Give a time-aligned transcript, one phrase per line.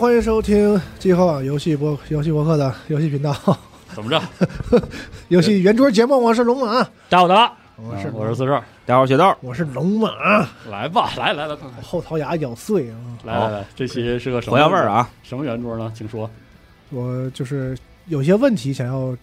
[0.00, 3.36] 欢迎收听集合网游戏播游戏博客的游戏频道，
[3.94, 4.18] 怎么着？
[5.28, 10.08] 游戏圆桌节目，我是龙马，大家我是我是四十二，大家好，雪豆，我是龙马，
[10.70, 12.96] 来吧，来来来，快快后槽牙咬碎啊！
[13.24, 14.88] 来来来，这期是个什么火药味儿？
[14.88, 15.06] 啊！
[15.22, 15.92] 什么圆桌呢？
[15.94, 16.30] 请说。
[16.88, 17.76] 我就是
[18.06, 19.14] 有些问题想要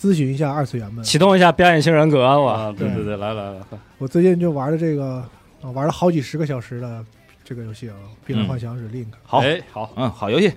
[0.00, 1.02] 咨询一下二次元们。
[1.02, 3.58] 启动一下表演性人格，我啊，对对对，来来来，
[3.98, 5.24] 我最近就玩的这个
[5.60, 7.04] 啊，玩了好几十个小时的
[7.44, 7.94] 这个游戏啊，
[8.26, 10.50] 《碧蓝幻想》是 Link，、好，哎，好，嗯，好游戏，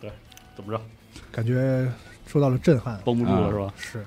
[0.00, 0.10] 对
[0.56, 0.80] 怎么着？
[1.32, 1.90] 感觉
[2.26, 2.98] 受到了震撼。
[3.04, 3.74] 绷不住了是吧？
[3.76, 4.04] 是，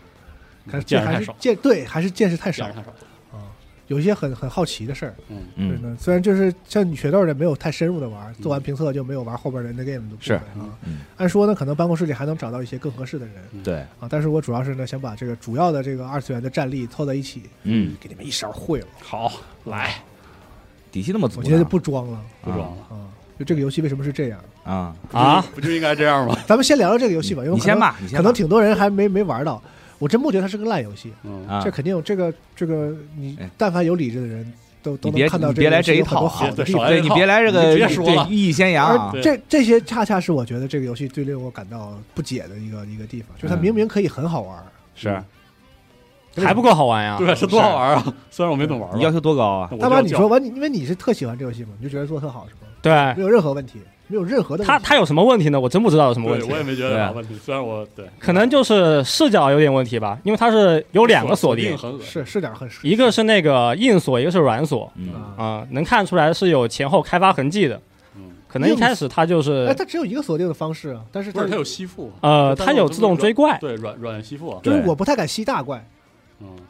[0.72, 2.66] 看这见识太少，还是见对，还是见识太少。
[2.68, 3.52] 啊，
[3.88, 5.14] 有一些很很好奇的事儿。
[5.28, 10.44] 嗯，对嗯，呢，虽然就是像你雪豆的没有太深入的玩，做完评测就没有玩后边的 end game 的部分是啊。
[10.86, 11.02] 嗯。
[11.18, 13.36] 按说呢，可能办公室里还能找到一些更合适的人。
[13.64, 18.88] 对，啊，但是我主要是呢想把这个主要的这个二次元的战力凑在一起，嗯，给你们一勺烩了。
[19.02, 19.32] 好，
[19.66, 20.02] 来，
[20.96, 22.18] 底气那么足呢，我觉得就不装了。
[22.42, 22.78] 不装了。
[22.90, 24.40] 啊，就这个游戏为什么是这样？
[24.64, 26.38] 啊，啊，不就应该这样吗？
[26.48, 29.62] 咱们先聊聊这个游戏吧，因为可能你先吧，你先，可能挺多人还没没玩到。
[30.00, 31.62] 我真不觉得它是个烂游戏，嗯，啊。
[31.62, 33.50] 这，肯定这个这个你哎。
[33.58, 36.88] 但凡有理智的人都都能看到你别来这一套好的地方。
[36.88, 43.62] 对你别来这个对寓意先扬这这些恰恰是我觉得这个游戏最令我感到不解的一个一个地方，就是它嗯。
[43.62, 44.58] 明明可以很好玩，
[44.96, 45.22] 是
[46.44, 47.16] 还不够好玩呀？
[47.18, 48.14] 对，是多好玩啊！
[48.30, 49.70] 虽然我没怎么玩，你要求多高啊？
[49.72, 52.62] 我大妈，你说完，你因为你是特喜欢这游戏嘛，你就觉得做特好是吗？
[52.82, 54.68] 对没有任何问题，没有任何的问题。
[54.68, 55.60] 他他有什么问题呢？
[55.60, 56.56] 我真不知道有什么问题我。
[56.56, 67.82] 也没觉得有啥问题，虽然我对可能就是视角有点问题吧，因为它是有两个锁定，很恶心是是点很一个是那个硬锁，一个是软锁嗯，啊，啊、能看出来是有前后开发痕迹的。
[68.16, 75.95] 嗯，可能一开始它就是哎，它只有一个锁定的方式啊，但是它不是它有吸附，呃，它有自动追怪，对软软吸附啊，就是我不太敢吸大怪，嗯，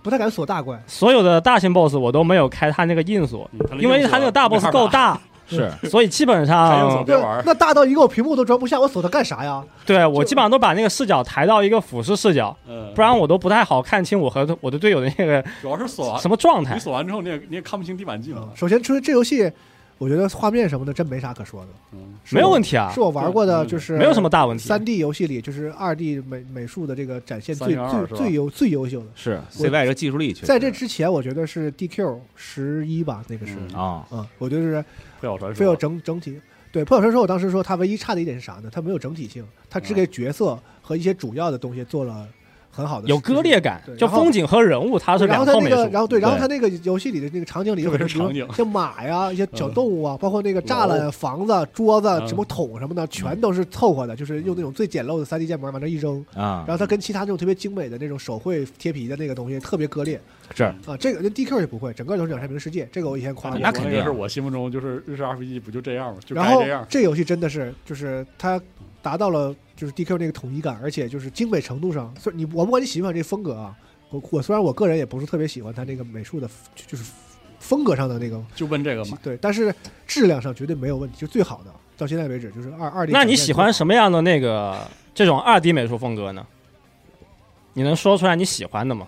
[0.02, 3.50] 不太敢锁大怪，所有的大型 BOSS 我都没有开它那个硬锁，
[3.80, 5.72] 因为它那个大 BOSS 够，大， 是。
[5.90, 9.64] 所以基本开硬锁上别玩那大到一个我屏幕都装不下，我锁它干啥呀？
[9.86, 16.76] 对我基本上都把那个视角抬到一个俯视视角，嗯，不然我都不太好看清我和我的队友的那个主要是锁完什么状态。
[16.76, 16.80] 你。
[16.80, 19.52] 锁完之后，你也你也看不清地板技能，首先，说这游戏，
[19.98, 22.92] 我觉得画面什么的真没啥可说的，嗯，没有问题啊。
[22.94, 24.68] 是，我玩过的，就是没有什么大问题。
[24.68, 29.08] 三 D 游戏里，就是二 D 美美术的这个展现最最最优最优秀的。
[29.16, 33.56] 是 CY 这技术力在这之前，我觉得是 DQ 十一吧，那个是。
[33.56, 33.80] 嗯。
[33.80, 34.86] 啊，嗯，我觉得是
[35.22, 36.40] 破晓传说，非要整整体。
[36.72, 38.70] 对《破晓传说》，我当时说它唯一差的一点是啥呢？
[38.70, 42.28] 它没有整体性，它只给角色和一些主要的东西做了
[42.76, 45.92] 很好的有割裂感就风景和人物它是然后它那个，两套美术。
[45.94, 56.24] 然后对，然后对它那个游戏里的那个场景里有特别很多是场景像马呀、一些小动物啊，包括那个栅栏、房子、桌子、嗯什么桶什么的，全都是凑合的，就是用那种最简陋的三 D 建模往那一扔。
[56.34, 60.20] 啊然，后它跟其他那种特别精美的那种手绘贴皮的那个东西特别割裂
[60.54, 63.60] 是啊，这个 DQ 也不会，整个都是两山明世界，这个我以前夸过。
[63.60, 66.20] 那肯定个是我心目中就是日式 RPG 不就这样吗？
[66.26, 68.60] 就然后该这样，这游戏真的是就是它
[69.02, 73.76] 达到了就是 DQ 那个统一感，而且就是精美程度上，虽你我不管你喜不喜欢这风格啊，
[74.10, 76.50] 我我虽然我个人也不是特别喜欢他那个美术的，
[76.88, 77.12] 就是
[77.60, 79.18] 风格上的那个就问这个嘛。
[79.22, 79.74] 对，但是
[80.08, 83.12] 质量上绝对没有问题，就最好的到现在为止就是二二 D。
[83.12, 86.46] 那你喜欢什么样的那个这种二 D 美术风格呢？
[87.74, 89.08] 你能说出来你喜欢的吗？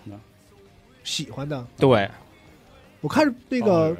[1.02, 1.66] 喜欢的？
[1.78, 2.10] 对，
[3.00, 3.96] 我看那哦个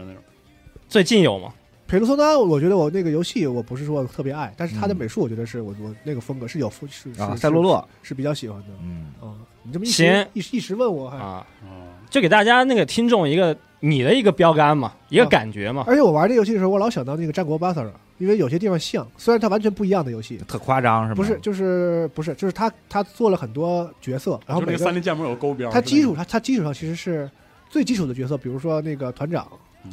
[0.88, 1.54] 最近有吗？
[1.88, 9.32] 佩鲁索纳，我觉得我那个游戏我不是说特别爱，但是它的嗯美术我觉得是我我那个风格是有是是啊，赛洛洛，是比较喜欢的嗯，啊。
[9.62, 15.84] 你这么一时行一时一时问我还，啊，哦就给大家那个听众一个你的一个标杆嘛，一个感觉嘛。
[15.86, 21.14] 而且我玩这游戏的时候，我老想到那个战国巴塞尔，因为有些地方像，虽然它完全不一样的游戏，特夸张是吗？
[21.14, 27.30] 不是就是不是就是他他做了很多角色，然后每个就那个三 D 建模有勾标，它基础是它它基础上其实是
[27.70, 29.46] 最基础的角色，比如说那个团长，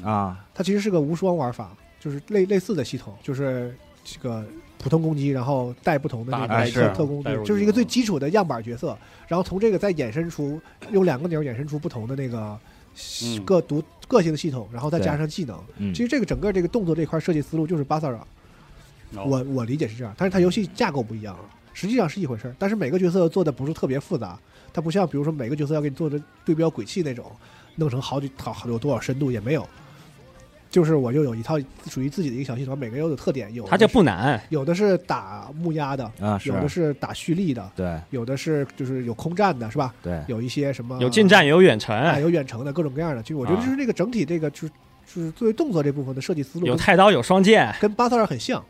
[0.04, 1.72] 啊，它其实是个无双玩法，
[2.06, 4.46] 就是类类似的系统，就是这个
[4.78, 8.96] 普通攻击，然后带不同的那个是特特工就是一个最基础的样板角色，
[9.28, 10.62] 然后从这个再衍生出
[10.92, 12.56] 用两个钮衍生出不同的那个
[13.24, 15.60] 嗯各独个性的系统，然后再加上技能。
[15.78, 18.20] 嗯其实这个整个这个动作这块设计思路就是巴塞尔，
[19.16, 21.36] 哦我我理解是这样，但是它游戏架构不一样，
[21.74, 22.56] 实际上是一回事儿。
[22.60, 24.40] 但是每个角色做的不是特别复杂，
[24.72, 27.26] 它不像比如说每个角色要给你做的对标轨迹那种，
[27.78, 29.68] 弄成好几好好有多少深度也没有。
[30.76, 31.58] 就是我就有一套
[31.90, 39.94] 属于自己的一个小系统，每个有的特点，有的它就是不难，有的是打木压的，啊有的是打蓄力的，对有的是就是有空战的，是吧？
[40.04, 43.24] 对，有一些什么有近战也有远程，啊，有远程的各种各样的。
[43.24, 44.70] 就我觉得啊就是这个整体这个就是
[45.06, 48.62] 就是作为动作这部分的设计思路有太刀有双剑，跟巴塞尔很像，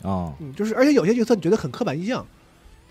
[0.00, 2.26] 哦，嗯，就是而且有些角色你觉得很刻板印象，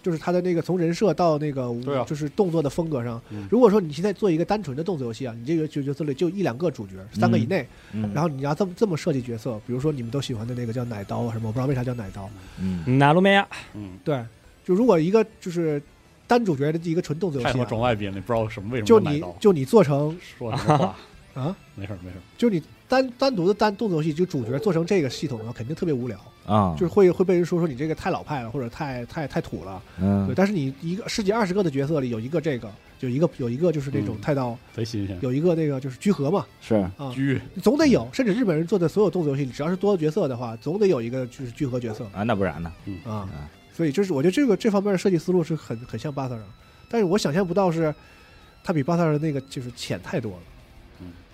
[0.02, 2.04] 就是他的那个从人设到那个对啊。
[2.06, 3.48] 就是动作的风格上嗯。
[3.52, 12.30] 如果说你现在做一个单纯的动作游戏啊，你这个角角色里就一两个主角，三个以内，嗯，然后你要这么这么设计角色，比如说你们都喜欢的那个叫奶刀啊什么，我不知道为啥叫奶刀。
[12.60, 12.98] 嗯。
[12.98, 14.24] 纳鲁梅亚，嗯，对，
[14.66, 15.82] 就如果一个就是
[16.28, 20.96] 单主角的一个纯动作游太他妈戏啊，装外宾了，不知道什么为什么就你要买刀就你做成说什么话？
[21.34, 29.82] 啊，没事儿没事儿，就你单单独的单动作游戏，就主角做成这个系统的话，肯定特别无聊，啊，就是会会被人说说你这个太老派了，或者太太太土了。
[30.00, 30.26] 嗯。
[30.26, 34.22] 对，嗯但是你一个十几二十个的角色里有一个这个，有一个有一个就是那种嗯。
[34.22, 35.18] 太刀，贼新鲜。
[35.22, 36.46] 有一个那个就是居合嘛。
[36.62, 36.76] 是。
[36.98, 37.40] 啊，居。
[37.62, 38.10] 总得有。
[38.12, 42.06] 甚至日本人做的所有动作游戏里，只要是多角色的话，总得有一个就是聚合角色。
[42.14, 42.72] 啊，那不然呢？
[42.86, 43.30] 嗯啊。
[43.32, 43.48] 嗯。
[43.72, 46.42] 所以就是我觉得这个这方面的设计思路是很很像巴萨尔，
[46.90, 47.94] 但是我想象不到是，
[48.62, 50.40] 他比巴萨尔那个就是浅太多了。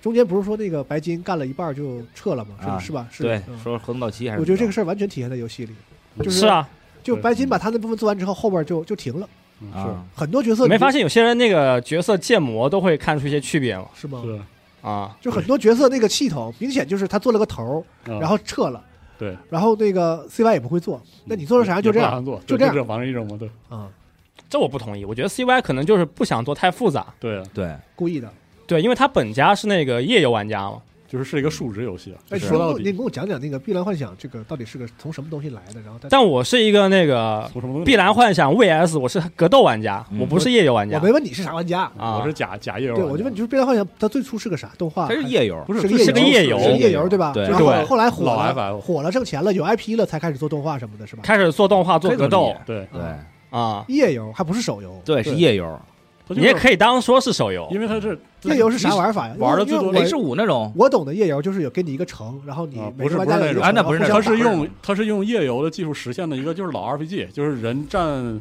[0.06, 2.52] 嗯中间不是说那个白金干了一半就撤了吗？
[2.62, 2.74] 是吧？
[2.74, 3.08] 啊是吧？
[3.12, 4.40] 是对嗯，说合同到期还是？
[4.40, 5.74] 我觉得这个事儿完全体现在游戏里，
[6.20, 6.70] 就是是啊，
[7.04, 9.28] 就白金把他那部分做完之后，后边就就停了。
[9.62, 13.86] 嗯啊，很多角色没发现现有些人那个角色建模都会看出一些区别吗？
[13.96, 14.22] 是吗？
[14.24, 14.40] 是，
[14.88, 17.64] 啊，就很多角色那个系统明显就是他做了个头
[18.06, 18.84] 儿，然然后撤了，
[19.18, 23.88] 对，然后那个 CY 也不会做，那你做成啥样就这样就这样对就往上一种嘛，对啊，
[24.48, 25.04] 这我不同意。
[25.04, 28.32] 我觉得 CY 可能就是不想做太复杂，对啊，对，故意的。
[28.68, 30.82] 对，因为他本家是那个夜游玩家嘛。
[31.08, 32.18] 就是是一个数值游戏啊。
[32.32, 35.80] 哎，说到底，你跟我讲讲那个《碧蓝幻想》这个到底是个从什么东西来的？
[35.82, 37.50] 然后再但我是一个那个？
[37.86, 41.12] 碧蓝幻想 VS，我是格斗玩家，嗯我不是夜游玩家我没。
[41.12, 45.08] 问你是啥玩家，啊我是假假夜游对，我就问你，就是《碧蓝幻想》它最初是个啥动画？
[45.08, 47.32] 它是夜游，不是是个夜游是个夜游对吧？
[47.34, 51.22] 对然后对后来火了，火了挣钱了，有 IP 了才开始做动画什么的，是吧？
[51.24, 53.02] 开始做动画做格斗对，对
[53.52, 55.80] 啊，夜游还不是手游，对，是夜游
[56.30, 57.68] 你也可以当说是手游。
[57.72, 59.36] 因为它是夜游是啥玩法呀？
[59.38, 68.40] 玩的最多，H 五那种我懂的夜游就是有给你一个城，然后你不是不是那种那不是它是用它是用夜游的技术实现的一个就是老 RPG，就是人站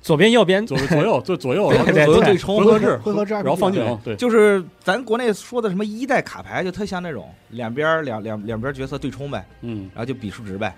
[0.00, 10.74] 左边右边左左右左左右，对然后左右对冲回合制，回合制然后放技能，对，就是咱国内说的什么一代卡牌，就特像那种两边两两两边角色对冲呗，嗯，然后就比数值呗。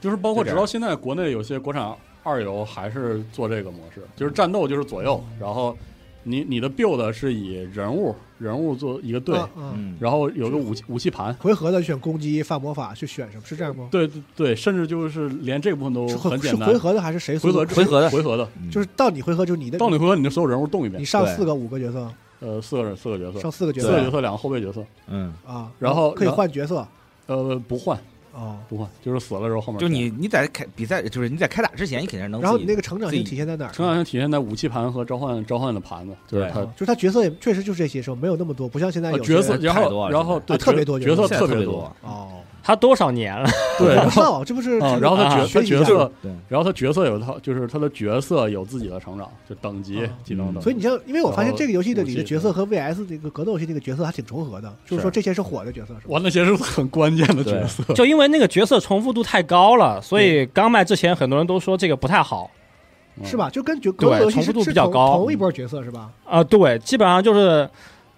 [0.00, 5.76] 就是包括直到现在，国内有些国产二游还是做这个模式，就是战斗就是左右，然后
[6.28, 9.38] 你你的 build 是以人物人物做一个队，
[9.98, 13.42] 然后有个武器武器盘，回合的选攻击、放魔法去选什么？
[13.44, 13.88] 是这样吗？
[13.90, 18.70] 对对对，甚至就是连这部分都很简单是回，合的还是谁回合回合的回合的，嗯。
[18.70, 26.86] 就是到你回合就你的，到你回合你的所有人物动一遍你，上四个五个角色，呃，四个人四个角色，上四个角色四个角色两个后备角色，嗯，啊，然后可以换角色。
[27.26, 27.98] 呃，不换
[28.38, 28.56] 哦。
[28.68, 32.40] 不换，就是死了之后后面就你你在开比赛，就是你在开打之前，你肯定是能。
[32.40, 33.72] 然后你那个成长性体现在哪儿？
[33.72, 38.16] 成长性体现在武器盘和召唤召唤的盘子，就是对就是他角色也确实就是这些，时候？
[38.16, 42.28] 没有那么多，不像现在有呃角色，太多然后对啊特别多角色特特别，多，哦。
[42.68, 43.48] 他多少年了？
[43.80, 50.60] 对，然后不知道，这不是啊，然后他啊角他角色，对，然后他角色有他就是他的角色有自己的成长，就等级啊技能等级。
[50.60, 56.08] 所以你像，因为我发现这个游戏的里的角色和 VS 这个格斗游戏那个角色还挺重合的，就是说这些是火的角色，是吧？
[56.08, 62.50] 哇，那些是很关键的角色，就因为那个角色重复度太高了，所以刚卖之前很多人都说这个不太好。
[63.16, 63.36] 嗯是？
[63.36, 63.48] 吧？
[63.50, 66.10] 就跟角格斗游戏重复度比较高同一波角色是吧？
[66.24, 67.68] 啊、对，基本上就是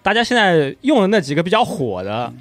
[0.03, 2.31] 大家现在用的那几个比较火的，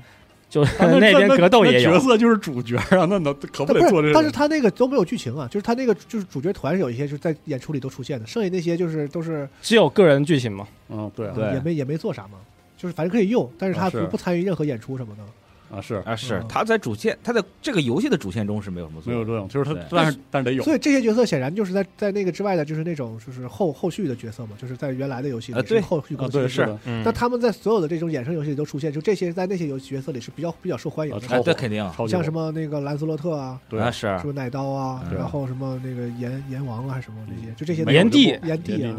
[0.50, 2.00] 就那边格斗也有角。
[2.00, 4.14] 色就是主角啊，那能可不但不是，得做这个？
[4.14, 10.66] 但是他那个都没有剧情啊，就是他那个就是主角团是有一些就是在演出里都出现的，剩下那些就是都是只有个人剧情嘛。
[10.88, 12.38] 嗯，对啊对也没也没做啥嘛，
[12.76, 15.23] 就是反正可以用，但是他不不参与任何演出什么的。
[15.71, 15.95] 啊是。
[16.05, 16.47] 啊，是嗯。
[16.49, 20.62] 他在主线，他在这个游戏的主线中是没有什么作用，没有作用，就是他对，但是但是得有。
[20.62, 27.03] 所以这些角色显然就是在在那个之外的，就是那种就是后后续的角色嘛，就是在原来的游戏里是呃对啊，后续更新对是的，嗯。
[27.05, 34.07] 那，他们在所有的这种衍生游戏里都出现，就这些在那些游戏角色里是比较比较受欢迎的，这肯定超级火像什么那个兰斯洛特啊，对啊是。
[34.19, 35.19] 什么奶刀啊，对。
[35.19, 38.97] 然后什么那个炎炎王啊，还是什么这些，就这些炎帝炎帝啊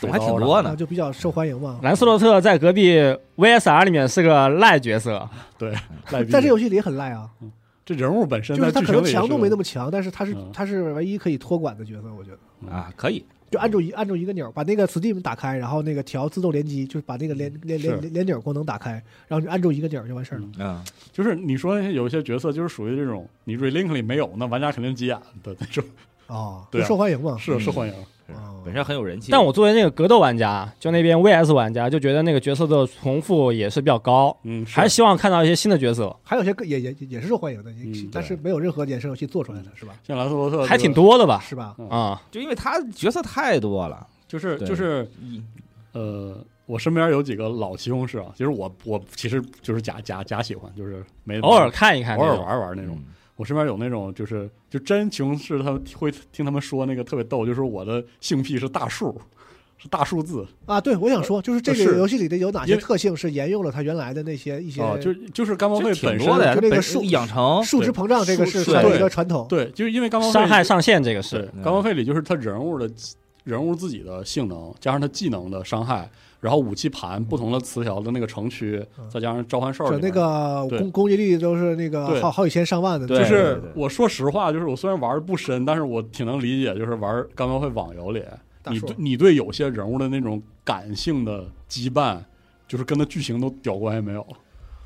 [0.00, 0.76] 懂还挺多啊，呢。
[0.76, 1.78] 就比较受欢迎嘛。
[1.82, 2.98] 兰斯洛特在隔壁
[3.36, 5.28] VSR 里面是个赖角色，
[6.10, 7.28] 赖在这游戏里也很赖啊，
[7.84, 12.38] 这人物本身就是他可能强度没那么么强，但是他是嗯他是唯一可以托管的角色，我觉得。
[12.72, 18.92] 啊，可以，就按住一按住一个钮，把那个 Steam 打开，然后那个调自动联机，就是把那个连连连是连连钮功能打开，
[19.28, 20.44] 然后就按住一个钮就完事儿了。
[20.58, 20.82] 嗯，
[21.12, 25.84] 就是你说有一些角色就是属于这种你 relink 里没有，那玩家肯定急眼的那种，
[26.28, 27.36] 哦， 对啊受欢迎嘛。
[27.36, 27.98] 是受欢迎，哦
[28.64, 29.30] 本身很有人气。
[29.30, 39.94] 但我作为那个格斗玩家，就那边 VS 玩家，就觉得那个角色的重复也是比较高，嗯，还是希望看到一些新的角色，还有些个也也也是受欢迎的，嗯但是没有任何衍生游戏做出来的是吧？
[40.06, 41.40] 像兰斯罗特还挺，多的吧？
[41.46, 41.74] 是吧？
[41.78, 45.06] 嗯啊、就因为他角色太多了，就是就是
[45.92, 52.96] 呃，我身边有几个老西红柿啊，其实我我其实就是假假假喜欢，就是没偶尔看一看偶尔玩玩那种。
[52.96, 53.04] 嗯
[53.36, 59.20] 我身边有那种就是就真情是他们会听他们说那个特别逗，就是我的性癖是大数，
[59.76, 69.46] 是大数字啊，对，我想说，就是这个游戏里的有哪些特性是沿用了它原来的那些一些啊，就就是干报废本身的呀，就那个数养成数值膨胀，这个数是算一对个传统。
[69.48, 72.88] 对，就是因为干报废伤害上限这个是，干报废里就是他人物的
[73.42, 76.08] 人物自己的性能，加上他技能的伤害，
[76.44, 79.08] 然后武器盘不同的词条的那个城区，嗯。
[79.08, 83.20] 再加上召唤兽那个攻攻击力都是那个好好几千上万的，对。
[83.20, 88.22] 就是我说实话，就是我虽然玩的不深，但是我挺能理解，就是玩干报废网游里，
[88.66, 92.18] 你对你对有些人物的那种感性的羁绊，
[92.68, 94.26] 就是跟他剧情都屌关系没有，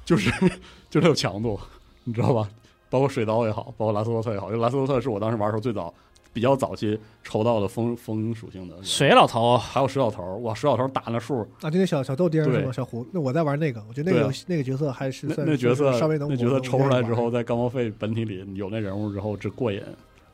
[0.05, 0.31] 就是
[0.88, 1.59] 就是他有强度，
[2.05, 2.49] 你知道吧？
[2.88, 5.93] 包括水刀也好，包括拉斯多特也好，因为拉斯多特是我当时玩的时候最早
[6.38, 12.71] 比较早期抽到的风风属性的人物，水老头还有水老头儿，哇，水老头儿打那数，啊，就那小小豆丁儿是对吗？
[12.71, 19.83] 小胡，那我在玩那个，我觉得那个游戏那个角色还是那算那角色稍微能那角色抽出来之，后，在干报废本体里有那人物之后，这过瘾。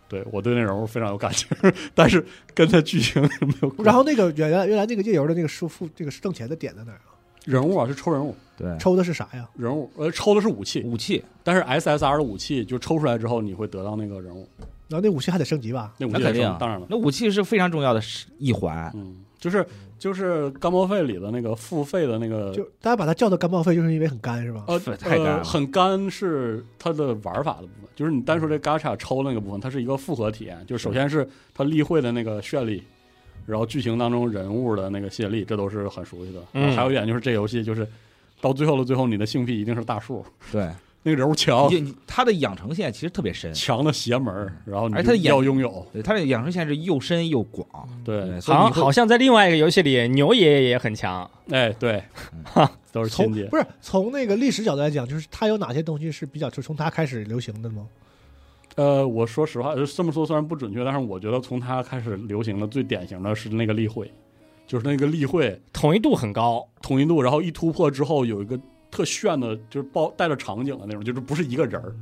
[0.06, 1.49] 对我对那人物非常有感情，
[1.94, 3.75] 但是跟他剧情没有。
[3.82, 7.13] 然后那个原来原来那个页游的那个收付这个挣钱的点在哪儿啊？
[7.44, 8.76] 人物啊是抽人物，对。
[8.78, 9.48] 抽的是啥呀？
[9.56, 14.48] 人物呃抽的是武器，武器，但是 SSR 的武器就抽出来之后，你会得到那个人物，
[14.88, 15.92] 然后那武器还得升级吧？
[15.98, 18.00] 那武器肯定啊，当然了，那武器是非常重要的
[18.38, 18.90] 一环。
[18.94, 19.66] 嗯，就是
[19.98, 24.64] 就是干报废里的那个付费的那个就大家把它叫做干报废，就是因为很干是吧？
[24.68, 25.36] 呃太干了。
[25.38, 32.82] 呃很干是它的玩法的部分，就是你单说这 gacha 抽那个部分，它是一个复合体验，就是首先是它例会的那个绚丽，
[33.46, 36.40] 然后剧情当中人物的那个谢力，这都是很熟悉的。
[36.54, 37.86] 嗯还有一点就是这游戏就是
[38.40, 40.68] 到最后的最后，你的性癖一定是大数，对，
[41.02, 44.34] 那个人物强你你它的养成线其实特别深，强的邪门，
[44.64, 47.66] 然后你就而且它演要拥有，对，他的养成线是又深又广。
[48.04, 51.30] 对好像好像在另外一个游戏里，牛爷爷也很强。
[51.50, 52.02] 哎对
[52.54, 53.44] 嗯， 都是从亲戚。
[53.50, 57.86] 不是从那个历史角度来讲，就是他有哪些东西是比较就从他开始流行的吗？
[58.76, 64.11] 呃，我说实话，呃这么说虽然不准确，但是我觉得从他开始流行的最典型的是那个例会，
[64.66, 68.59] 就是那个例会统一度很高，统一度，然后一突破之后有一个
[68.90, 71.95] 特炫的，就是包带着场景的那种，就是不是一个人儿，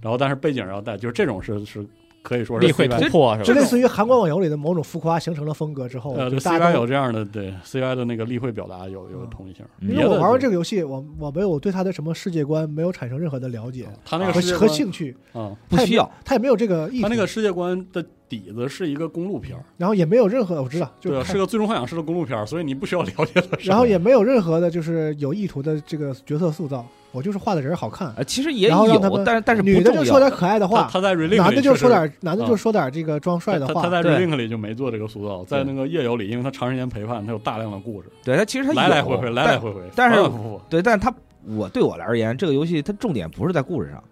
[0.00, 1.84] 然后但是背景要带，就是这种是是
[2.22, 3.44] 可以说是例会突破是吧？
[3.44, 23.58] 就类似于韩国网游里的某种浮夸形成了风格之后，呃，就大 CY 家有这样的对 CY 的那个例会表达有有同一性，嗯因为我玩完这个，游戏，我我没有对他的什么世界观没有产生任何的了解他那个和兴趣，啊，不需要，他也没有这个意图，他那个世界观的底子是一个公路片儿，然后也没有任何我知道，就对啊，看是个最终幻想式的公路片儿，所以你不需要了解它。
[23.64, 29.82] 然后也没有任何的就是有意图的这个角色塑造，我就是画的人好看，呃，其实也有，但是但是女。
[29.82, 41.12] 的就说点可爱的话，他他在 Relink 男的就说点男的啊就说点这个装帅的话，他他在对 Relink 里就没做这个塑造，在那个夜游里，因为他长时间陪伴，他有大量的故事，对，他其实他来来回回，来来回回，但是反反复复对，但是他
[41.48, 44.04] 我对我来而言，这个游戏它重点不是在故事上，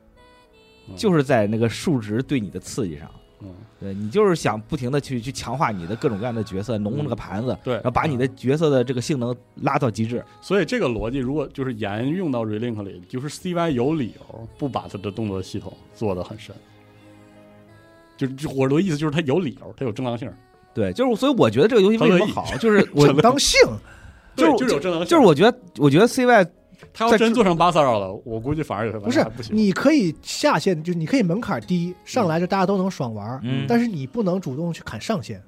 [0.88, 3.08] 嗯就是在那个数值对你的刺激上。
[3.80, 10.24] 嗯，对你就是想不停的去去强化你的各种各样的角色，弄那个盘子，对然后把你的角色的这个性能拉到极致。
[10.40, 16.54] 所以这个逻辑如果就是沿用到 Relink 里，就是 CY 有理由不把它的动作系统做得很深。
[18.16, 20.28] 就就我的意思就是它有理由，它有正当性，
[20.74, 23.60] 对，就是所以我觉得这个游戏为什么好，就是我正 当性，
[24.34, 25.08] 就是对就是有正当性。
[25.08, 26.48] 就是我觉得我觉得 CY
[26.98, 29.56] 他要真做成巴塞尔了，我估计反而有些玩不是不行。
[29.56, 35.40] 你可以下线，就是你可以门槛低，上来就大家都能爽玩，嗯但是你不能主动去砍上限。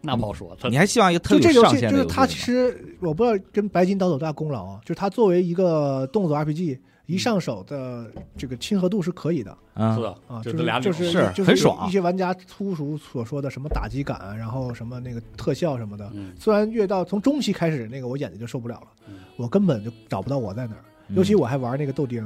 [0.00, 6.78] 那不好说，你还希望一个特就这个游有上限就是它游戏吗其实我不知道跟白金岛有多大功劳啊，就是它作为一个动作 RPG，
[7.08, 9.50] 一上手的这个亲和度是可以的。
[9.72, 16.32] 啊是的啊，就就是就是这俩钮是就是很爽一些玩家粗俗所说的什么打击感，然后什么那个特效什么的，嗯。
[16.38, 20.84] 虽然越到从中期开始，那个我眼睛就受不了了嗯，我根本就找不到我在哪儿，
[21.14, 22.22] 尤其我还玩那个豆丁，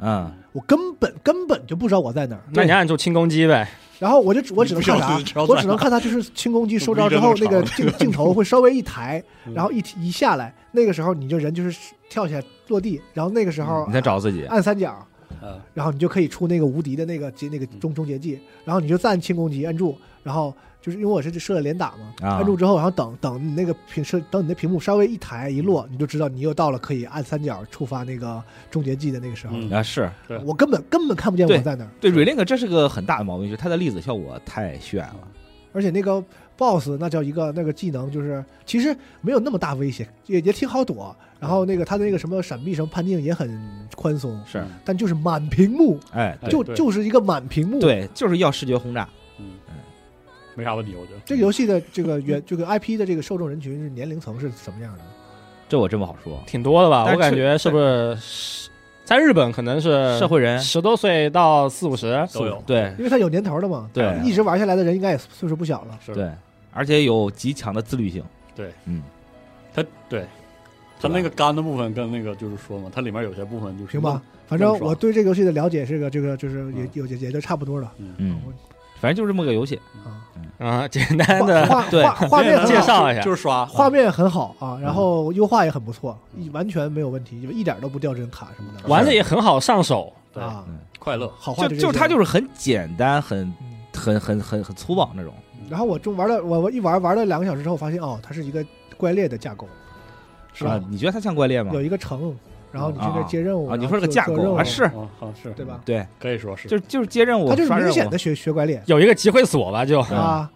[0.00, 2.42] 嗯，我根本根本就不知道我在哪儿。
[2.52, 5.42] 那你按住轻攻击呗，然后我就只我只能看啥？
[5.44, 9.52] 我只能看他就是轻攻击收招之后，那个镜镜头会稍微一抬， 嗯。
[9.54, 11.78] 然后一提一下来，那个时候你就人就是
[12.08, 15.06] 跳起来落地，然后那个时候你再找自己，按三角，
[15.42, 15.60] 嗯。
[15.74, 29.56] 然后你就可以出那个无敌的那个结那个终终结技，然后你就再按轻攻击按住，然后就是因为我是设了连打嘛，啊按住之后，然后等等你那个屏设等你的屏幕稍微一抬一落，你就知道你又到了可以按三角触发那个终结技的那个时候。
[29.56, 35.28] 嗯啊是对我根本根本看不见我在哪儿，对 Relink 这是个很大的毛病，就是它的粒子效果太炫了。
[35.72, 36.22] 而且那个
[36.56, 41.14] BOSS 那叫一个那个技能，就是其实没有那么大威胁，也也挺好躲。
[41.38, 43.48] 然后那个他的那个什么闪避什么判定也很
[43.94, 49.08] 宽松，是，但就是满屏幕，哎，就就是一个满屏幕。，对，就是要视觉轰炸。
[49.38, 49.46] 嗯，
[50.54, 55.04] 没啥问题，我觉得这个游戏的这个原这个 IP 的这个受众人群是年龄层是什么样的？
[55.68, 56.42] 这我真不好说。
[56.46, 57.10] 挺多的吧？
[57.10, 58.68] 我感觉是不是
[59.04, 65.98] 在日本可能是社会人十多岁到四五十，都有，对因为它有年头了嘛，对一直玩下来的人应该也岁数不小了。
[66.04, 66.30] 是，对，
[66.72, 68.22] 而且有极强的自律性。
[68.54, 69.02] 对，嗯，
[69.72, 70.26] 他对，
[71.00, 78.40] 它那个干的部分跟那个就是说嘛，它里面有些部分就是行吧，反正我对这个游戏的了解是个这个就是也有也也就差不多了嗯，
[79.00, 79.80] 反正就是这么个游戏。
[80.04, 80.20] 啊。
[80.58, 86.18] 啊，简单的画对画画面很好介绍一下就是刷画面很好啊，然嗯后优化也很不错，
[86.52, 88.86] 完全没有问题，就一点都不掉帧卡什么的。
[88.86, 90.62] 玩的也很好上手，对啊，
[90.98, 93.54] 快乐，好画这些就它就是很简单，很嗯
[93.96, 95.32] 很很很很粗暴那种。
[95.70, 98.62] 然后我就玩了，我我一玩玩了两个小时之后，发现哦，它是一个
[98.98, 99.66] 怪猎的架构，
[100.52, 100.84] 是吧啊？
[100.90, 101.80] 你觉得它像怪猎吗有？
[101.80, 102.36] 一个城，
[102.72, 104.84] 然后你去那接任务啊，你说这个架做做任务构啊，是。
[104.84, 105.50] 啊，好是。
[105.52, 105.80] 对吧？
[105.84, 110.50] 对，可以说是，就就是接任务，他就是明显的学学怪猎有一个集会所吧，就啊。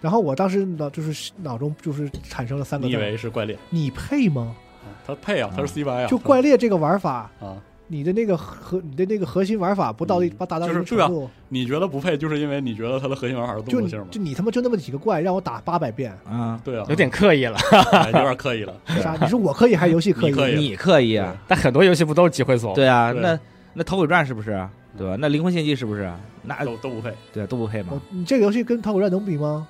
[0.00, 4.56] 然后我当时脑就是脑中就是产生了三个你以：为是怪猎，你配吗？
[4.82, 7.56] 啊它配啊，他是 CY 啊，就怪猎这个玩法，啊，
[7.92, 14.06] 你的那个核你的那个核心玩法不到一嗯不达到一就是对啊定程度，你觉得不配，就是因为你觉得它的核心玩法是就你动作性吗？
[14.12, 17.58] 就你他妈就那么几个怪，让我打八百遍，啊，对啊，有点刻意了。
[17.92, 19.16] 哎有点刻意了， 啥？
[19.20, 20.30] 你说我刻意还是游戏刻意？
[20.30, 22.74] 你刻意你可以啊，但很多游戏不都是机会所吗？
[22.76, 23.38] 对啊，对那
[23.74, 24.50] 那头鬼传是不是？
[24.96, 25.16] 对吧？
[25.18, 26.08] 那灵魂献祭是不是？
[26.42, 29.66] 那都都不配，对都不配嘛，你这个游戏跟逃鬼传能比吗？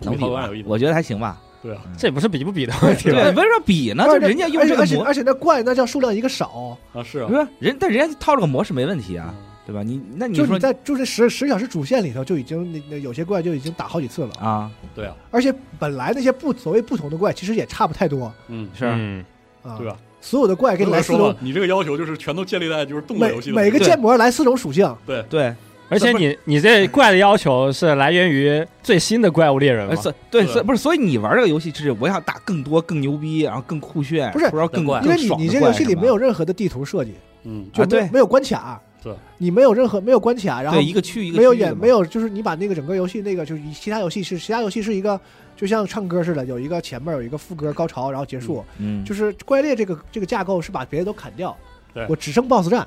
[0.00, 0.62] 能比吧头尾传有意？
[0.62, 1.40] 思我觉得还行吧。
[1.62, 1.82] 对啊。
[1.96, 3.42] 这也不是比不比的问题对，吧？
[3.42, 4.04] 为什么比呢？
[4.04, 7.48] 就而且人家用这个模，而且而且那怪那叫数量一个少，啊是啊。
[7.58, 9.44] 人，但人家套这个模式没问题啊，嗯。
[9.68, 9.82] 对吧？
[9.82, 18.86] 你那你说就你在就是十十小时主线里头就已经那那有些怪就已经打好几次了，啊，对啊，而且本来那些不所谓不同的怪其实也差不太多嗯，是。
[18.86, 19.22] 嗯，
[19.62, 19.94] 啊，对吧？
[20.22, 25.22] 所有的怪给你来四种说，，你这个要求就是全都建立在就是动作游戏的每个建模来四种属性，对。
[25.28, 25.54] 对，
[25.88, 30.00] 而且你你这怪的要求是来源于最新的怪物猎人呃，嘛？
[30.00, 45.18] 所对，是不是，所以你玩这个游戏是我想打更多、更牛逼，然后更酷炫，不是说更怪因为你你这个游戏里没有任何的地图设计，嗯就对没有关卡，对，你没有任何没有关卡，然后一个区一个没有区域的嘛演没有，就是你把那个整个游戏那个就是其他游戏是其他游戏是一个
[45.56, 48.64] 就像唱歌似的，有一个前面有一个副歌高潮，然后结束。
[48.78, 51.56] 嗯，就是怪猎这个这个架构是把别的都砍掉
[51.94, 52.86] 对，我只剩 BOSS 战。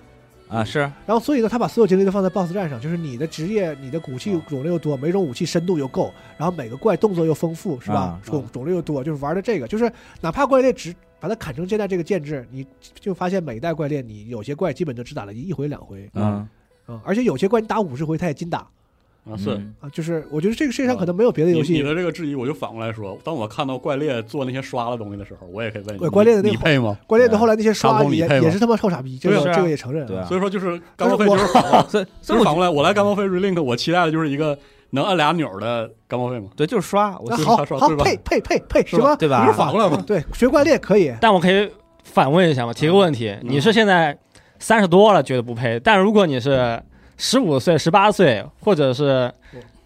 [0.51, 0.79] 啊是。
[0.79, 7.99] 然后所以呢，他把所有精力都放在 BOSS 战上，就是你的职业、你的武器种类又多，每种武器深度又够，然后每个怪动作又丰富，是吧？
[7.99, 8.21] 啊？
[8.23, 16.47] 种种类又多，就是玩的这个，就是哪怕怪猎只把它砍成现在这个建制，你就发现每一代怪猎，你有些怪基本就只打了一回两回嗯。
[16.87, 18.67] 啊，而且有些怪你打五十回他也金打
[19.29, 19.51] 啊是。
[19.51, 19.73] 嗯。
[19.79, 21.73] 啊，就是我觉得这个世界上可能没有别的游戏。
[21.73, 26.97] 你你的这个质疑，我就反过来说，当我看到怪猎做那些刷的东西的时候，我也可以问你，怪怪猎的那个你配吗？
[27.07, 28.45] 怪猎的后来那些刷也你配吗？
[28.45, 29.53] 也是他妈臭傻逼，这个啊。
[29.55, 30.05] 这个也承认。
[30.07, 30.25] 对啊。
[30.25, 34.57] 所以说就是干报废但就是是反过来， 所以所以我来，我来干报废 relink，我期待的就是一个
[34.91, 39.15] 能按俩钮的干报废嘛，对就是刷，我好好配配配配什么？
[39.17, 39.45] 对吧？
[39.45, 40.03] 不是反过来吗？
[40.05, 41.69] 对，学怪猎可以，但我可以
[42.03, 44.17] 反问一下嘛，提个问题：嗯你是现在
[44.59, 46.81] 三十多了觉得不配，但如果你是
[47.23, 49.31] 十五岁、十八岁，或者是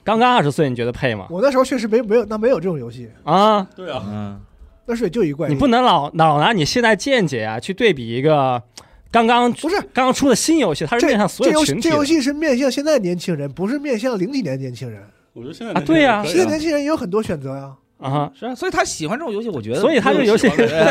[0.05, 1.27] 刚刚二十岁，你觉得配吗？
[1.29, 4.39] 我那时候确实没没有那没有这种游戏，啊，对啊，嗯
[4.85, 5.49] 那时候也就一怪。
[5.49, 8.63] 你不能老老拿你现在见解啊去对比一个
[9.11, 15.03] 刚刚不是刚刚出的新游戏，它是这面向所有群体这游戏是面向现在年轻人，不是面向零几年的年轻人。
[15.33, 17.63] 我觉得现在啊对呀呀，现在年轻人也有很多选择呀。
[17.63, 20.47] 啊哈，是啊，所以他喜欢这种游戏，我觉得所以他这个游戏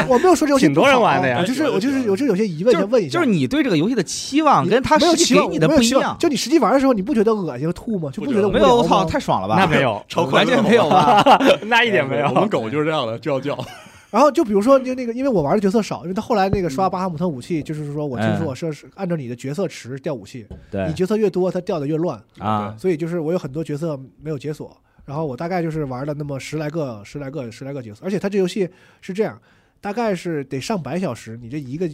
[0.09, 8.11] 我没有说这游戏挺多人玩的呀我就是我就是有这有些疑问就问一下，就是你对这个游戏的期望你跟他没有期望实际给你的不一样，就你实际玩的时候，你不觉得恶心吐吗？
[8.13, 9.57] 就不觉得没有，我操，太爽了吧？
[9.59, 11.23] 那没有，超快乐完全没有吧？
[11.67, 12.27] 那一点没有。
[12.29, 13.57] 我们狗就是这样的，就要叫
[14.11, 28.69] 然后就比如说，就那个，因为我玩的角色少，因为他后来那个刷巴哈姆特武器，就是说我听说我是是按照你的角色池掉武器，对你角色越多，它掉的越乱，啊，所以就是我有很多角色没有解锁，然后我大概就是玩了那么十来个、十来个、十来个角色，而且它这游戏
[29.01, 29.41] 是这样，
[29.81, 31.87] 大概是得上百小时，你这一个，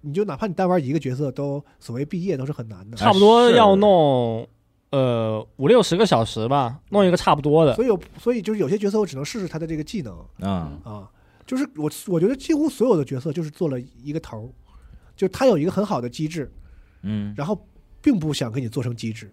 [0.00, 2.96] 你就哪怕你单玩一个角色，都所谓毕业都是很难的。
[2.96, 4.48] 差不多要弄
[4.90, 7.74] 呃五六十个小时吧，弄一个差不多的。
[7.74, 11.08] 所以有，所以就是有些角色我只能试试他的这个技能嗯啊，
[11.46, 14.52] 就是我我觉得几乎所有的角色就是做了一个头，
[15.14, 16.52] 就他有一个很好的机制，
[17.02, 17.64] 嗯，然后
[18.02, 19.30] 并不想给你做成机制。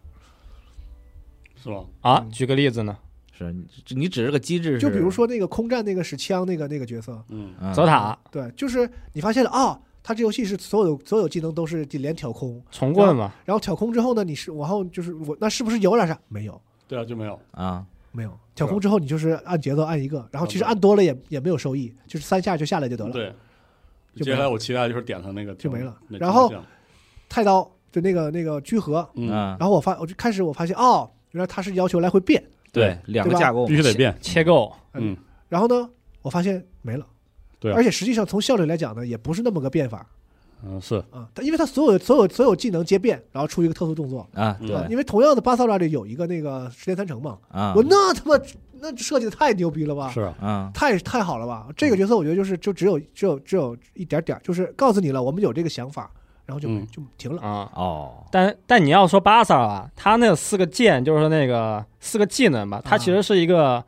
[1.55, 1.85] 是吧？
[2.01, 2.97] 啊，举个例子呢，
[3.35, 16.17] 是你你只是个机制，就比如说那个空战那个使枪那个那个角色，嗯，嗯泽塔、对，就是你发现了啊，他这游戏是所有所有技能都是连挑空，重棍嘛，然后挑空之后呢，你是往后就是我那是不是有点啥？
[16.27, 18.31] 没有，对啊，就没有，啊，没有。
[18.55, 23.11] 挑空之后你就是按节奏按一个，然后其实按多了也也没有收益，就是三下就下来就得了。
[23.11, 23.33] 对。
[24.15, 26.53] 就接下来我期待就是点他那个就没了然后
[27.27, 34.73] 太刀就那个那个居合，嗯，嗯，然后我发我就开始我发现哦，原来他是要求来回变，对，两个架构必须得变，切够。
[34.95, 35.15] 嗯，
[35.47, 35.89] 然后呢，
[36.21, 37.05] 我发现没了。
[37.59, 37.75] 对啊。
[37.77, 40.05] 而且实际上从效率来讲呢，也不是那么个变法，
[40.65, 44.27] 嗯是，啊，他因为他所有所有所有技能皆变，然后出一个特殊动作。
[44.33, 44.75] 啊，嗯对。
[44.89, 48.43] 因为同样的巴萨拉里有一个那个时间三成嘛，啊，我那他妈
[48.79, 50.09] 那设计的太牛逼了吧！
[50.11, 50.71] 是啊，啊。
[50.73, 51.67] 太太好了吧！
[51.77, 56.11] 这个角色我觉得就是就只有只有只有一点点儿，就是告诉你了，我们有这个想法，
[56.45, 57.41] 然后就、嗯就停了。
[57.41, 57.69] 啊。
[57.75, 63.83] 哦，但但你要说巴萨啊，他那四个键就是那个四个技能吧，它其实是一个、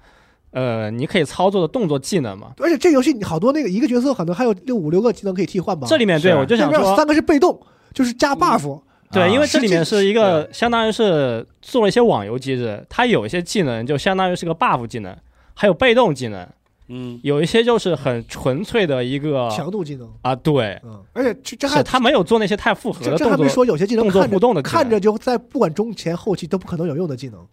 [0.51, 2.53] 呃，你可以操作的动作技能嘛。
[2.59, 5.85] 而且这游戏你好多那个一个角色可能还有六五六个技能可以替换吧？
[5.89, 7.59] 这里面对我就想说，这边三个是被动，
[7.93, 15.15] 就是加 buff，、对，啊因为这里面是一个相当于是做了一些网游机制，它有一些技能就相当于是个 buff 技能，
[15.53, 16.47] 还有被动技能，
[16.87, 20.11] 嗯有一些就是很纯粹的一个强度技能。
[20.21, 23.25] 啊，对，嗯，而且这这还他没有做那些太复合的动作。
[23.25, 27.45] 这还没说有些技能动作看着互动的看着就在不管中前后期都不可能有用的技能，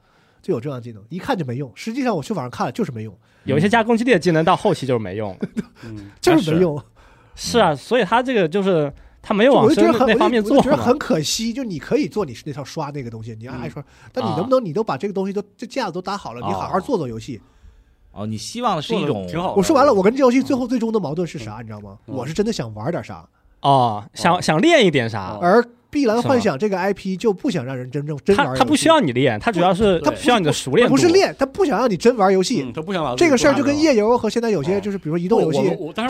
[0.43, 1.73] 就有这样的技能，一看就没用。
[1.75, 5.37] 实际上我去网上看了就是没用，有一些加攻击力的技能到后期就是没用。
[5.85, 6.83] 嗯，就是没用。
[7.35, 8.93] 是啊，所以他这个就是
[9.23, 10.59] 他没有往深那方面做。
[10.59, 11.51] 我觉得很可惜。
[11.51, 17.41] 就你可以做你那套刷那个东西，你爱刷，但你啊能不能你都把这个东西都这架子都搭好了，你好好哦做做游戏。
[18.13, 19.55] 哦，你希望的是一种挺好。
[19.55, 21.99] 我说完了，我跟这游戏最后最终的矛盾是啥，你知道吗？
[22.07, 23.27] 嗯我是真的想玩点啥，
[23.61, 25.61] 哦，想想练一点啥哦，而
[25.93, 28.59] 《碧蓝幻想》这个 IP 就不想让人真正真玩游戏。
[28.59, 30.95] 他他不需要你练，他主要是他不需要你的熟练度。
[30.95, 32.63] 不是练，他不想让你真玩游戏。
[32.63, 35.61] 嗯，他不想玩这个事儿就跟业夜游和现在有些哦就是比如说移动游戏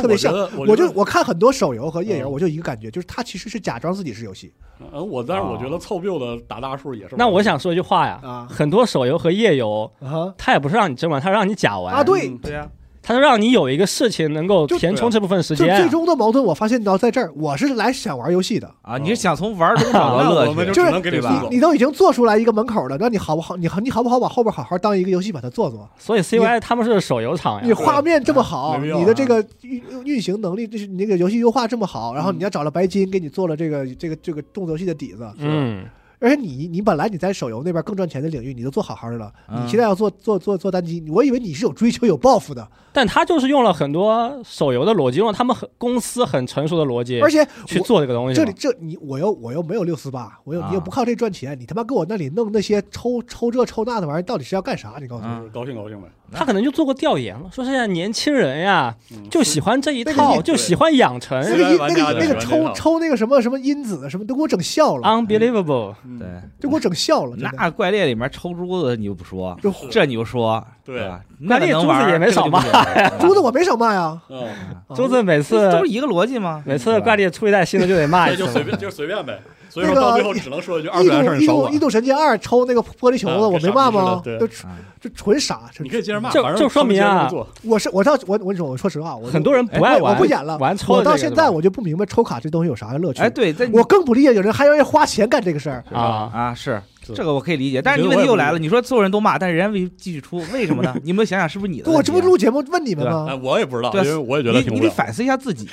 [0.00, 4.52] 特别像我就我看很多手游和夜游，嗯我就一个感觉，就是他其实是假装自己是游戏
[4.92, 7.16] 呃，我但是我觉得凑够的打大数也是。
[7.16, 12.68] 那我想说一句话呀，啊很多手游和夜游，啊它也不是让你真玩，他是让你假玩啊！，对，嗯对呀，
[13.02, 15.80] 它是让你有一个事情能够填充这部分时间就间。
[15.82, 18.72] 最终的矛盾，我发现到在这儿，我是来想玩游戏的。
[18.82, 21.58] 啊，你是想从玩中找到乐趣，就是我们就只能给你对吧你。
[21.58, 23.56] 都已经做出来一个门口了，那你好不好？
[23.56, 25.88] 你好，你好不好把后边好好当一个游戏把它做做？
[25.98, 35.84] 所以 CY 他们是手游厂呀你，画面这么好，你的这个运运行能力，就是你那个游戏优化这么好，然后嗯你要找了白金给你做了这个这个这个动作游戏的底子，嗯，
[36.22, 48.34] 而且你你本来你在手游那边更赚钱的领域，你都做好好的了，嗯你现在要做做做做单机，我以为你是有追求有抱负的，但他就是用了很多手游的逻辑，用了他们很公司很成熟的逻辑而且去做这个东西。
[48.34, 54.94] 这里这你我又我又没有六四八，我又啊你又不靠这赚钱，你他妈给我那里弄那些抽抽这抽那的玩意儿，到底是要干啥？
[55.00, 55.28] 你告诉我。
[55.28, 56.08] 嗯高兴高兴呗。
[56.32, 65.94] 他可能就做过调研了，说现在年轻人呀嗯就喜欢这一套，就喜欢养成那个那个那个抽抽那个什么什么因子什么都给我整笑了，，unbelievable。
[66.04, 66.28] 嗯对，
[66.60, 69.56] 就给我整笑了，那怪猎里面抽珠子你又不说，
[69.90, 71.20] 这你又说，对吧？
[71.48, 74.46] 怪猎珠子也没少骂呀 珠子我没少骂呀，嗯，
[74.88, 76.62] 啊周子每次这都是一个逻辑吗？
[76.66, 79.40] 每次怪猎出一代新的就得骂一次 就随便就随便呗。
[79.72, 84.20] 所以那个说到最后只能说一句二异次元事儿度一度你少管异度神剑二抽那个玻璃球子，嗯我没骂吗？
[84.22, 84.32] 就
[84.68, 87.30] 啊就纯傻，你可以接着骂，就反正就说明啊
[87.62, 90.58] 我是我到我我跟你说，我说实话，我很多人不爱玩，我不演了
[90.88, 93.22] 我到现在我就不明白抽卡这东西有啥乐趣。
[93.22, 95.82] 哎，对，在我更不理解有人还愿意花钱干这个事儿。
[95.90, 96.82] 啊，啊是是
[97.14, 100.94] 这个我可以理解，但是你问题又来了，你说所有人都骂，但是人家为继续出，为什么呢？
[101.02, 101.90] 你有没有想想是不是你的？
[101.90, 103.40] 我这不录节目问你们哎，吗？
[103.42, 104.74] 我也不知道，对因为我也觉得你挺。
[104.74, 105.68] 你得反思一下自己，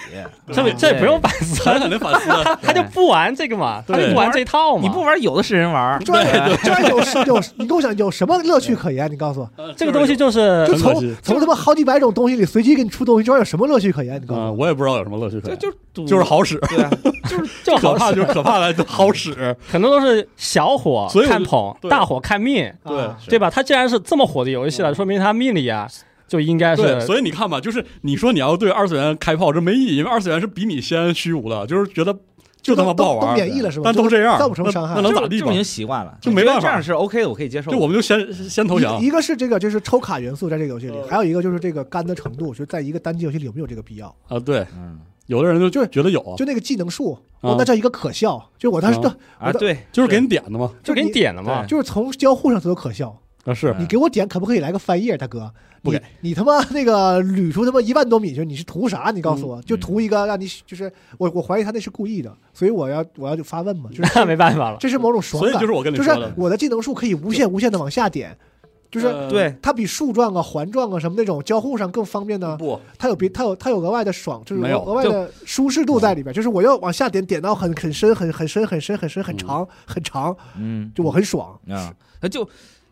[0.52, 2.30] 这不这不用反思，他肯定反思，
[2.62, 4.82] 他就不玩这个嘛，他就不玩这套嘛。
[4.82, 6.14] 你不玩有的是人玩，这
[6.64, 9.10] 这有有你跟我讲有什么乐趣可言？
[9.12, 14.22] 你告诉我，呃 这个东西就是就从从他妈好几百种东西里随机给你出东西，这玩意儿有什么乐趣可言？
[14.22, 16.06] 你告诉嗯，我，我也不知道有什么乐趣可这言，就赌。
[16.06, 16.90] 就是好使，对啊，
[17.64, 23.50] 就好使可怕就是可怕的好使，很多都是小火所以看捧，对大火看命，对啊对吧？
[23.50, 25.88] 它既然是这么火的游戏了，说明它命里啊
[26.28, 32.16] 就应该，是所以你看吧，就是你说你要对二次元开炮，这没意义，因为二次元是比你先虚无的，就是觉得
[32.62, 33.84] 就他妈不好都都玩，免疫了是吧？
[33.86, 35.56] 但都这样，造不成伤害那那能咋地吧就已？
[35.56, 37.72] 经习惯了，就没办法这样是 OK 的，我可以接受。
[37.72, 44.14] 就我们就先先投降一，个是这个就是抽卡元素在这个游戏里，嗯还有一个就是这个干的程度，就在一个单机游戏里有没有这个必要？
[44.28, 47.22] 啊，对，嗯有的人就就是觉得有啊，就那个技能树，啊。
[47.42, 48.50] 哦，那叫一个可笑。
[48.58, 49.02] 就我当时啊。
[49.04, 51.64] 的啊，对，就是给你点的嘛，就给你你点的嘛。
[51.68, 53.16] 就是从交互上都有可笑。
[53.46, 53.76] 啊是。
[53.78, 55.54] 你给我点，可不可以来个翻页，大哥？
[55.84, 56.02] 不给。
[56.22, 59.12] 你，你他妈那个捋出他妈一万多米去，你是图啥？
[59.14, 66.28] 你告诉我，就图一个让你就是我，我怀疑他那是故意的，所以我要我要就发问嘛，就是 没办法了，这是某种爽感，所以就是我跟你说的。
[66.28, 68.36] 是我的技能树可以无限无限的往下点，
[68.92, 72.58] 就是呃对它比树状啊、环状啊什么那种交互上更方便呢。
[72.58, 76.34] 不它有别，它有它有额外的爽，就是有额外的舒适度在里边。
[76.34, 81.60] 就是我要往下点，点到很很深、很很深、很深、很深、很长、很长，嗯就我很爽。
[81.70, 82.48] 啊，它就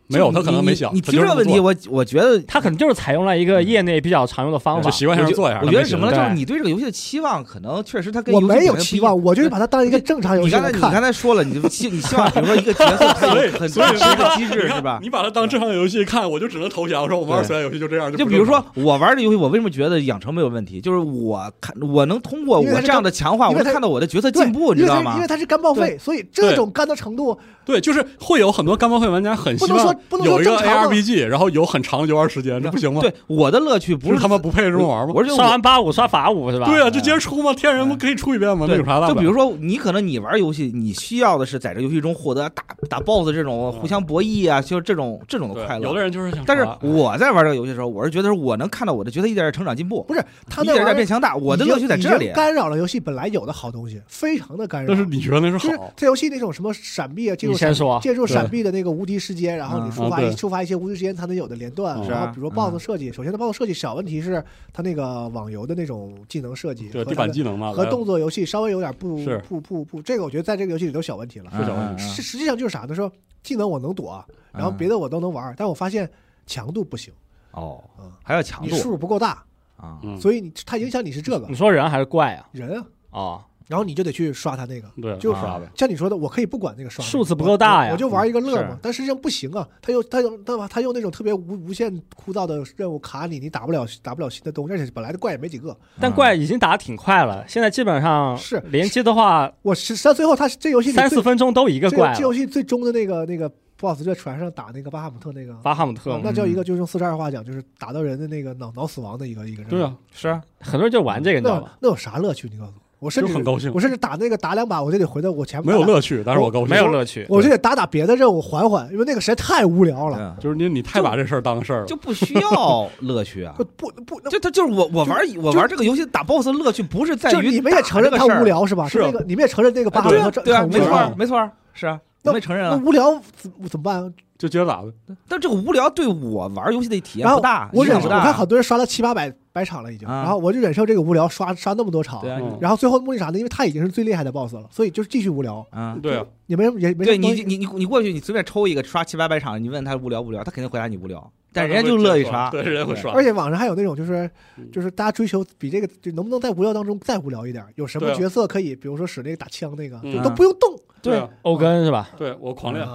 [0.08, 0.94] 没有，他可能没想。
[0.94, 4.90] 你提这个问题，我我觉得他可能就是采用了一个业内比较常用的方法就。
[4.90, 5.60] 习惯性我觉做一下。
[5.60, 6.16] 我觉觉得什么呢？
[6.16, 10.72] 就是你对这个游戏的期望，可能确实他跟我没有期望，我就是把它当一个正常游戏来看。
[10.72, 14.98] 刚才你刚才说了，你就希你希望，比如说一个角色， 它所以有很所以真实的机制是吧？
[15.02, 17.02] 你把它当正常游戏看，我就只能投降。
[17.02, 20.80] 我说我们二次元游戏就这样，就比如说我玩这游戏，我为什么觉得养成没有问题？
[20.80, 25.36] 就是我看我能通过我这样的强化，我能看到我的角色进步，你知道吗因为它因为？
[25.36, 27.38] 它是干报废，所以这种干的程度，
[27.68, 33.02] 对，就是会有很多干报会玩家很希不能说望不能说有一个 ARPG，然后有很长的游玩时间，这不行吗？
[33.02, 35.12] 对，我的乐趣不是是他们不配这么玩吗？
[35.14, 36.66] 我是刷完八五刷法五是吧？
[36.66, 38.66] 对啊，就接着出嘛，天人不可以出一遍吗？
[38.66, 39.08] 那对有啥大？
[39.08, 46.02] 就比如说，你可能你玩游戏，你需要的是在这游戏中获得打打 BOSS 这种互相博弈啊，就是这种这种的快乐，有的乐。
[46.02, 52.32] 人就是想但是我在玩这个游戏的时候，我是觉得我能看到我的角色一点点成长进步，不是他一点点变强大，我的乐趣在这里。
[52.32, 54.88] 干扰了游戏本来有的好东西，非常的干扰。
[54.88, 55.92] 但是你觉得那是就是好？
[55.96, 57.98] 这游戏那种什么闪避啊，进入先说。
[58.00, 64.42] 借助闪避的那个无敌时间，然后你嗯触发一触发一些无敌时间才能有的连段，嗯然后比如说 BOSS 嗯设计，首先它 BOSS 设计小问题是
[64.72, 69.18] 它那个网游的那种技能设计对地板和技能嘛，和动作游戏稍微有点不
[69.48, 71.50] 不不不，这个我觉得在这个游戏里都小问题了。
[71.50, 72.02] 是小问题。
[72.02, 72.94] 嗯嗯实实际上就是啥呢？
[72.94, 73.10] 说
[73.42, 76.08] 技能我能躲，然后嗯别的我都能玩，但我发现
[76.46, 77.12] 强度不行，
[77.52, 78.70] 哦嗯，还要强度。
[78.70, 79.42] 你数不够大，
[79.76, 81.46] 啊，嗯，所以你它影响你是这个。
[81.48, 82.48] 你说人还是怪啊？
[82.52, 84.88] 人啊，哦，然后你就得去刷它那个。
[85.00, 85.70] 对，就刷呗。
[85.76, 88.78] 像你说的，我可以不管那个刷数字不够大呀我我就玩一个乐嘛。
[88.82, 95.76] 但实际上不行啊，他又他用他他用那种特别无无限枯燥的任务卡你，你打不了打不了新的东西，而且本来的怪也没几个。
[96.00, 102.08] 但怪已经打的挺快了，现在基本上是联机的话，我实实际上最后他这游戏三四分钟都一个怪。
[102.12, 109.70] 这这游戏最终的那个那个 BOSS 在船上打那个巴哈姆特那个，巴哈姆特啊，那叫一个就是用四十二话讲，就是打到人的那个脑脑死亡的一个一个人。
[109.70, 111.70] 对啊，，是啊，很多人就玩这个，你知道那？
[111.82, 112.48] 那有啥乐趣？
[112.50, 116.68] 你告诉我，我甚至很高兴我甚至打那个打两把，我就得回到我前面没有乐趣，但是我高兴。
[116.68, 117.24] 没有乐趣。
[117.28, 120.16] 我就得打打别的任务缓缓，因为那个实在太无聊了。
[120.18, 121.94] 啊就是你你太把这事儿当个事儿了就。
[121.96, 123.64] 不需要乐趣啊 不。
[123.64, 128.88] 不不，就他就是我我玩我玩这个游戏打 BOSS 的乐趣不是在于就你们也承认他无，聊是吧？
[128.88, 132.76] 是就那个你们也承认那个巴哈姆对啊特对啊，没错没错，是啊，那们也承认啊。
[132.76, 134.12] 那无聊怎怎么办？
[134.38, 134.92] 就觉得咋的。
[135.28, 138.18] 但这个无聊对我玩游戏的体验不大，我忍不大。
[138.18, 142.22] 我看很多人刷了七八百百场了已经，啊然后我就忍受这个无聊，刷刷那么多场，
[142.60, 143.38] 然后最后目的啥呢？
[143.38, 147.18] 因为他已经是最厉害的 BOSS 了，所以就是继续无聊，嗯，对啊，也没什么也没什对。
[147.18, 152.48] 你你你你过去，你随便抽一个刷七八百场，你问他无聊不无聊，他肯定回答你无聊，但人家就乐意刷。
[152.50, 153.12] 对，人家会刷。
[153.12, 157.64] 而且网上还有那种就是嗯就是大家追求比这个就能不能在无聊当中再无聊一点？
[157.74, 162.10] 有什么角色可以，比如说使那个打枪那个，都不用动，对啊，欧根是吧？
[162.16, 162.86] 对我狂练。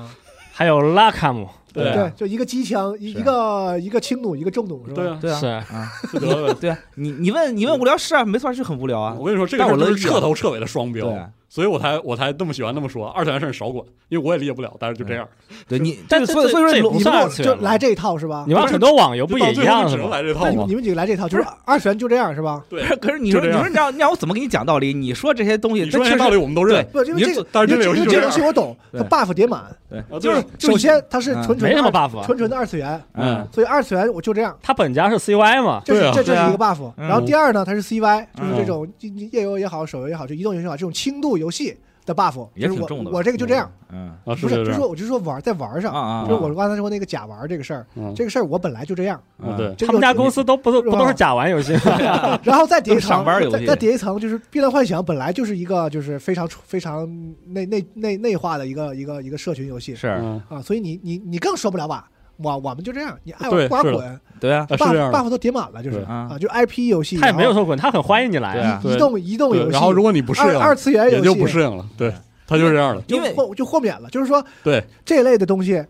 [0.54, 1.89] 啊还有拉卡姆，对。
[1.89, 4.96] 啊对，就一个机枪，一一个一个轻弩，一个重弩，是吧？
[4.96, 5.48] 对啊，对啊，是。
[5.48, 6.58] 啊，就得了呗。
[6.62, 9.16] 对啊，你你问你问无聊是啊，没错，是很无聊啊。
[9.18, 9.26] 我。
[9.26, 11.08] 跟你说，这个事儿就是彻头彻尾的双标。
[11.08, 13.08] 对，啊所以我才我才那么喜欢那么说。
[13.10, 15.28] 二次元事儿少管，因为我也理解不了，但是就这样。
[15.68, 18.56] 对你， 但所以所以说你们就来这一套是吧你？
[18.56, 19.98] 玩很多网游不也一样是吗？
[19.98, 20.74] 就只能来这套吗你你？
[20.74, 22.63] 们几个来这套，就是二次元就这样是吧？
[22.68, 24.92] 对， 可是你说你说你让你让我怎么给你讲道理？
[24.96, 26.84] 你说这些东西，你说这些道理我们都认。
[26.92, 36.92] 不，因为这个，但是这个因为这个游戏这游戏我懂，它 buff 叠满，对，啊就是首先它是嗯纯纯的没什么 buff 啊纯纯的二次元，嗯所以二次元我就这样，它本家是 CY 嘛，对啊这是这这对啊是一个 buff。
[36.98, 38.88] 嗯然后第二呢，它是 CY，就是嗯这种
[39.32, 41.76] 页游也好，手游也好，就移动游戏也好，这种轻度游戏
[42.06, 43.12] 的 buff，就是我也挺重的。
[43.12, 51.74] 我这个就这样，嗯啊，不是，就说我就说玩在玩上，就是我刚才说那个假玩这个事儿，嗯这个事儿我本来就这样，啊，对，这个他们家公司都不都不都是假玩游戏？
[52.44, 57.08] 然后再叠一都是上层，班游戏再再叠一层，就是《碧蓝幻想》本来就是一个就是非常非常
[57.48, 62.10] 内内内内化的一个一个一个社群游戏是嗯，啊，所以你你你更说不了吧？
[62.38, 71.86] 我我们就这样，你爱对是的玩不玩滚对啊，啊是这，buff buff 都叠满了，就是啊，啊就 IP 游戏，他也没有说滚，他很欢迎你来移动移动游，戏，然后如果你不适应，二二次元游戏也就不适应了。
[71.98, 72.13] 对，
[72.46, 73.02] 他就是这样的。
[73.04, 75.84] 就因为豁就豁免了，就是说对，这一类的东西，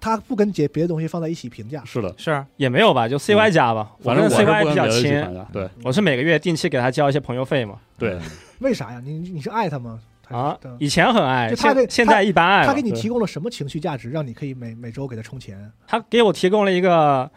[0.00, 1.82] 他不跟别别的东西放在一起评价。
[1.84, 3.90] 是的，是啊，也没有吧，就 CY 加吧。
[4.02, 5.12] 反正 CY 比较亲，
[5.52, 7.74] 对我是每个月定期给他交一些朋友费嘛。
[7.98, 8.18] 对，
[8.60, 9.02] 为啥呀？
[9.04, 9.98] 你你你是爱他吗？
[10.30, 12.66] 啊，以前很爱，就他这现现在一般爱了。
[12.66, 15.70] 他给你提供了什么情绪价值，让你可以每每周给他充钱？
[15.86, 17.30] 他给我提供了一个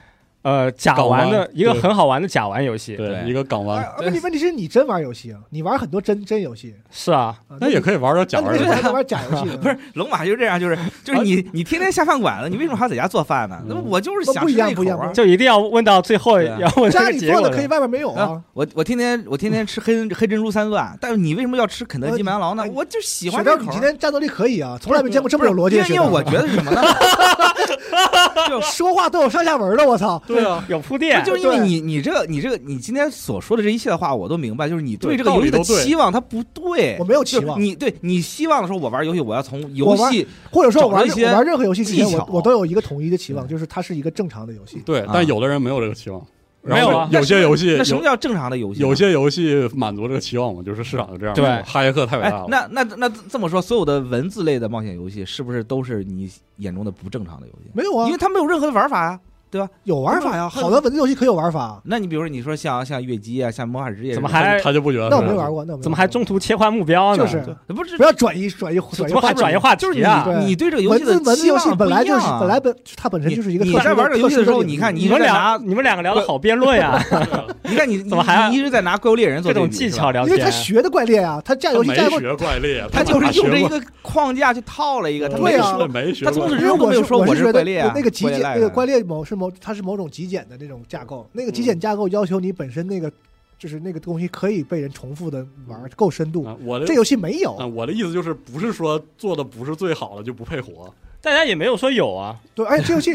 [0.43, 2.95] 呃假玩的一个很好玩的假玩游戏。
[2.95, 5.39] 对，对一个港而湾，问题问题是你真玩游戏啊？
[5.49, 7.57] 你玩很多真真游戏是啊，啊？
[7.59, 9.57] 那也可以玩点假玩玩假游戏 呢？
[9.57, 13.59] 不是龙马就这样，就是就是你你天天下饭馆子，你为什么还在家做饭呢？
[13.67, 17.19] 那嗯我就是想不一样吃一样不一样就一定要问到最后，对啊要问家里。
[17.19, 18.41] 做的可以，外面没有啊啊。！
[18.53, 22.71] 我我天天我天天吃黑黑珍珠三段，但是你为什么要吃肯德基、麦当劳呢哎？
[22.73, 23.69] 我就喜欢这口你。
[23.71, 25.77] 今天战斗力可以啊，从来没见过这么有逻辑。
[25.77, 26.81] 因为因为我觉得是什么呢？
[28.49, 30.21] 就说话都有上下文的，我操！
[30.27, 36.97] 对啊， 有铺垫，就是因为你你这个你这个你今天所说的这一切的话，我都明白，就是你对对这个游戏的期望它不对。
[36.99, 37.05] 我。
[37.05, 42.25] 没有期望，你对你希望的说，我玩游戏我要从游戏或者说我玩一些玩任何游戏之前，技巧。
[42.29, 44.81] 我我都有一个统一的期望，嗯就是它是一个正常的游戏。
[44.85, 45.11] 对，啊。
[45.13, 46.25] 但有的人没有这个期望，
[46.63, 48.81] 没有啊然后有些游戏那什么叫正常的游戏？
[48.81, 51.35] 有些游戏满足这个期望嘛，就是市场就这样。
[51.35, 57.69] 对哈耶克太伟大了，，哎那那那这么说，所有的文字类的冒险游戏是不是都是你眼中的不正常的游戏？
[57.73, 59.19] 没有啊因为，它没有任何的玩法
[59.59, 59.69] 呀。
[59.83, 61.81] 有玩法呀，好的文字游戏可有玩法。
[61.85, 67.23] 那你比如说，你说像像月姬啊，像魔法职业，怎么还他就不觉得那我没玩过，那我没怎么还中途切换目标呢？
[67.23, 67.37] 就是
[67.67, 70.25] 不是不要转移转移转移话题转移话就是你题啊？
[70.45, 77.01] 你对这个游戏的字文字游戏期望本来就是本来本它本身就是一个你在玩这个游戏的时候你看你们俩你们两个聊的好辩论呀，
[77.63, 82.19] 你看你怎么还一直在拿怪物猎人做这种技巧聊因为他，学的怪猎啊，他架他没游戏架过。
[82.19, 93.11] 学怪猎，他就是用这一个，框架去套了一个，他没对啊说没学他从过因为始至终都没有说我我是怪猎啊，那个极简那个怪猎猎某是某它是某种极简的那种架构，那个极简架构要求你本身那个
[93.57, 96.43] 就是那个东西可以被人重复的玩，够深度。
[96.43, 103.13] 啊我的这游戏没有啊，，我的意思就是，不是说做的不是最好的就不配活，大家也没有说有啊，对，而且这游戏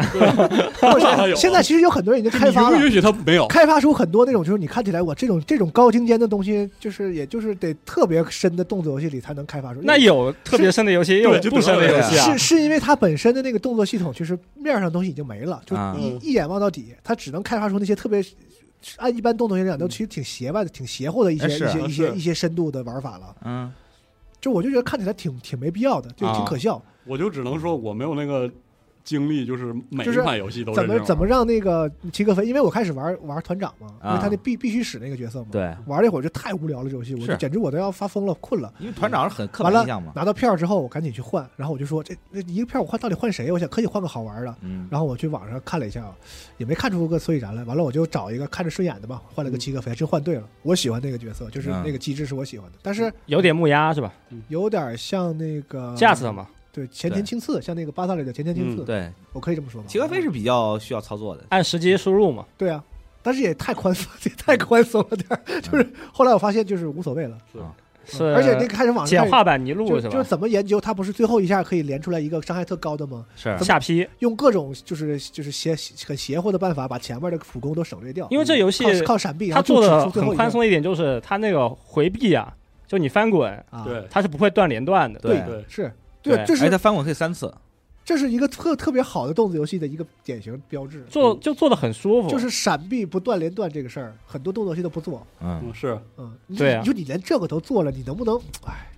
[1.36, 2.78] 现在其实有很多人已经开发了。
[2.78, 9.80] 允许他没有，开发出很多那种就是你看起来我这种这种高精尖的东西，就是也就是得特别深的动作游戏里才能开发出。
[9.82, 12.32] 那有特别深的游戏，也有不深的游戏啊。
[12.32, 12.38] 是。
[12.38, 15.94] 是因为它本身的那个动作系统，就是面上的东西已经没了，就啊。
[16.00, 18.24] 一、嗯一眼望到底，它只能开发出那些特别
[18.96, 23.36] 按一般动作游戏来讲都其实挺邪外的、挺邪乎的一些、哎一些、一些、一些深度的玩法了。
[23.44, 23.70] 嗯。
[24.40, 26.44] 就我就觉得看起来挺挺没必要的，就挺啊。
[26.48, 26.80] 可笑。
[27.08, 28.50] 我就只能说我没有那个
[29.02, 32.44] 经历，就是每一款游戏都是怎么怎么让那个齐格飞？
[32.44, 35.46] 因为我开始玩玩团长嘛，因为啊他那必必须使那个角色嘛。
[35.50, 38.70] 对，玩了一会儿就太无聊了，这游戏我就是简直我都要发疯了，困了。
[38.78, 43.50] 因为团长是很刻完了板印象嘛，拿到票之后，我赶紧去换，然后我就说这这一个票我换到底换谁？
[43.50, 44.54] 我想可以换个好玩的。
[44.60, 46.04] 嗯，然后我去网上看了一下，
[46.58, 47.64] 也没看出个所以然来。
[47.64, 50.42] 完了，我就找一个看着顺眼的吧，换了个七个飞，还真换对了。
[50.62, 54.12] 我喜欢那个角色，就是嗯那个机制是我喜欢的，但是有点木鸭是吧？
[54.48, 59.86] 有点像那个架子嘛，对前田青次，像那个巴萨里的前田青次，嗯对，我可以这么说吧。
[59.88, 62.44] 齐格飞是比较需要操作的，按时机输入嘛。
[62.56, 62.82] 对啊，
[63.22, 65.40] 但是也太宽松，也太宽松了点儿。
[65.60, 67.38] 就是后来我发现就是无所谓了，
[68.06, 70.10] 是，而且那个开始网上看简化版泥就路是吧？
[70.10, 73.26] 就是怎么研究，它不是最后一下可以连出来一个伤害特高的吗？
[73.34, 75.76] 是下劈，用各种就是就是邪
[76.06, 82.54] 很邪乎的办法把前面的普攻都省略掉，因为这游戏靠靠闪避，它做的出最后一个很宽松一点，就是它那个回避啊，
[82.86, 85.18] 就你翻滚，啊，对它是不会断连段的。
[85.20, 85.92] 对对是。
[86.22, 87.52] 对对，这是他翻滚可以三次，
[88.04, 95.26] 这是一个特特别好的动作游戏的一个典型标志，做就做的很舒服，就是闪避不断连段这个事儿，很多动作游戏都不做。
[95.40, 98.36] 嗯嗯，是，嗯，你对啊你说你连这个都做了，你能不能？
[98.66, 98.90] 哎，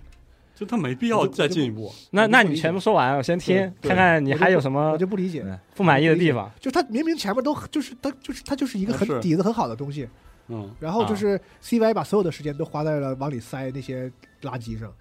[0.55, 5.43] 就他没必要再进一步，那那你全部说完，我先听看看你还有什么我就不理解。
[5.75, 6.49] 不满意的地方。
[6.59, 10.07] 就他明明前面都就是他就是他就是一个很底子很好的东西，
[10.47, 14.11] 嗯然后就是 CY 把所有的时间都花在了往里塞那些
[14.43, 14.91] 垃圾上。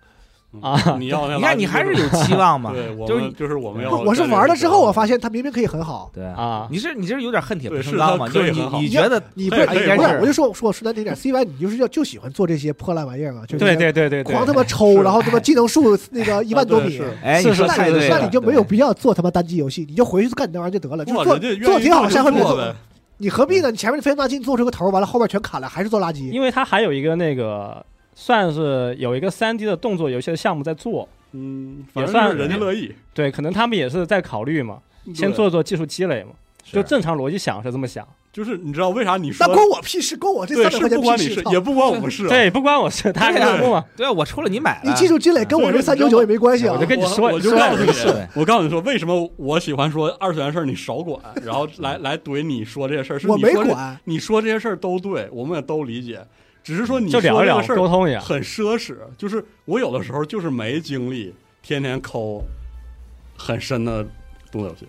[0.52, 6.10] 嗯啊你要那你看你还是有期望嘛，对，我就是们就是我们要，我是玩了之后，我发现他明明可以很好。
[6.12, 8.28] 对啊你是你这是有点恨铁不成钢嘛？
[8.28, 22.74] 就是你你觉得你不不是，我就说说说难听点，CY 你就是要就喜欢做这些破烂玩意儿啊，就是对对对对对，狂他妈抽，然后他妈技能数那个一万多米，是哎，那太对，那你就没有必要做他妈单机游戏，你就回去干你那玩意儿就得了，就做做挺好，下回别做。
[23.18, 23.70] 你何必呢？
[23.70, 26.30] 你前面你费那么大劲做出个头，完了后边全砍了，还是做垃圾。
[26.30, 32.36] 因为它还有一个那个算是有一个三 D 的动作游戏的项目在做，嗯，反正也算是。
[32.36, 34.78] 人家乐意，对，可能他们也是在考虑嘛，
[35.14, 36.30] 先，做做技术积累嘛，
[36.64, 38.06] 就正常逻辑想是这么想。
[38.32, 41.42] 就是你知道为啥你说那关我屁事，关我这三百块钱不关你事，屁事。
[41.50, 43.56] 也不关我们事， 对，不关我事，他对啊。
[43.56, 46.74] 是嘛，对啊，我出了你买了，你技术积累跟我这三九九也没关系啊。
[46.74, 46.86] 我就。
[46.86, 47.90] 跟你说，我我就说告诉你，
[48.36, 56.20] 我告诉你说，为什么我喜欢说二次元事儿你少管，然后来来怼你说这些事儿，是我没你说这，管，你说这些事儿都对，我们也都理解，
[56.62, 58.20] 只是说你就聊一聊说这个事儿沟通一下。
[58.20, 62.42] 很奢侈，就是我有的时候就是没精力天天抠
[63.36, 64.02] 很深的
[64.50, 64.86] 动作游戏，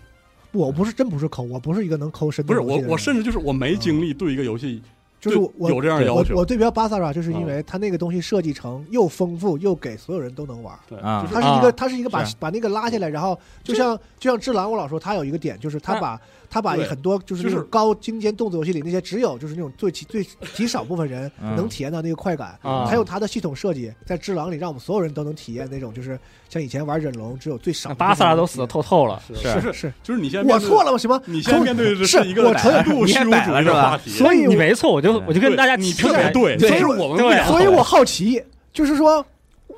[0.52, 4.82] 我不是真不是抠，我不是一个能抠深的不是我游戏的人我甚至就是我没精力对一个游戏
[5.20, 10.76] 就是我我有这样的要求，我我对标巴萨拉，就是因为它那个东西设计成又丰富又给所有人都能玩。
[10.90, 20.22] 对，啊就是它是一个，啊它是一个把把那个拉下来，然后就像就像智狼，我老说他有一个点，就是它它把它把很多就是那种高精尖动作游戏里那些只有就是那种最极最
[20.54, 21.56] 极少部分人嗯。
[21.56, 22.86] 能体验到那个快感，啊。
[22.88, 26.20] 它用它的系统设计在智狼里让我们所有人都能体验那种就是
[26.50, 29.36] 像以前玩忍龙只有最少巴萨拉都死的透透了，是。
[29.36, 31.22] 是是是就是你现在我错了，我行吗？
[31.26, 39.26] 你现在面对的是一个我承认度虚无主义的话题，所以你没错，我就我就跟大家你特别对，所以我们对所以我好奇，就是说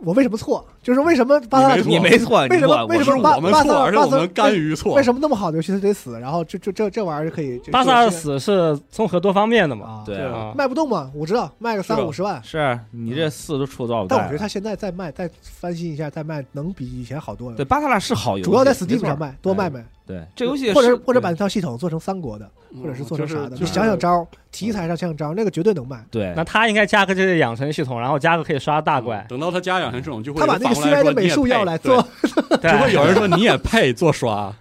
[0.01, 0.67] 我为什么错？
[0.83, 4.93] 就是为什么巴萨你你没错，为什么为什么我们错，巴萨巴萨而且我们甘于错。
[4.93, 6.19] 为什么那么好的游戏他得死？
[6.19, 9.85] 然后这这这这玩意儿可以巴萨尔死是综合多方面的嘛？
[9.85, 10.17] 啊，对
[10.55, 14.19] 卖不动嘛，我知道卖个三五十万，是你这四都出了多少代了？
[14.19, 17.55] 但我觉得他现在再卖再翻新一下再卖，能比以前好多了。
[17.55, 22.49] 对巴萨拉是好游戏，主要在 Steam 上卖，多卖卖，对这游戏或者或者把那套系统做成三国的，
[22.81, 26.03] 或者是做成啥的，你就想想招，题材上想想招，那个绝对能卖。
[26.11, 29.25] 对那他应该加个这个养成系统，然后加个可以刷大怪。
[29.29, 34.53] 等到他加养成这种，就会他把那来 CY 说的美术要来做，就对，会有人说 你也配做刷，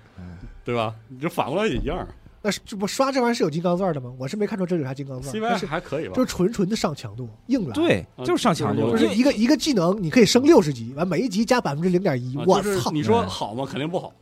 [0.64, 0.94] 对吧？
[1.08, 2.06] 你就反过来也一样。
[2.44, 4.10] 那这不刷这玩意儿是有金刚钻的吗？
[4.18, 6.24] 我是没看出这里有啥金刚钻，但 CY 是还可以吧就？
[6.24, 12.90] 是纯纯的上强度，硬来。，对，啊就是上强度，就就是一个一个技能你可以升六十级，完每一级加百分之零点一啊，我操！
[12.90, 13.64] 你说嗯好吗？
[13.64, 14.12] 肯定不好。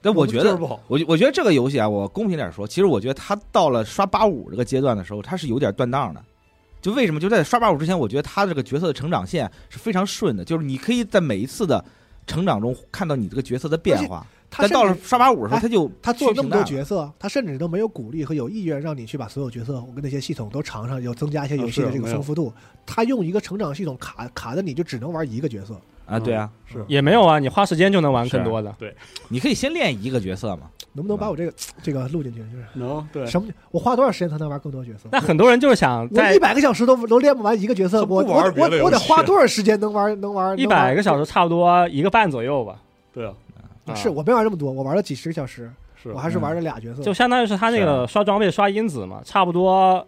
[0.00, 0.78] 但我觉得不好。
[0.88, 6.22] 我我觉得这个游戏啊，我公平点说，其实我觉得它到了刷八五这个阶段的时候，它是有点断档的。
[6.80, 7.18] 就为什么？
[7.20, 11.84] 就在刷八五之前，我觉得他这个角色的成长线是非常顺的，就是你可以在每一次的
[12.26, 14.26] 成长中看到你这个角色的变化。
[14.56, 22.50] 但到了刷八五的时候，哎他就他做了那么多角色，他甚至都没有鼓励和有意愿让你去把所有角色我跟那些系统都尝尝，有增加一些游戏的这个丰富度。
[22.86, 28.74] 他用一个成长系统卡卡的你就只能玩一个角色，啊，对啊，是也没有啊，你花时间就能玩更多的。
[28.78, 28.94] 对
[29.28, 30.62] 你可以先练一个角色嘛。
[30.94, 32.38] 能不能把我这个 这个录进去？
[32.38, 33.46] 就是能对，什么？
[33.70, 35.08] 我花多少时间才能玩更多角色？
[35.12, 42.82] 那很多人就是想我在一百个小时都都练不完一个角色，我我我我得花多少时间能玩能玩一百个小时，差不多一个半左右吧。
[43.12, 45.70] 对啊，是我没玩这么多，我玩了几十个小时，
[46.02, 47.02] 是我还是玩了俩角色。
[47.02, 50.04] 就相当于是他那个刷装备、刷因子嘛，差不多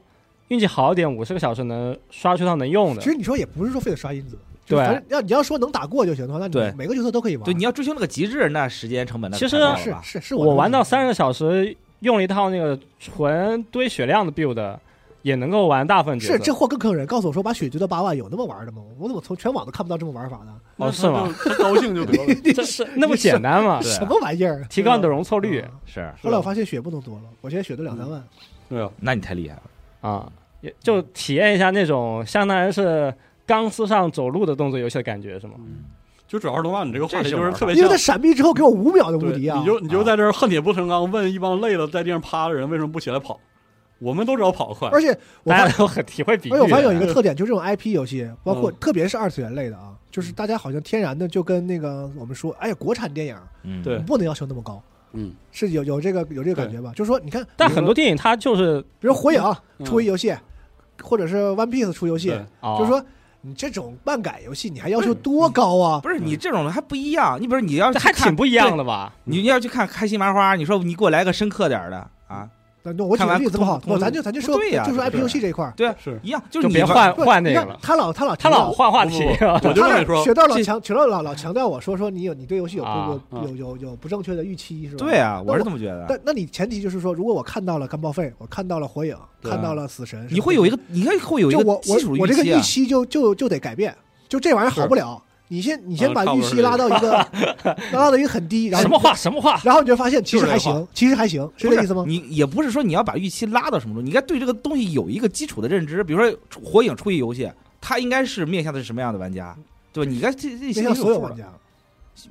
[0.49, 3.09] 运气好一点，五十个小时能刷出套能用的其。
[3.09, 7.45] 实你说也不是说非得刷因子，就是对反正要你要说能打过就行的话，那对你每个角色都可以玩。
[7.45, 14.79] 对，你要追求那个极致，那时间成本那其实是太高了吧是是我玩到三三十个小时，用了一套那个纯堆血量的 build，
[15.23, 16.33] 也能够玩大部分角色。
[16.35, 18.81] 是这货更坑人，告诉我说把血堆到八万有那么玩的吗？
[18.99, 20.55] 我怎么从全网都看不到这么玩法呢？
[20.77, 21.29] 哦是吗？
[21.45, 22.35] 他高兴就得了。
[22.55, 23.81] 这是那不简单吗？
[23.83, 24.65] 什么玩意儿？
[24.71, 28.23] 提高你的容错率嗯是，后来我发现血不能多了，我现在血都两三万。
[28.69, 29.63] 对啊，那你太厉害了。
[30.01, 30.33] 啊，
[30.63, 33.13] 也就体验一下那种相当于是
[33.51, 35.55] 钢丝上走路的动作游戏的感觉，是吗？
[36.29, 37.97] 就主要是龙马，你这个话题就是这是玩法因为他。
[37.97, 39.59] 闪避之后给我五秒的无，敌啊！
[39.59, 43.41] 你就你就啊在这儿恨铁不成钢，问一帮累了在地上趴的人为什么不起来跑？
[43.99, 45.09] 我们都知道跑得快，而且
[45.43, 46.93] 我发 大家都很体会比喻而且我发现有。
[46.93, 54.81] 一个特点，就这种 IP 游戏，包括嗯特别是二次元类的啊，就是大家好像天然的就跟那个我们说，哎呀，国产电影嗯，对不能要求那么高，
[55.13, 56.93] 嗯，是有有这个有这个感觉吧？
[56.95, 59.43] 就是说，你看，但很多电影它就是比如火影
[59.79, 60.33] 嗯出一游戏，
[61.03, 62.29] 或者是 One Piece 出游戏，
[62.79, 63.05] 就是说
[63.43, 66.01] 你这种漫改游戏，你还要求多高啊？
[66.01, 67.41] 不是你这种的还不一样。
[67.41, 69.13] 你比如你要还去看挺不一样的吧？
[69.25, 72.11] 你要去看开心麻花，你说你给我来个深刻点的啊？
[72.83, 77.79] 那那我举个例子不好，通我咱就咱就说，对呀就说 IP 游戏这一块儿，对啊，是一样，就是你别换不你看换那个了。
[77.83, 85.05] 他老他老他老换话题我就他跟你说雪道老这强，雪道老老强调我说说你有你对游戏有啊有有有有不正确的预期是吧？
[85.05, 86.07] 对啊，我是这么觉得。
[86.09, 92.61] 但那你前提就是说，如果我看到了干报废，我看到了火影，看到了死神，你会有一个，你看会有一个我我我这个预。
[92.61, 93.95] 期就就就得改变，
[94.29, 95.23] 就这玩意儿好不了。
[95.53, 97.11] 你先你先把预期拉到一个
[97.91, 99.61] 拉到一个很低，然后什么话什么话？
[99.65, 102.05] 然后你就发现其实还行，其实还行，是这意思吗？
[102.07, 106.05] 你也不是说你要把预期拉到什么你应该对这个东西有一个基础的认知。
[106.05, 106.31] 比如说
[106.65, 109.57] 《火影》出一游戏，它应该是面向的是什么样的玩家，
[109.93, 110.09] 对吧？
[110.09, 111.49] 你应该这这面向所有玩家，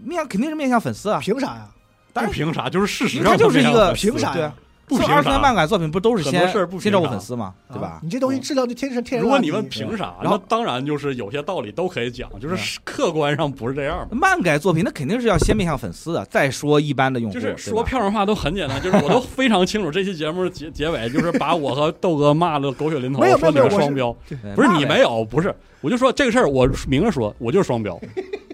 [0.02, 1.20] 面向肯定是面向粉丝啊。
[1.20, 1.68] 凭啥呀？
[2.14, 2.70] 当然不凭啥？
[2.70, 4.54] 就是事实上它就是一个凭啥呀对啊，
[4.90, 8.00] 不凭所有二次元啥漫改作品不都是先事不凭先照顾粉丝嘛，对啊吧？
[8.02, 9.24] 你这东西质量就天生天然。
[9.24, 14.08] 如果你问凭啥，然后那当然就是有些道理都可以讲，就是客观上不是这样嘛。
[14.12, 17.34] 漫改作品那肯定是要先面向粉丝的，再说一般的用户。
[17.34, 24.16] 就是说漂亮话都很简单，就是我都非常清楚这期节目结结尾就是把我和豆哥骂的狗血淋头，说你没有我是是双标，
[24.56, 28.00] 不是你没有，不是，我就说这个事儿，我明着说，我就是双标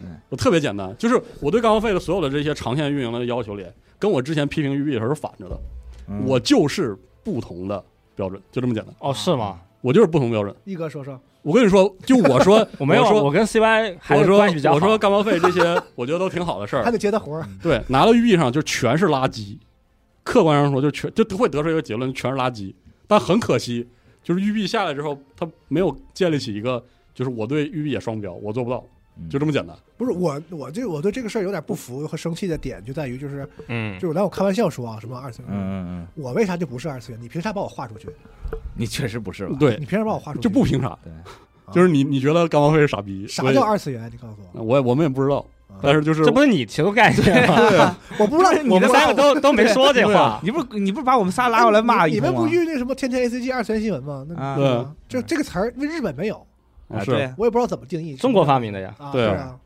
[0.01, 3.65] 嗯，我特别简单，就是我对刚刚费的所有的这些长线运营的要求里，
[3.97, 5.57] 跟我之前批评育碧的时候是反着的，
[6.07, 7.83] 嗯我就是不同的
[8.15, 9.59] 标准，就这么简单，哦，是吗？
[9.81, 10.55] 我就是不同标准。
[10.63, 14.75] 一哥说说，我跟你说，就我说， 我没有，说我跟 CY 还是我说关系比较好。
[14.75, 15.61] 我说干报费这些，
[15.95, 16.83] 我觉得都挺好的事儿。
[16.83, 19.57] 还得接他活儿，对，拿到玉币上就全是垃圾。
[20.23, 22.73] 客观上说，就全就会得出一个结论，全是垃圾。
[23.07, 23.87] 但很可惜，
[24.23, 26.83] 就是玉币下来之后，他没有建立起一个，
[27.13, 28.89] 就是我对玉币也双标，我做不到，嗯
[29.29, 29.75] 就这么简单。
[29.97, 37.21] 不是我我对我对这个事儿有点不服和生气的点就在于就是嗯，就是来我开玩笑说啊，什么二次元，嗯嗯嗯，我为啥就不是二次元？
[37.21, 38.07] 你凭啥把我划出去？
[38.75, 39.55] 你确实不是吧？
[39.59, 40.43] 对你，凭啥把我划出去？
[40.43, 41.11] 就不凭啥，对，
[41.73, 44.09] 就是你你觉得干报费是傻逼，啥叫二次元？
[44.11, 45.37] 你告诉我，我我们也不知道，
[45.69, 47.95] 啊但是就是这不是你提出概念吗？
[48.19, 50.39] 我不知道是你们三个 都都没说这话。
[50.43, 52.19] 你不是你不是把我们仨拉过来骂一你？
[52.19, 54.25] 们不遇那什么天天 A C G 二次元新闻吗？
[54.29, 54.65] 那啊对
[55.07, 56.45] 就这这个词儿，因为日本没有，
[56.87, 58.15] 啊，是对，我也不知道怎么定义。
[58.15, 59.59] 中国发明的呀，啊，对啊是啊，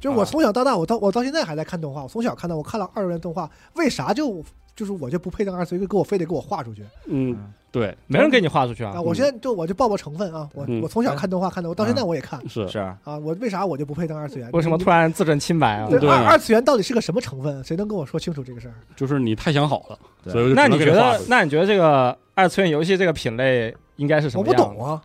[0.00, 2.02] 就是我从小到大，我到我到现在还在看动画。
[2.02, 4.42] 我从小看到，我看了二次元动画，为啥就
[4.74, 7.36] 就是我就不配当二次元，给我非得给我画出去嗯，
[7.70, 8.92] 对，没人给你画出去啊？
[8.96, 9.00] 啊。
[9.00, 14.48] 我现在就我就报报成分啊，我嗯我从小看动画看的，我到现在我也看是是啊，啊，我为啥我就不配当二次元？
[14.52, 15.86] 为什么突然自证清白啊？
[15.90, 17.62] 对对二二次元到底是个什么成分？
[17.62, 18.74] 谁能跟我说清楚这个事儿？
[18.96, 24.44] 就是你太想好了，对所以那你觉得那你觉得这个二次元游戏这个品类应该是什么我？
[24.44, 25.00] 不懂啊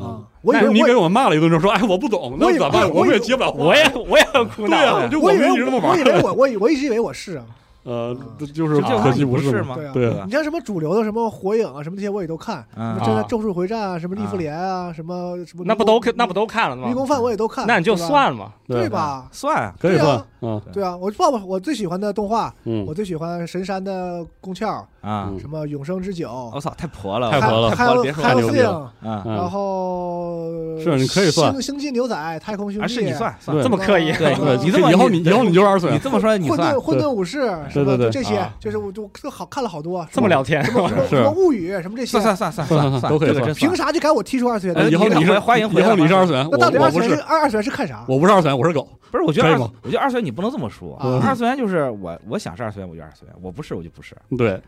[0.00, 0.24] 啊！
[0.42, 2.88] 我以为你给我骂了一顿之后说，哎，我不懂，那咋办？
[2.90, 3.62] 我们也接不了话。
[3.62, 4.76] 我也我也很苦恼。
[4.76, 7.44] 对啊，就我以为一直这么玩我以为我我我一直以为我是啊，
[7.84, 9.76] 呃，这就是就可惜不是吗？
[9.92, 10.30] 对啊你？
[10.32, 16.86] 像什么主流的什么火影啊，什么这些我也都看，什嗯么真的啊咒术回战啊，什么利弗莲啊，什么什么那不都那不都看了吗？
[16.88, 18.52] 迷宫饭我也都看，那你就算了嘛。
[18.68, 19.28] 对吧？
[19.30, 20.62] 算啊，可以算对啊，嗯。
[20.72, 22.86] 对啊，我抱抱我最喜欢的动画，嗯。
[22.86, 25.28] 我最喜欢神山的宫壳，啊。
[25.30, 25.38] 嗯！
[25.38, 29.34] 什么永生之酒，我操，太婆了，太婆了还有太婆了，别说还有太牛逼 Thing，了啊嗯。
[29.34, 31.52] 然后是你可以算。
[31.52, 32.88] 星星际牛仔、太空兄弟，啊！
[32.88, 33.54] 是你算算。
[33.54, 36.72] 对这么刻意，对对你这么以后你以后你就是二次元，你这么说你算。
[36.72, 44.90] 混沌混沌武士，什么对对这些啊，就是我就就好看了好多，这么聊天，什么物语什么这些算，算算算算都可以凭啥就该我踢出二次元？
[44.90, 48.04] 以后你是欢迎以后你是二次元，我那到底二次元是，二二次元是看啥？
[48.06, 48.88] 我不是二次元，我是狗。
[49.10, 54.16] 不是，我觉得我觉得二次元你不能这么说啊二次元就是我我想是二次元我就二次元，我不是我就不是。
[54.38, 54.58] 对，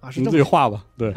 [0.00, 0.82] 啊，是你这么自己画吧。
[0.96, 1.12] 对，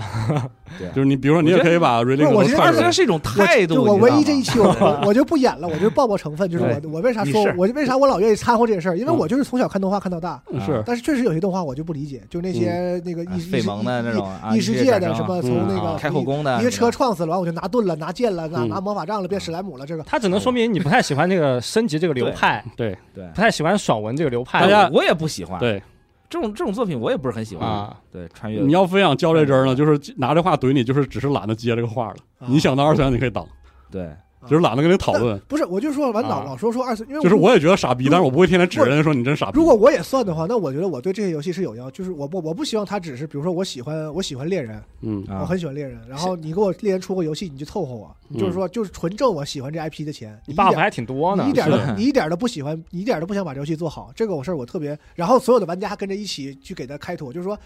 [0.77, 2.71] 对 就是你，比如说你也可以把瑞不是灵我觉得二次元都串出来。
[2.71, 8.97] 二次元是一种态度，我唯一这一期我我 我就不演了，我就爆爆成分，就是我我为啥说我为啥我老愿意掺和这些事儿？
[8.97, 24.61] 因为嗯我就是从小看动画看到大，嗯是，但是确实有些动画我就不理解，就那些那个异异费蒙的那种啊异世界的什么嗯从那啊个开后宫的一个车撞死了，完我就拿盾了，拿剑了，拿嗯拿魔法杖了，变史莱姆了，这个他只能说明你不太喜欢这个升级这个流派，对对不太喜欢爽文这个流派。
[24.61, 25.81] 大家我也不喜欢，对，
[26.29, 27.99] 这种这种作品我也不是很喜欢啊。
[28.11, 32.15] 对，穿越你要非想较这真儿呢，就是拿这话怼你，就是只是懒得接这个话了。
[32.39, 33.45] 啊你想当二次元，你可以当，
[33.91, 34.15] 对
[34.49, 35.39] 就是懒得跟你讨论。
[35.47, 39.57] 不是，我就说完老啊老说说二次，因为就是我也觉得傻逼，但是我不会天天指着人家说你真傻逼。
[39.57, 51.53] 如果我也算的话，那我觉得我对这些游戏是有要，就是我不我不希望他只是，比如说我喜欢我喜欢猎人，嗯啊我很喜欢猎人，然后你给我猎人出个游戏，你就凑合我，嗯就是说就是纯挣我喜欢这 IP 的钱，你一 buff 点还挺多呢你一。
[51.53, 57.57] 点都你一点都不喜欢，你一点都不想把这游戏做好，这个我事儿我特别，然后所有的玩家跟着一起去给他开脱，就是说。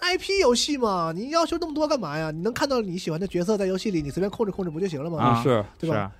[0.00, 2.30] IP 游戏嘛，你要求那么多干嘛呀？
[2.30, 5.18] 你能看到你喜欢的角色在游戏里，你随便控制控制不就行了吗？
[5.18, 6.12] 啊是对吧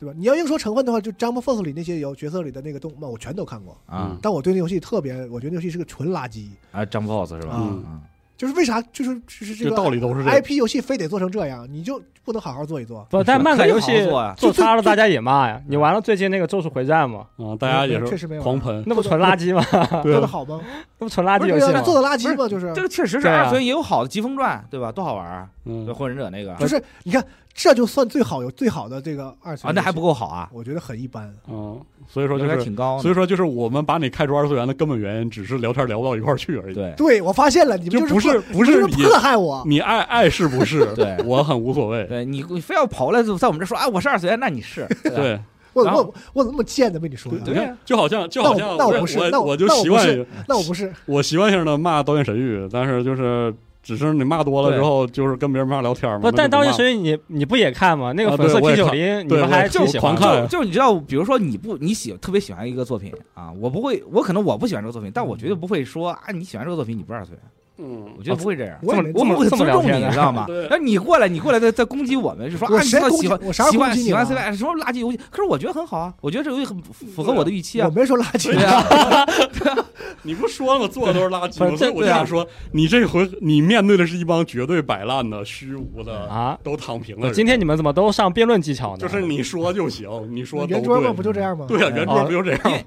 [0.00, 0.14] 对吧？
[0.16, 3.76] 你要硬说成分的话，就 Jump Force 里那些有角色里的那个动漫，我全都看过。
[3.86, 6.48] 啊但我对那游戏特别，我觉得那游戏是个纯垃圾。
[6.72, 7.54] 啊，Jump Force 是吧？
[7.58, 8.00] 嗯嗯
[8.36, 8.80] 就是为啥？
[8.90, 13.06] 就是就是这个道理都是这样 IP 游戏非得做成这样，你就不能好好做一做？
[13.10, 15.60] 不，但漫改游戏好好做呀做差了，大家也骂呀。
[15.68, 17.26] 你玩了最近那个《咒术回战》嘛？
[17.36, 18.82] 啊，大家也确实没有是狂喷。
[18.86, 19.62] 那不纯垃圾吗？
[20.02, 20.58] 做的好吗？
[20.98, 21.82] 那不纯垃圾游戏吗？
[21.82, 22.48] 做的垃圾吗？
[22.48, 24.90] 就是这个确实是二次元也有好的《疾风传》，对吧？
[24.90, 25.46] 多好玩啊！
[25.66, 27.22] 嗯对，火影忍者那个就是你看，
[27.52, 31.34] 这就算最好有最好的这个二次元，啊那还不，够好啊，我觉得很一般。
[31.48, 31.78] 嗯，
[32.08, 32.98] 所以说就还是，挺高。
[33.00, 39.62] 所以说就是我们把你开除二次元的根本原因，只是聊天聊不到一块儿去而已。，对对，我发现了，你们就是不是不是你迫害我。
[39.66, 40.86] 你爱爱是不是？
[40.96, 42.04] 对我很无所谓。
[42.04, 45.38] 对你你非要跑过来在我们这说啊，我是二次元，那你是 对
[45.72, 47.38] 我我我怎么那么贱的被你说的？
[47.44, 56.18] 你看，就好像就好像那我那我不是那我我就习惯不是那我不是，我习惯性的骂《导演神域》，但是就是只是你骂多了之后，就是跟别人骂聊天嘛。
[56.18, 58.12] 不，但当年神域你你不也看吗？
[58.12, 60.20] 那个啊粉色对我也 P 九零，你们还就喜欢的。
[60.20, 67.40] 狂看就就你知道，比如说你不你喜特别喜欢一个作品啊，我不会，我可能我不喜欢这个作品，但我绝对不会说啊你喜欢这个作品你不是二次元，
[67.78, 68.78] 嗯，我觉得不会这样。
[68.82, 70.66] 我我们会这么尊重你，你知道吗对？
[70.70, 75.18] 那你过来，你过来再再攻击我们，就说啊，你谁攻击知道喜欢我啥时候喜欢喜欢攻击你了 CY 什么垃圾游戏？
[75.30, 77.94] 可是我觉得很好啊，我觉得这个游戏很符符合我的预期啊我。
[77.98, 78.62] 没说垃圾对。
[78.64, 78.84] 啊，
[80.22, 80.88] 你不说了吗？
[80.88, 81.66] 做的都是垃圾吗？
[81.66, 86.58] 不是所以我就想说，你这回你面对的是一帮绝对摆烂的、虚无的、啊！
[86.62, 87.30] 都躺平了。
[87.32, 88.98] 今天你们怎么都上辩论技巧呢？
[88.98, 91.66] 就是你说就行，你说都圆桌嘛，对不就这样吗？
[91.68, 92.78] 对啊，圆桌不就这样吗？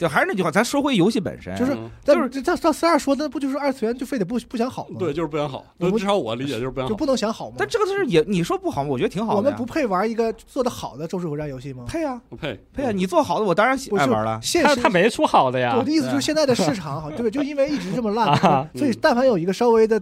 [0.00, 4.96] 就还是那句话，咱说回游戏本身，就是嗯但是这他他四二说的不就是二次元就非得不不想好吗？
[4.98, 5.62] 对，，就是不想好。
[5.78, 6.88] 至少我理解就是不想好。
[6.88, 7.56] 就不能想好吗？
[7.58, 8.88] 但这个是也你说不好吗？
[8.90, 9.36] 我觉得挺好的。
[9.36, 11.84] 我们不配玩一个做的好的咒术回战游戏吗？
[11.86, 12.90] 配啊不配，配啊！
[12.90, 14.40] 你做好的，我当然爱玩了。
[14.42, 15.92] 现实他他没出好的呀我的。
[15.92, 20.00] 意思就是现在的市场好， 对，就因为一直这么烂啊，所以但凡有一个稍微的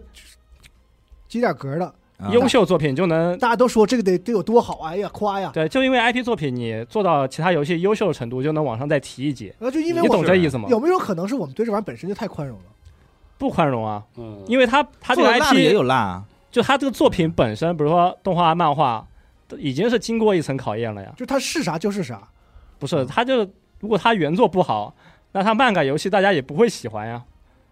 [1.29, 1.93] 及点格的，啊
[2.33, 9.47] 优秀作品就能大家都说这个得得有多好，哎呀夸呀，对，就因为 IP 作品你做到其他游戏优秀的程度，就能往上再提一级。
[9.59, 10.69] 然后就因为你我懂这意思吗？
[10.69, 12.65] 有没有可能是我们对这玩意儿本身就太宽容了？
[13.39, 16.25] 不宽容啊，嗯，因为他他这个做的烂的也有烂啊。
[16.51, 19.07] 就他这个作品本身，比如说动画、漫画，
[19.47, 21.13] 都已经是经过一层考验了呀。
[21.17, 22.27] 就它是啥就是啥，
[22.81, 23.49] 不是，他就
[23.79, 24.93] 如果他原作不好，
[25.33, 27.23] 那他漫改游戏大家也不会喜欢呀。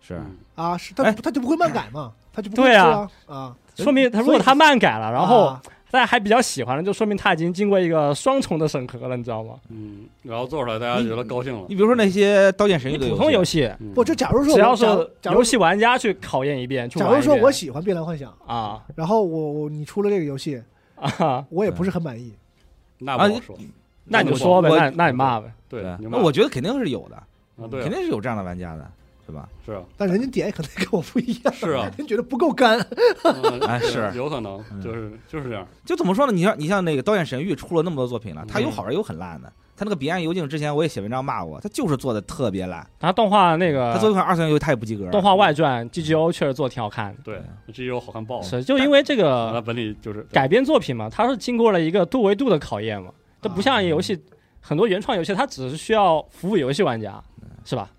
[0.01, 0.22] 是
[0.55, 9.54] 啊，是他哎他就不会漫改嘛，他就不会对啊啊，说明他如果他漫改了，然后啊大家还比较喜欢了，就说明他已经经过一个双重的审核了，你知道吗？
[9.70, 14.84] 嗯，然后做出来大家觉得高兴了你，比如说那些《刀剑神域普通游戏，嗯不，就假如说只要是
[15.32, 20.60] 游戏玩家去考验一遍，去假玩一遍如说我喜欢《碧蓝幻想》，啊然后我我你出了这个游戏，
[20.96, 22.32] 啊，我也不是很满意。
[22.98, 23.56] 那不好说，
[24.04, 25.52] 那你就说呗，那那你骂呗。
[25.68, 27.16] 对，那我觉得肯定是有的，
[27.62, 28.90] 啊，对啊肯，定是有这样的玩家的，
[29.26, 29.48] 是吧？
[29.64, 32.78] 是啊，但人家点可能跟我不一样，是啊，人觉得不够干。
[33.24, 36.32] 嗯 哎是有可能嗯就是就是这样，就怎么说呢？
[36.32, 39.52] 你像你像那个《刀剑神域》出了那么多作品了，他有嗯好玩有很烂的。
[39.78, 42.86] 他那个《彼岸游境》之前我也写文章骂过，他就是做的特别烂。
[42.98, 45.10] 他动画那个它作为一款二次元游戏，他也不及格。
[45.10, 49.22] 动画外传 GGO 确实做的挺好看的，对，G G O 好看爆了，是就因为这它
[49.52, 53.10] 个本里就是改编作品嘛，它是经过了一个多维度的考验嘛，
[53.42, 54.18] 这不像游戏
[54.62, 57.22] 很多原创游戏，它只是需要服务游戏玩家，
[57.66, 57.90] 是吧？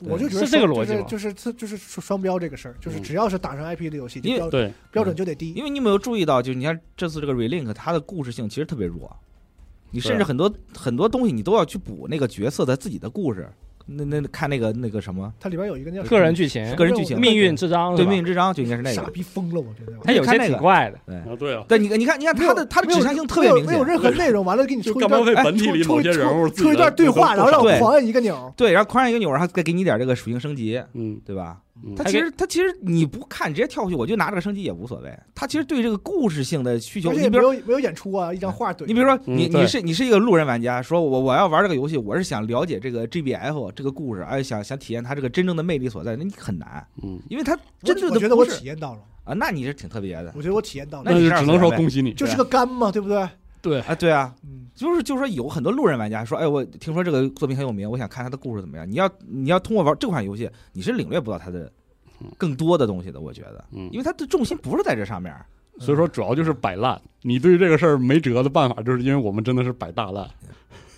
[0.00, 3.02] 我就觉得是这个逻辑吗就是就是就是双标这个事儿，就是嗯。
[3.02, 5.52] 只要是打上 IP 的游戏，因对，标准就得低。
[5.52, 9.16] 因为你有没有注意到，就是你看这次这个 Relink，它的故事性其实特别弱，
[9.90, 13.50] 你甚至很多很多东西你都要去补那个角色的自己的故事。
[13.90, 19.10] 那那看那个那个什么它里边有一个叫个人剧情、个人剧情命运之章，对命运之章就应该是那个傻个。
[19.10, 19.92] 逼疯了，我觉得。
[20.04, 20.98] 他有些挺怪的。
[21.36, 24.10] 对啊对你你看你看他的他的指向性特别明没有没有显。
[24.10, 28.52] 任何内容，完了给你就出一段干嘛为本体里出某些人物出出一段对话，然后让我狂按一个钮。
[28.56, 31.58] 对，然后狂按一个钮然后再给你点这个属性升级，嗯，对吧？
[31.84, 35.16] 嗯它其实他其实你不看直接跳过去，我就拿这个升级也无所谓。
[35.34, 38.84] 他其实对这个故事性的需求，而且也你比如没有没有演出啊，一张画怼。
[38.86, 53.28] 你比如说你你是你是一个路人玩家，说我我要玩这个游戏，我是想了解这个 GBF 这个故事，哎，想想体验它这个真正的魅力所在，那你很难，嗯，因为他真正我觉得我是体验到了，啊，那你是挺特别的我觉得我体验到了，那就只能说恭喜你，就是个肝嘛，对不对？
[53.60, 58.88] 对，啊，对啊，嗯，就是就是说有很多路人玩家说，哎，我听说这个作品很有名，我想看他的故事怎么样。
[58.88, 61.70] 你要你要通过玩这款游戏，你是领略不到他的
[62.36, 65.34] 更多的东西的，我觉得，嗯因为他的重心不是在这上面。
[65.80, 67.00] 所以说主要就是摆烂。
[67.22, 70.28] 你对于这个事儿没辙的办法，就是因为我们真的是摆大烂。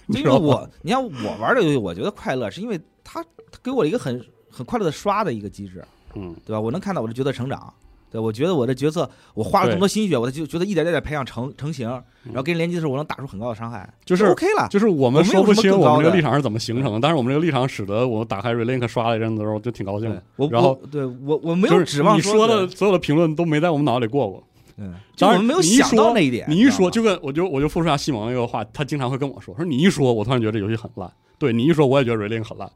[0.06, 5.84] 你因知道吗为我，你看我玩这个游戏，我觉得快乐是因为它它给我一个很很快乐的刷的一个机制，
[6.14, 6.60] 嗯，对吧？
[6.60, 7.72] 我能看到我的角色成长，
[8.10, 11.88] 对我觉得我的角色我花了这么多心血，我就觉得一点点点培养成成型，
[12.24, 14.66] 然后跟人联机的时候，我能打出很高的伤害，就是 OK 了。
[14.68, 20.22] 就是我们说不清我们这个立场是怎么形成的，但是我们这个立场使得我打开 Relink 刷了一阵子之后就挺高兴的。
[20.36, 24.42] 我然后我对我我没有指望你说的的，所有的评论都没在我们脑子里过过。
[24.76, 26.46] 嗯，就我们没有想到那一点。
[26.48, 31.10] 你一说，就跟我就我就复述一下西蒙那个话，他经常会跟我说，说你一说，我突然觉得这游戏很烂。
[31.38, 32.70] 对你一说，我也觉得 Relink 很烂，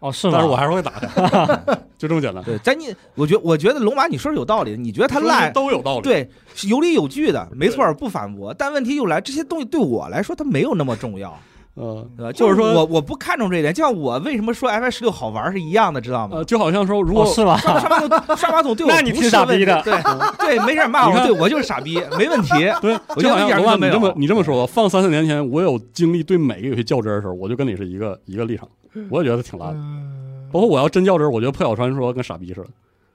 [0.00, 0.32] 哦，是吗？
[0.34, 1.06] 但是我还是会打开，
[1.96, 2.42] 就这么简单。
[2.42, 6.02] 对，在你，我觉我觉得龙马你说是有道理的，你觉得它说的烂，都有道理。
[6.02, 8.52] 对，是有理有据的，没错，不反驳。
[8.52, 11.38] 但问题又来，这些东西对我来说它没有那么重要，
[11.76, 12.32] 嗯，对吧？
[12.32, 16.44] 就是说我我不看重这一点，就像我为什么说 F 十六好玩是一样的，知道吗呃，？
[16.44, 17.56] 就好像说，如果哦是吧？
[17.58, 19.94] 刷刷马桶，刷马桶对我 那你是问题傻逼的对
[20.58, 22.48] 对，没事骂我，你看对我就是傻逼，没问题。
[22.82, 28.68] 对，我就好像龙马，都没有你这么你这么说，放三四年前，我有经历对每个游戏较真儿的时候，我就跟你是一个一个立场，
[29.08, 29.78] 我也觉得挺烂的。
[29.78, 30.06] 嗯
[30.52, 32.66] 包括我要真较真儿，我觉得《破晓传说》跟傻逼似的。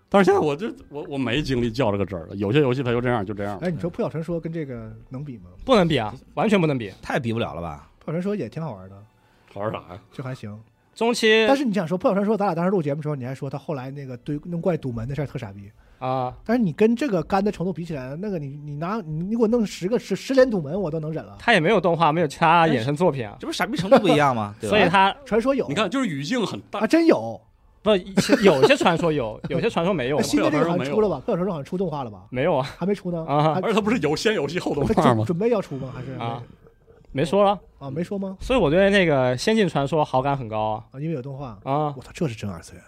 [0.07, 3.57] 但是现在我就我我没精力较这个真儿了，有些游戏它就这样就这样。
[3.61, 5.49] 哎，你说《破晓传说》跟这个能比吗？
[5.65, 6.89] 不能比啊，完全不能比。
[7.01, 7.89] 太比不了了吧？
[8.05, 8.95] 《破晓传说》也挺好玩的，
[9.51, 9.99] 好玩啥呀？
[10.11, 10.57] 就还行。
[10.93, 15.69] 中期但是你想说《破晓传说》，咱俩当时录节目的时候，你还说他后来那个对弄怪堵门的事儿特傻逼。
[15.97, 21.35] 啊，但是你跟这个干的程度比起来，那个你你拿你你给我弄十个十十连堵门，我都能忍了。
[21.39, 24.53] 他也没有动画，没有其他衍生作品啊，这不是傻逼程度不一样吗？
[24.61, 27.39] 对吧所以他传说有，你看，就是语境很大啊，，真有。
[27.81, 27.91] 不
[28.43, 31.21] 有些传说有，有些传说没有新的这个好像出了吧？
[31.25, 32.23] 破晓传说好像出动画了吧？
[32.29, 35.17] 没有啊还没出呢啊而且它不是有先游戏后动他画吗？
[35.17, 35.91] 准准备要出吗？
[35.95, 36.41] 还是啊
[37.15, 37.57] 没说了。
[37.79, 38.35] 啊没说吗？
[38.41, 41.57] 所以我对那个《仙境传说》好感很高啊啊，因为有动画。
[41.63, 41.93] 啊！
[41.95, 42.83] 我操，这是真二次元！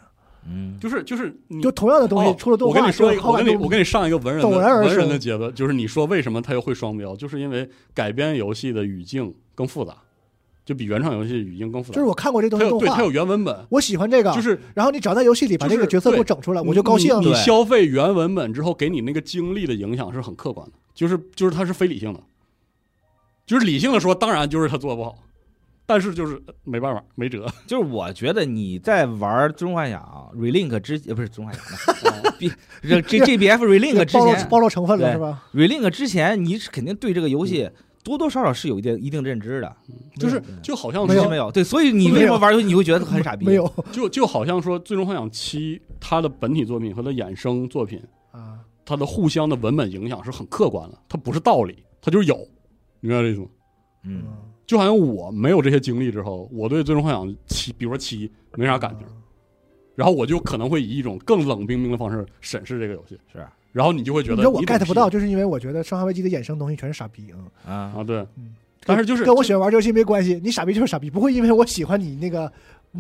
[0.50, 9.94] 嗯，就是就是你就同样的东西哦出了动画，我跟你说一个，我跟你我跟你上一个文人的文人的结论，就是你说为什么他又会双标，就是因为改编游戏的语境更复杂，
[10.66, 11.96] 就比原创游戏语境更复杂。
[11.96, 17.14] 就是我看过这东西动画它有对它，有原文本，我喜欢这个，就是然后你只要在游戏里把这个角色给我整出来，我就高兴。
[17.22, 22.20] 你你消费原文本之后，给你那个经历的影响是很客观的，就是就是它是非理性的，
[23.48, 25.16] 就是理性的说，当然就是他做的不好，
[25.86, 27.48] 但是就是呃没办法，没辙。
[27.66, 30.02] 就是我觉得你在玩《最终幻想》
[30.38, 31.64] Relink 之呃不是《最终幻想》
[32.38, 37.70] ，B 这这 GBF Relink 之暴露前暴露成分了是吧？，Relink 之前你是肯定对这个游戏
[38.04, 39.76] 多多少少是有一定一定认知的，
[40.20, 43.46] 就是嗯就好像没有说，没有对，所以你为什么玩游戏你会觉得很傻逼？
[43.46, 52.57] 没有就就好像说，《最终幻想七》它的本体作品和它衍生作品，啊，它的互相的文本影响是很客观的，它不是道理，它就是有，你
[53.00, 53.48] 明白这意思吗？
[54.04, 54.24] 嗯，
[54.66, 59.06] 就好像我没有这些经历之后，我对《最终幻想七》，比如说七，没啥感觉。
[59.96, 63.46] 然后我就可能会以一种更冷冰冰的方式审视这个游戏，是。
[63.72, 67.38] 然后你就会觉得你说我 get 不到，就是因为我觉得《生化危机》的衍生东西全是傻逼啊。
[67.66, 67.74] 啊。
[67.98, 68.18] 啊，对。
[68.38, 72.52] 嗯，但是就是跟我喜欢玩游戏没关系，你傻逼就是傻逼，不会因为我喜欢你那个，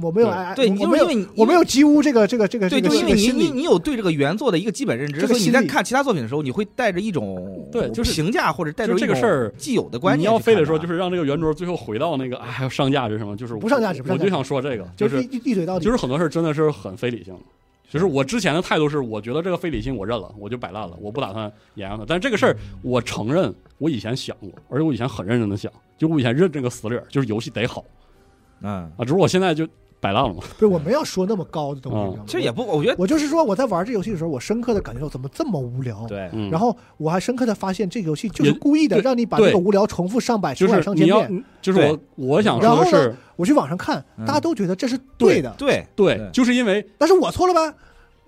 [0.02, 17.40] 我没有对爱，对，我我没有你就是因为你我没有鸡屋这个这个这个对，这个就因为你你你有对这个原作的一个基本认知，所以你在看其他作品的时候，你会带着一种对就是评价或者带着这个事儿既有的观念你要非得说就是让这个圆桌最后回到那个哎还要上价值什么，就是不上价值不上价值我就想说这个，就是一一嘴到底，就是很多事儿真的是很非理性的。
[17.90, 22.04] 就是我之前的态度是，我觉得这个非理性我认了，我就摆烂了，我不打算沿用它。
[22.06, 27.86] 但是这个事儿，我承认我以前想过，而且我以前很认真的想，就我以前认这个死理儿，就是游戏得好
[28.62, 29.68] 嗯，啊，只是我现在就
[29.99, 30.41] 摆烂了嘛。
[30.58, 36.05] 不是我没有说那么高的东西，嗯你知道吗其实也不，我觉得我就是说我在玩这游戏的时候，我深刻的感觉到怎么这么无聊。。
[36.08, 47.74] 对，嗯，然后我还深刻的发现，这个游戏就是故意的对让你把对这个无聊重复上百、就上百、上千你要遍。，就是我我想然后呢说的是，我去网上看，嗯大家都觉得这是对的，对对对，就是因为但是我错了吧？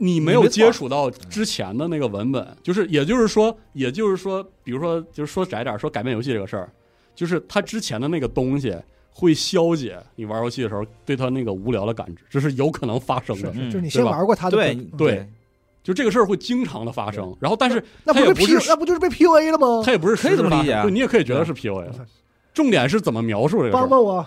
[0.02, 6.72] 你没有接触到之前的那个文本，就是也就是说，也就是说，比如说，就是说窄点儿说改变游戏这个事儿，
[7.14, 8.74] 就是他之前的那个东西
[9.20, 13.52] 会消解你玩游戏的时候对他那个无聊的感知，这是有可能发生的。
[13.54, 15.30] 嗯就是你先玩过他的对，对
[15.84, 19.92] 就这个事儿会经常的发生，然后但是那不是那不就是被 PUA 了吗他？
[19.92, 22.06] 也不是可以这么理解你也可以觉得是 PUA 了。
[22.54, 23.80] 重点是怎么描述这个事儿。
[23.82, 24.26] 帮帮我，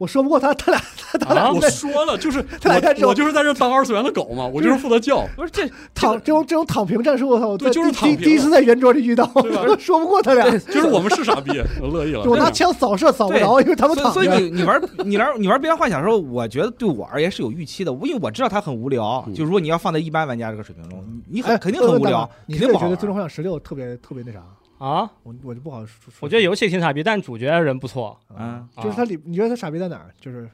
[0.00, 0.80] 我说不过他，他俩
[1.20, 1.52] 他俩啊！
[1.52, 5.26] 我在说了，就是他俩在我我就是在这当二次元的狗嘛，我就是负责叫。
[5.36, 7.48] 不是这 躺这种这种躺平战术，我操！
[7.48, 12.22] 我对就是躺平第一次在圆桌里遇到，对吧 说不过他俩，就是我们是傻逼， 我乐意了。
[12.24, 14.38] 我拿枪扫射扫不着，因为他们所以躺着。
[14.38, 19.22] 所以你你玩你玩你玩《边缘幻想》的时候，我觉得对我而言是有预期的，因为我知道它很无聊。
[19.26, 24.40] 嗯就如果你要放在一般玩家这个水平中，你你很哎肯定很无聊，你是不是觉得《肯定不好玩最终幻想十六》特别特别那啥？
[24.80, 26.12] 啊，我我就不好说。
[26.20, 28.18] 我觉得游戏挺傻逼，但主角人不错。
[28.36, 30.10] 嗯，就是他里，你觉得他傻逼在哪儿？
[30.18, 30.50] 就是，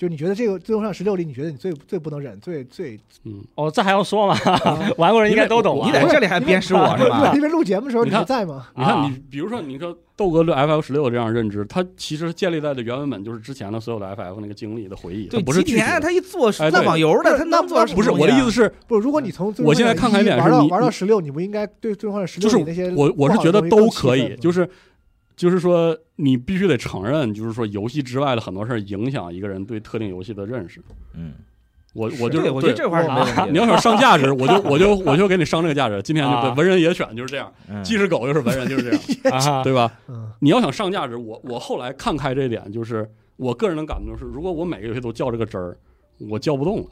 [0.00, 4.34] 就你觉得这个《最终上十六》里，你觉得你最最不能忍、最最嗯，哦，这还用说吗？
[4.96, 5.86] 玩过人应该都懂啊。
[5.86, 7.34] 你在这里还鞭尸我是吧？
[7.36, 8.68] 因为录节目的时候你还在吗？
[8.74, 16.00] 你看啊你，比如说你说豆哥对 FF 十六这样认知，它其实建立在的原文本就是之前的所有的 FF 那个经历的回忆，对，不是具体吉田的。
[16.00, 24.66] 他一做哎对烂网游的，他那不是什么东西啊我的意思是，不，如果你从最我现在看看一点玩到是你玩到十六，你不应该对《最终幻想十就六》那些我我是觉得都可以，就是
[25.40, 30.82] 就是说你必须得承认，就是说游戏之外的很多事儿影响一个人对特定游戏的认识。
[31.14, 31.32] 嗯，
[31.94, 33.46] 我我就对，我觉得这块儿是没问题的。
[33.46, 36.02] 你要想上价值，我就 我就我就给你上这个价值。
[36.02, 39.90] 今天就文人野犬就是这样，嗯既是狗又是文人就是这样， 啊，对吧？
[40.08, 45.74] 嗯，你要想上价值，我我后来看开这一点，就是我个人的感觉是，如果我每个游戏都较这个真儿，
[46.28, 46.86] 我较不动了。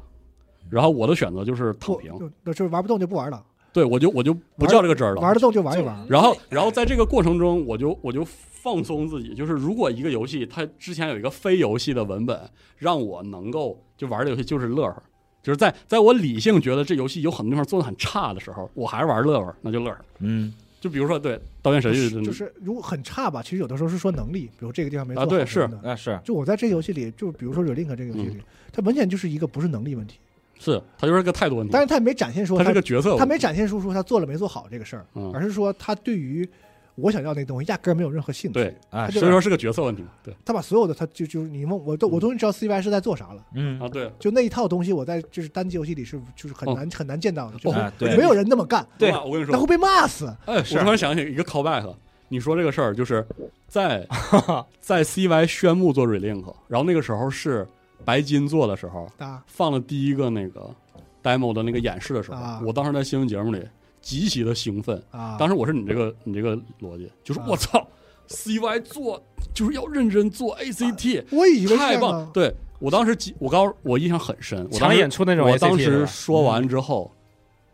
[0.70, 3.44] 然后我的选择就是躺平，就就是玩不动就不玩了，
[3.78, 5.20] 对我就我就不较这个真儿了。
[5.20, 6.04] 玩得动就玩一玩。
[6.08, 12.40] 然后然后在这个过程中，我就我就放松自己，就是如果一个游戏它之前有一个非游戏的文本，
[12.76, 15.00] 让我能够就玩这游戏就是乐呵。
[15.40, 19.98] 就是在在我理性觉得这游戏有很多地方做的很差的时候，我还是玩乐呵，那就乐呵。
[20.18, 25.88] 嗯，就比如说对《刀剑神域》真的就是如果很差吧，其实有的时候是说能力，比如这个地方没做好啊对什么的。
[25.88, 30.18] 啊是，就我在这个游戏里，就比如说《Relink》这个游戏里，它明显就是一个不是能力问题，
[30.58, 36.48] 是他就是个态度问题，但是他也没展现出他它是个角色，他没展现出说他做了没做好这个事儿，嗯而是说他对于
[36.96, 38.54] 我想要那东西压根儿没有任何兴趣。
[38.54, 40.04] 对，哎所以说是个角色问题。
[40.24, 50.26] 对他把所有的他就就是你问我都我终于知道 CY 是在做啥了，嗯啊，对，就那一套东西我在就是单机游戏里是就是很难、很难见到的，就是啊对没有人那么干，对我跟你说那会，被骂死。
[50.46, 51.94] 哎，我突然想起一个 callback，
[52.28, 53.24] 你说这个事儿就是
[53.68, 54.04] 在
[54.80, 57.64] 在 CY 宣布做 Relink，然后那个时候是
[58.04, 60.74] 白金做的时候，啊，放了第一个那个
[61.22, 62.62] demo 的那个演示的时候，啊。
[62.64, 63.62] 我当时在新闻节目里
[64.00, 65.02] 极其的兴奋。
[65.10, 67.46] 啊，当时我是你这个你这个逻辑，就是啊。
[67.48, 67.86] 我操
[68.28, 69.22] ，CY 做
[69.52, 72.30] 就是要认真做 ACT，、我以为太棒！
[72.32, 77.10] 对我当时我刚我印象很深，我当时演出那种我当时说完之后，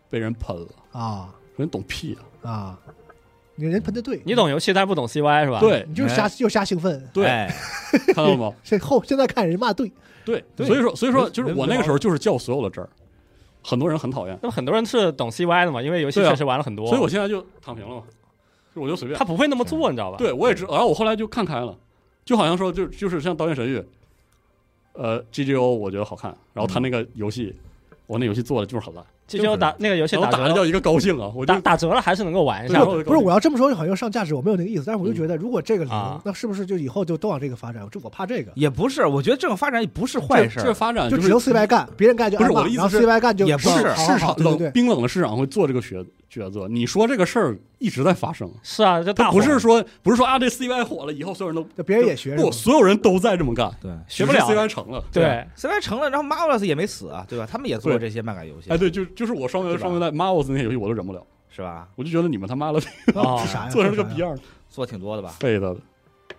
[0.09, 1.35] 被人喷了，啊。
[1.57, 2.51] 说你懂屁啊！
[2.51, 2.79] 啊，
[3.57, 5.85] 你人喷的对，你懂游戏，但不懂 CY 是吧？，对。
[5.89, 7.09] 你就是瞎就瞎兴奋。
[7.13, 7.55] 对，哎。
[8.15, 8.53] 看到了吗？
[8.65, 9.91] 这 后现在看人骂对，
[10.25, 10.67] 对，对。
[10.67, 12.89] 所以说所以说就是我那个时候就是叫所有的真儿，
[13.63, 18.03] 很多人很讨厌，那么很多人是懂 CY 的嘛，因为游戏确实玩了很多，所以我现在就躺平了嘛，
[18.75, 19.25] 就我就随便他。
[19.25, 20.19] 不会那么做，你知道吧？
[20.19, 21.77] 对我也知，然后我后来就看开了，
[22.25, 23.79] 就好像说就就是像《刀剑神域》，
[24.95, 27.55] 呃，GGO 我觉得好看，然后他那个游戏，
[28.07, 37.83] 我那游戏做的就是很烂，这就打那个游戏打折叫一个高兴啊，我就打打折了还是能够玩一下不是我要这么说好像又上价值，我没有那个意思，但是我就嗯觉得如果这个零啊，那是不是就以后就都往这个发展？
[37.91, 46.05] 这我怕这个，也不是，我觉得这种发展也不是坏事这这发展就是只能 CY 干，别人干就不是我的意思是 CY 干就也不是市场冷冰冷的市场会做这个决
[46.41, 46.69] 角色。
[46.69, 55.03] 你说这个事儿一直在发生，是啊，这大他不是说不是说啊这 CY 火了以后所有人都那别人也学不，所有人都在这么干，对学不了 CY 成了。
[55.13, 57.47] 对，，CY 成了，然后 Marvelous 也没死啊，对吧？
[57.51, 61.89] 他们也做对这些漫改游戏，哎，对，就就是我双是吧元双元代 Marvels 那些游戏我都忍不了，是吧？
[61.97, 62.79] 我就觉得你们他妈的
[63.15, 63.69] 啊是啥？
[63.69, 65.77] 做成这个逼样做挺多的吧？，Fate 的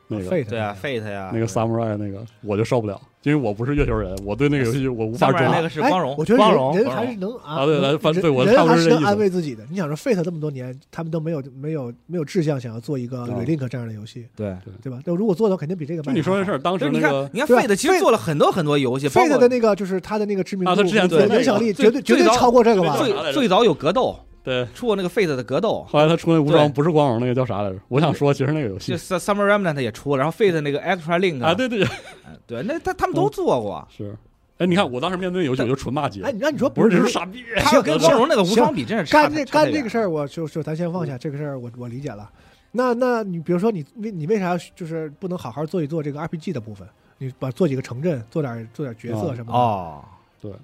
[0.08, 9.64] 那个 Fate 对啊，Fate 呀，那个 Samurai 那个我就受不了，因为我不是月球人，我对那个游戏我无法中那个是哎光荣我觉得光荣人人还是能啊啊对反对我人还是能安慰自己的。
[9.70, 14.56] 你想说 Fate 这么多年，他们都没有没有没有志向想要做一个啊 Relink 这样的游戏，对。
[14.82, 15.00] 对吧？
[15.06, 22.98] 那如果做的话，肯定比这个就你说这事儿，当就是你看时那个，你看 Fate 其实做了很多很多游戏，包 Fate 的那个就是他的那个知名度、啊他之前做那个影响力绝对绝对超过这个吧？
[22.98, 24.16] 最最早有格斗，
[24.46, 27.80] 对，出过那个 Fate 的格斗，后来他出那无双不是光荣那个叫啥来着？
[27.90, 28.92] 我想说，其实那个游戏。
[28.92, 34.16] 就 Summer Remnant 也出了，然后 Fate 那个 Extra Link 啊，对对对，哎 对，那他他们都做过，是。
[34.58, 42.30] 哎，你看我当时面对游戏我就纯骂街，哎，你让你说不是这是是傻逼，他跟光荣那个无双比真是差干这干这个事儿，我就就咱先放下这个事儿，我我理解了。
[42.72, 46.88] 那那你比如说你为你为啥就是不能好好做一做这个 RPG 的部分？
[47.18, 49.58] 你把做几个城镇，做点做点角色什么的。
[49.58, 50.04] 哦，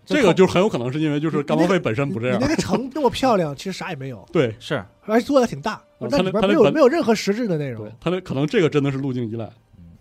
[0.06, 9.50] 对，这个就很有可能是因为就是干报废本身不这样你，那个城那么漂亮，其实啥也没有， 对是而且做的挺大，嗯那里边没有没有任何实质的内容对。，他那可能这个真的是路径依赖，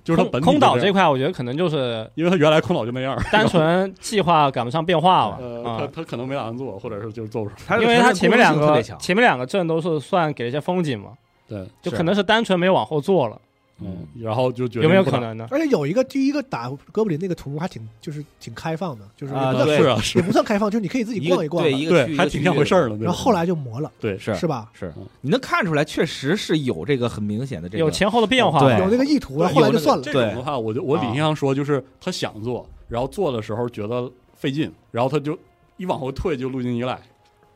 [0.04, 5.36] 就是它空本空岛这块，我觉得可能就是因为他原来空岛就那样，单纯计划赶不上变化嘛。
[5.40, 11.10] 呃，他啊，他可能没打算做，或者是就是做不出来，因为它前面两个特别强，前面两个镇都是算给了一些风景嘛，
[11.48, 13.40] 对，就可能是单纯没往后做了，
[13.82, 15.04] 嗯，然后就觉得有没有？
[15.04, 15.46] 可能呢？
[15.50, 21.62] 而且有一个第一个打哥布林那个图还挺就是挺开放的，就是啊也不算对是啊是也，不算开放，就是你可以自己逛一逛。
[21.62, 22.74] 对一个对，还挺像回事。
[22.74, 22.96] 儿的。
[22.98, 24.70] 然后后来就磨了，对是是吧？
[24.72, 30.02] 是嗯你能看出来，确实是有这个很明显的这个有前后的变化对，有那个意图，对后来就算了。
[30.04, 35.38] 这种的话，我就我理性上说，就是他想做，然后做的时候觉得费劲，然后他就
[35.76, 37.00] 一往后退就路径依赖，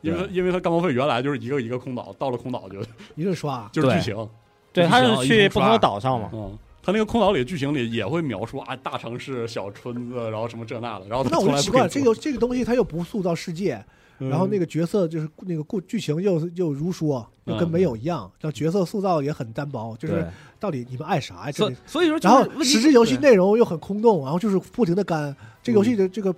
[0.01, 2.81] 因为因为他干报废原来就是一个一个空岛，到了空岛就
[3.17, 4.29] 一顿刷，就是剧情，
[4.75, 13.83] 对，他是去不同的岛上嘛，嗯，他那个空岛里的剧情里也会描述啊大城市、小村子，然后什么这那的，然后他那我从就奇怪这个这个东西他又不塑造世界，
[14.19, 20.27] 嗯然后那个角色就是那个故剧情又又如说，又跟没有一样，然后角色塑造也很单薄，就是，
[20.59, 21.53] 到底你们爱啥呀？
[21.53, 25.35] 这里所以所以说就然后实质游戏内容又很空洞，然后就是不停的干。
[25.63, 26.35] 这个游戏的这个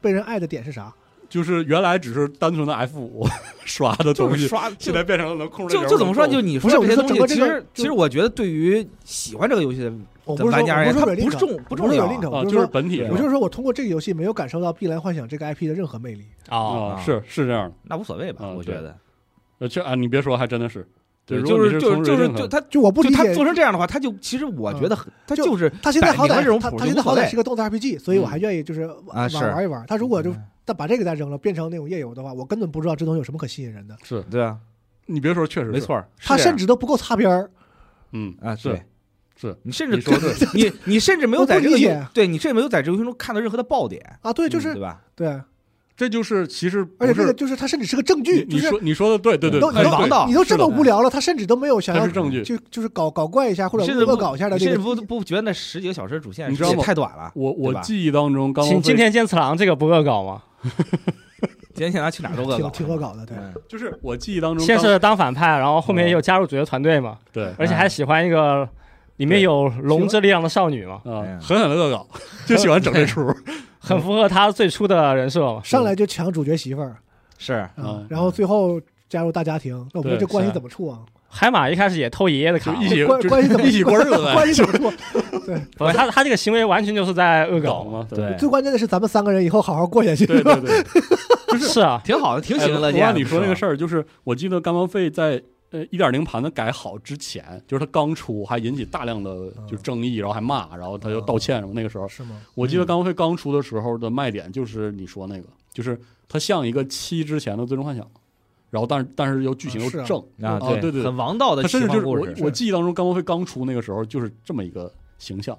[0.00, 0.92] 被人爱的点是啥？
[1.30, 3.26] 就是原来只是单纯的 F 五
[3.64, 6.28] 刷的东西，就是刷，现在变成了能控制就就怎么说？
[6.28, 9.90] 就你不是说这些东西，其实其实我觉得对于喜欢这个游戏的
[10.24, 16.24] 我不是说玩家而言，它我不是说不重不重要啊，就是本体我就是说我通过这个游戏没有感受到《碧蓝幻想》这个 IP 的任何魅力。
[16.48, 17.74] 啊，啊，是是这样的。
[17.84, 18.94] 那无所谓吧我觉得。
[19.60, 20.86] 呃，这啊，你别说，还真的是，
[21.28, 29.84] 如果就是就是就是就他就我不理解，做成这样的话，他就其实我觉得很他就就是他现在好歹这种他他现在好歹是个动作 RPG，所以我还愿意就是玩啊是玩一玩。
[29.86, 33.96] 他如果就嗯他把这个再扔了，变成那种夜游的话，我根本不知道这东西有什么可吸引人的。
[34.04, 34.56] 是对啊，
[35.06, 37.50] 你别说，确实没，错儿，他甚至都不够擦边儿。
[38.12, 38.82] 嗯啊，是对，
[39.36, 39.96] 是，你甚至
[40.54, 45.02] 你你你甚至没有在这个对你甚至没有在这个游戏中看到任何的爆点，啊，对，就是嗯对吧？
[45.16, 45.40] 对，
[46.00, 52.42] 这就是其实不而且这个就是他甚至是个证据，你你说你说的对对对，都对很王道你都这么无聊了，他甚至都没有想要是证据。
[52.42, 57.30] 就就是搞搞怪一下或者甚至恶搞一下的你甚至不不觉得那十几个小时的主线你知道吗太短了？
[57.34, 60.40] 我我记忆当中，刚今天剑次郎这个不恶搞吗？
[61.74, 63.36] 今天现在去哪儿都恶搞，挺恶搞的，对。
[63.36, 68.66] 嗯就是我记忆当中先是当反派，然后后面又加入主角团队嘛，对而且还喜欢一个
[69.18, 71.02] 里面有龙之力量的少女嘛，
[71.42, 72.08] 狠狠的恶搞，
[72.48, 73.22] 就喜欢整这出。
[73.80, 75.60] 很符合他最初的人设嘛。
[75.64, 76.96] 上来就抢主角媳妇儿
[77.38, 81.00] 是啊嗯，然后最后加入大家庭，那我们这关系怎么处啊？
[81.32, 84.96] 海马一开始也偷爷爷的卡，一起 关关系怎么 一起过日子，关系怎么处？
[85.78, 88.06] 不是他他这个行为完全就是在恶搞嘛。
[88.10, 90.26] 对最关键的是咱们三个人以后好好过下去。
[90.26, 91.58] 对对对。
[91.58, 92.88] 是啊，挺好的，挺哎行的。
[92.88, 101.72] 我让你说那个，事儿，就是我记得甘王费在呃一点零盘子改好之前，就是他刚出，还引起大量的就争议，然后还骂，然后他就道歉什么。
[101.72, 102.40] 那个时候，是吗？
[102.54, 105.98] 我记得干报废刚出的时候的卖点就是你说那个，就是
[106.28, 108.04] 它像一个七之前的最终幻想，
[108.70, 115.56] 然后但是但是又剧情又啊啊正，啊，哦对对很王道的奇他甚至就是我我记忆当中干报废刚出那个时候就是这么一个形象，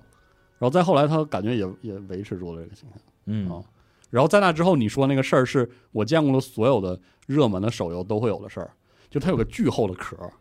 [0.60, 3.00] 然后再后来他感觉也也维持住了这个形象。
[3.28, 3.64] 嗯啊
[4.10, 8.70] 然后在那之后，你说那个事儿是我见过的所有的热门的手游都会有的事儿，
[9.12, 10.32] 就它有个巨厚的壳儿，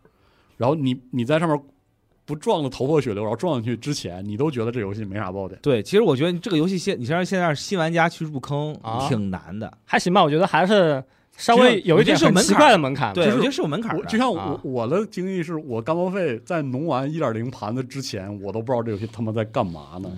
[0.57, 1.61] 然后你你在上面
[2.25, 5.59] 不撞的头破血流，然后撞上去之前，你都觉得这游戏没啥爆点。
[5.61, 11.03] 对，其实我觉得这个游戏现你像现在让新玩家去入坑啊挺难的，还行吧，我觉得还是
[11.37, 13.13] 稍微有一点很奇怪的门槛。
[13.13, 14.05] 对，就是我觉得是有门槛的。
[14.05, 20.11] 就像我、啊我的经历是我干报废在弄完一点零盘子之前，我都不知道这游戏他妈在干嘛呢。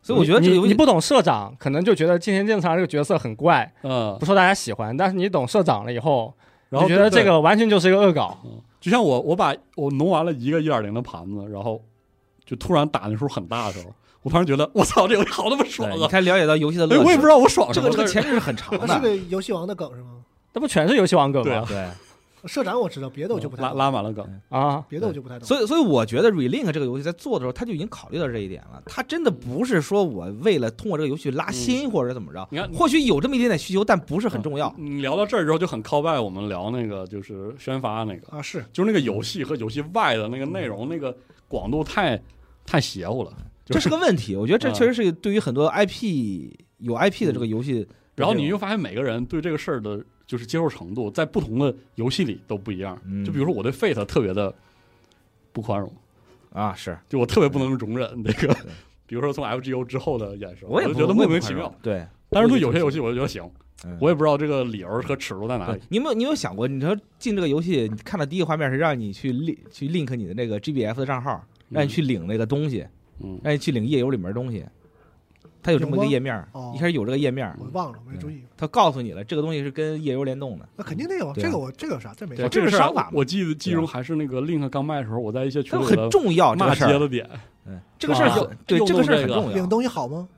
[0.00, 4.96] 所以我觉得这个游戏你你不懂社长，可能就觉得金田健次郎这个角色很怪，嗯不，受大家喜欢。
[4.96, 6.32] 但是你懂社长了以后，
[6.76, 8.38] 然后觉得这个完全就是一个恶搞。
[8.80, 11.82] 就像我我把我弄完了一个一点零的盘子，然后
[12.44, 16.06] 就突然打那数很大的时候，我突然觉得我操，这游戏好他妈爽啊！
[16.08, 17.04] 才了解到游戏的乐哎，趣。
[17.04, 19.00] 我也不知道我爽什么，这个这个但是前置是很长的 是。
[19.00, 20.22] 个游戏王的梗是吗？
[20.52, 21.64] 那不全是游戏王梗吗？
[21.68, 21.88] 对，
[22.46, 24.40] 社长我知道，别的我就不太拉懂，拉满了梗。
[24.48, 25.46] 啊，别的我就不太懂。
[25.46, 28.82] 所以所以我觉得 Relink 这个游戏在做的时候，他就已经考虑到这一点了。
[28.86, 34.74] 他真的不是说我为了通过这个游戏拉新或者怎么着，你看，或许有这么一点点需求，但不是很重要。
[34.78, 41.16] 你聊到这儿之后，就很 call back 我们聊那个就是宣发那个，啊，是就是那个游戏和游戏外的那个内容，那个
[41.48, 42.20] 广度太
[42.64, 43.32] 太邪乎了。
[43.64, 47.84] 就这是个问题，我觉得这嗯确实是对于很多 IP 有 IP 的这个游戏，
[48.14, 53.00] 然后你又发现每个人对这个事儿的，就是接受程度，在不同的游戏里都不一样。
[53.04, 54.52] 嗯就比如说我对 Fate 特别的
[55.52, 55.92] 不宽容，
[56.52, 58.54] 啊，是就我特别不能容忍这个，
[59.06, 61.72] 比如说从 FGO 之后的衍生，我也觉得莫名其妙。
[61.80, 63.48] 对，但是对有些游戏，我就觉得行，
[63.84, 65.78] 嗯我也不知道这个理由和尺度在哪里。
[65.78, 72.86] 对你有没有你有想过，你说进这个游戏，你看到第一个画面是让你去 link 去 link 你的那个 GBF 的账号，让你去领那个东西，
[73.20, 74.64] 嗯，让你去领页游里面的东西，
[75.66, 78.40] 它有这么一个页面，哦一开始有这个页面，我忘了，没注意。
[78.56, 80.68] 它告诉你了，这个东西是跟页游联动的。
[80.76, 82.14] 那肯定得有，这个我这个有啥？
[82.16, 87.28] 这没这个是商法我记得记忆中还是那个 Link 刚卖的时候，我在一些群里很重要，这骂个事儿，街的点，
[87.66, 89.54] 嗯，这个事儿对，又这个事儿很重要。
[89.54, 90.28] 领东西好吗？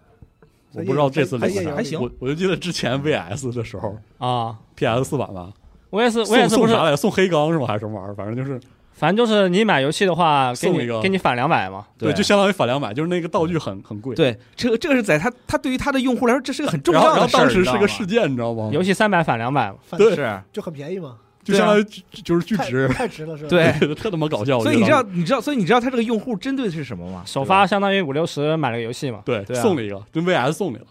[0.73, 5.53] 我不知道这次领还行我我就记得之前 VS 的时候啊，，PS 四版吧，
[5.91, 6.97] 我也是，我送也是不是送啥，来着？
[6.97, 7.67] 送黑钢是吗？
[7.67, 8.15] 还是什么玩意儿？
[8.15, 8.61] 反正就是
[8.99, 11.87] 反正就是你买游戏的话，给送一个你给你返两百嘛。
[11.97, 14.15] 对，就相当于返两百，就是那个道具很很贵。
[14.15, 17.41] 对，这个这个是在他他对于他的用户来说，这是个很重然后然后要的事儿。
[17.41, 18.71] 当时是个事件，你知道吗？
[18.73, 21.85] 游戏三百返两百对是，就很便宜嘛，就相当于
[22.25, 23.49] 就是巨值，太值了是吧？
[23.49, 24.59] 对 特他妈搞笑。
[24.61, 27.23] 所以你知道你知道所以你知道他这个用户针对的是什么吗？
[27.25, 29.23] 首发相当于五六十买了个游戏嘛。
[29.25, 30.87] 对送了一个，跟 VS 送你了，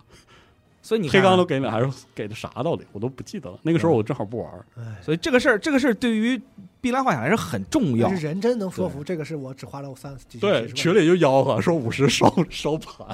[0.87, 2.47] 所以你黑钢都给你了，还是给的啥？
[2.63, 2.85] 道理？
[2.93, 3.59] 我都不记得了。
[3.61, 4.49] 那个时候我正好不玩
[5.01, 6.41] 所以这个事儿这个事儿对于
[6.79, 8.07] 碧蓝幻想来说很重要。
[8.09, 13.05] 是人真能说服这个是我只花了我三几对，几十万群里就吆喝说五十烧烧盘，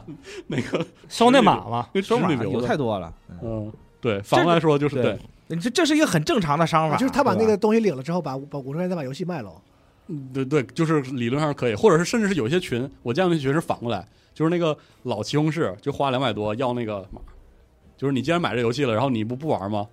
[0.45, 2.67] 那 个烧那马嘛，那收码有群里留的。
[2.67, 3.39] 太多了，嗯。
[3.41, 5.17] 嗯，对，反过来说就是对。
[5.59, 9.51] 这这是一个很正常的商法，啊就是他把那个东西领了之后，把把五十块钱再把游戏卖了。
[10.09, 17.19] 嗯对对，就是理论上可以，或者是甚至是有些群，我见过那群是反过来，就是那个老西红柿就花两百多要那个码，
[17.97, 19.87] 就是你既然买这游戏了，然后你不不玩吗？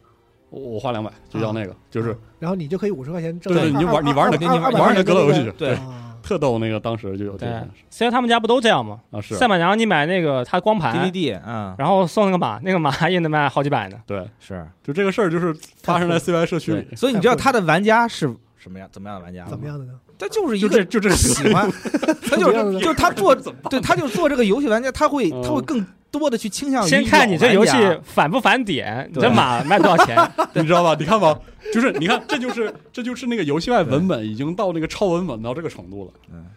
[0.51, 5.75] 我我花两百就要那个，就是然后你就可以五十块钱挣对对，你就玩你玩你的你玩你的格斗游戏去，对。
[5.75, 7.67] 啊，特逗那个当时就有这个。
[7.89, 9.01] 虽然他们家不都这样吗？
[9.13, 9.37] 啊是。
[9.37, 13.97] 赛马娘你买那个它光盘，DVD，嗯，然后送那个马，那个马也能卖好几百呢。
[14.07, 14.67] 对，是。
[14.83, 19.51] 就这个事儿就是发生在 CY 社区里，，所以你知道他的玩家是什么样怎么样的玩家吗？
[19.51, 19.93] 怎么样的呢？
[20.19, 21.71] 他就是一就这个就这喜欢，
[22.29, 23.35] 他就是就是他做，
[23.71, 25.43] 对，他就做这个游戏玩家，他会嗯。
[25.43, 30.17] 他会更多的去倾向于先看你这游戏返不返点，你这马卖多少钱？
[30.55, 30.97] 你知道吧？
[30.99, 31.39] 你看吧，
[31.73, 36.13] 就是你看，这就是这就是那个游戏外文本已经到那个超文本到这个程度了。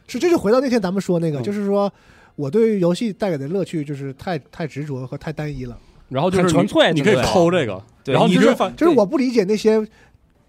[0.08, 1.44] 是，这就回到那天咱们说那个，嗯。
[1.44, 1.92] 就是说
[2.36, 5.78] 我对游戏带给的乐趣就是太太执着和太单一了，
[6.10, 9.86] 然后就是纯粹你你可以对抠这个，然后你你就是，就是我不理解那些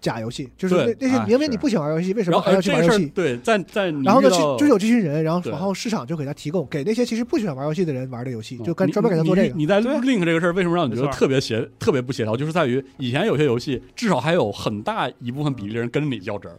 [0.05, 3.07] 假游戏，就是那那些明明你不喜欢玩游戏，为什么还要去玩游戏？
[3.07, 9.47] 对，在在然后呢，遇到去就有这群人，然后然后市场就给他提供给那些其实不喜欢玩游戏的人玩的游戏，嗯就跟专门给他做这个。
[9.47, 12.37] 你你在 Link 这个事儿为什么让你觉得特别协特别不协调？
[12.37, 16.55] 就是在于以前有些游戏至少还有很大一部分比例的人跟着你较真儿，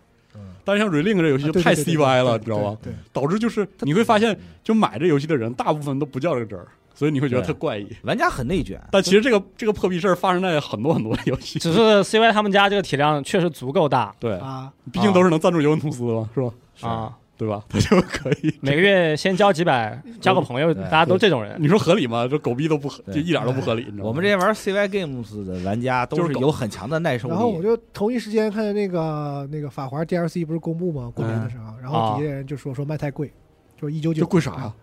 [0.64, 2.76] 但是像 Relink 这游戏啊就太 CY 了，你知道吗？
[2.82, 6.66] 对，对导致就是你会发现，就买这游戏的人大部分都不较这个真儿，
[6.96, 7.86] 所以你会觉得特怪异。
[8.02, 16.50] 玩家很内卷，但其实这个这个破逼事儿发生在很多很多的游戏，只是 CY 他们家这个体量确实足够大对，啊，毕竟都是能赞助尤文图斯嘛，是吧？
[16.80, 17.62] 啊，对吧？
[17.68, 18.54] 他就可以。
[18.62, 21.54] 每个月先交几百，交个朋友，大家都这种人。
[21.58, 22.26] 你说合理吗？
[22.26, 23.84] 这狗逼都不合，对就一点都不合理。
[23.84, 24.08] 你知道吗？
[24.08, 27.34] 我们这些玩 CY Games 的玩家都是有很强的耐受力。
[27.34, 31.12] 然后我就同一时间看见那个那个法华 DLC 不是公布吗？
[31.14, 33.30] 过年的时候，然后底下人就说说卖太贵，
[33.78, 34.74] 就一九九这贵啥呀？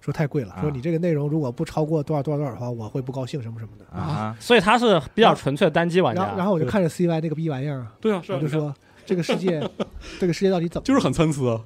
[0.00, 3.84] 说太贵了，啊说你这个内容如果不超过多少多少多少的话，我会不高兴什么什么的。
[3.96, 6.46] 啊，所以他是比较纯粹的单机玩然后然。
[6.46, 8.72] 后我就看着 CY 那个逼玩意儿啊，对啊，是啊我就说
[9.06, 9.60] 这个世界，
[10.20, 10.84] 这个世界到底怎么？
[10.84, 11.60] 就是很参差，啊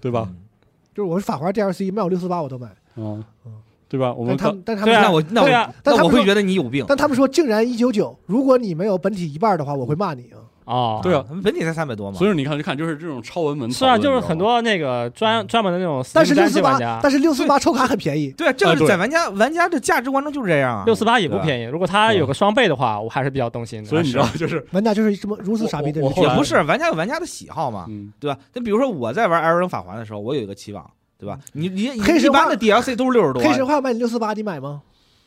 [0.00, 0.26] 对吧？
[0.30, 0.36] 嗯
[0.94, 3.52] 就是我是法华 DLC 卖我六四八我都买，嗯嗯，
[3.88, 4.14] 对吧？
[4.14, 6.84] 我们但他们但他对啊们那我那我但我会觉得你有病。
[6.86, 10.38] 但他们说竟然一九九，如果你没有本体一半的话，我会骂你啊。
[10.64, 20.84] 哦，对啊他们本体才三百多嘛，所以你看，就看就是这种超文本是啊，就是很多那个专专门的那种但是六四八但是六四八抽卡很便宜，对啊，这个是在玩家玩家的价值观中就是这样啊。
[20.86, 21.64] 六四八也不便宜。
[21.64, 23.88] 如果他有个双倍的话，我还是比较动心的。
[23.88, 28.38] 所以你知道，就是玩家就是这么如此傻逼的也不是玩家有玩家的喜好嘛，嗯，对吧？
[28.54, 30.88] 那比如说我在玩《艾尔登法环》的时候，我有一个期望，
[31.18, 31.38] 对吧？
[31.52, 34.80] 你你你黑神话一般的 DLC 都是六十多，黑神话卖你六四八，你买吗？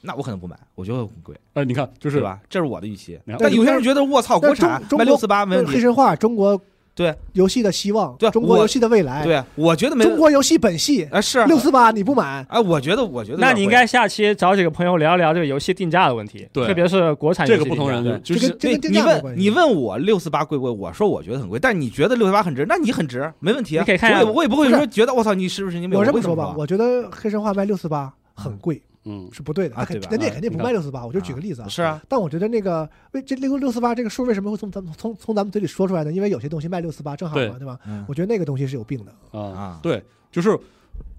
[0.08, 2.24] 那我可能不买，我觉得很贵，哎，你看，就是是？
[2.24, 2.39] 吧？
[2.49, 3.20] 这是我的预期。
[3.38, 5.74] 但有些人觉得我操，国产卖六四八没问题。
[5.74, 6.60] 黑神话，中国
[6.95, 20.72] 对游戏的希望，对中国游戏的未来，对，我觉得没中国游戏本系啊是六四八你不买，哎，我觉得我觉得那你应该下期找几个朋友聊一聊这个游戏定价的问题，对特别是国产游戏这个不同人就就是这跟这跟定贵你问你问我六四八贵不贵？
[20.72, 23.82] 我说我觉得很贵，但你觉得六四八很值，那你很值，没问题啊。
[23.82, 31.05] 你可以看我也我也不会说觉得我操你是不是你没有我这么说吧，我觉得黑神话卖六四八很贵嗯，是不对的，他肯啊对人家肯定不卖六四八。
[31.05, 36.12] 我就举个例子啊，是啊，但我觉得那个为这六六四八这个数为什么会从咱们从从咱们嘴里说出来呢？
[36.12, 37.80] 因为有些东西卖六四八正好嘛，对吧？
[37.88, 39.39] 嗯我觉得那个东西是有病的。
[39.39, 40.58] 啊啊，对，就是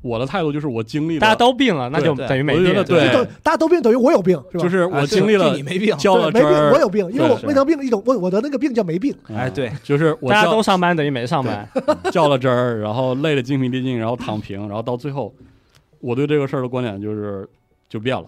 [0.02, 2.84] 我的态度就是我经历了，大家都病了，那就等于没病。
[2.84, 4.62] 对大家都病等于我有病，是吧？
[4.62, 9.16] 就是我啊经历了就你没病，交了对没病，汁儿，我有病，因为我没得病一种，我我得那个病叫没病。
[9.28, 11.68] 嗯哎对，就是我大家都上班等于没上班，
[12.12, 15.34] 较了真儿，然后累得精疲力尽，然后躺平，然后到最后，
[16.00, 17.48] 我对这个事儿的观点就是
[17.88, 18.26] 就变了，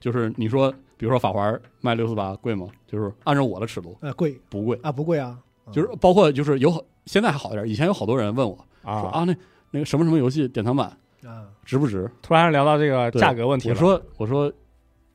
[0.00, 2.68] 就是你说，比如说法环卖六四八贵吗？
[2.86, 5.38] 就是按照我的尺度呃，贵不贵，啊，不贵啊，
[5.70, 9.10] 就是包括就是有好现在还好一点，以前有好多人问我说啊。
[9.12, 9.36] 啊那
[9.70, 10.86] 那个什么什么游戏典藏版
[11.24, 12.10] 啊，值不值？
[12.22, 14.52] 突然聊到这个价格问题了，我说我说。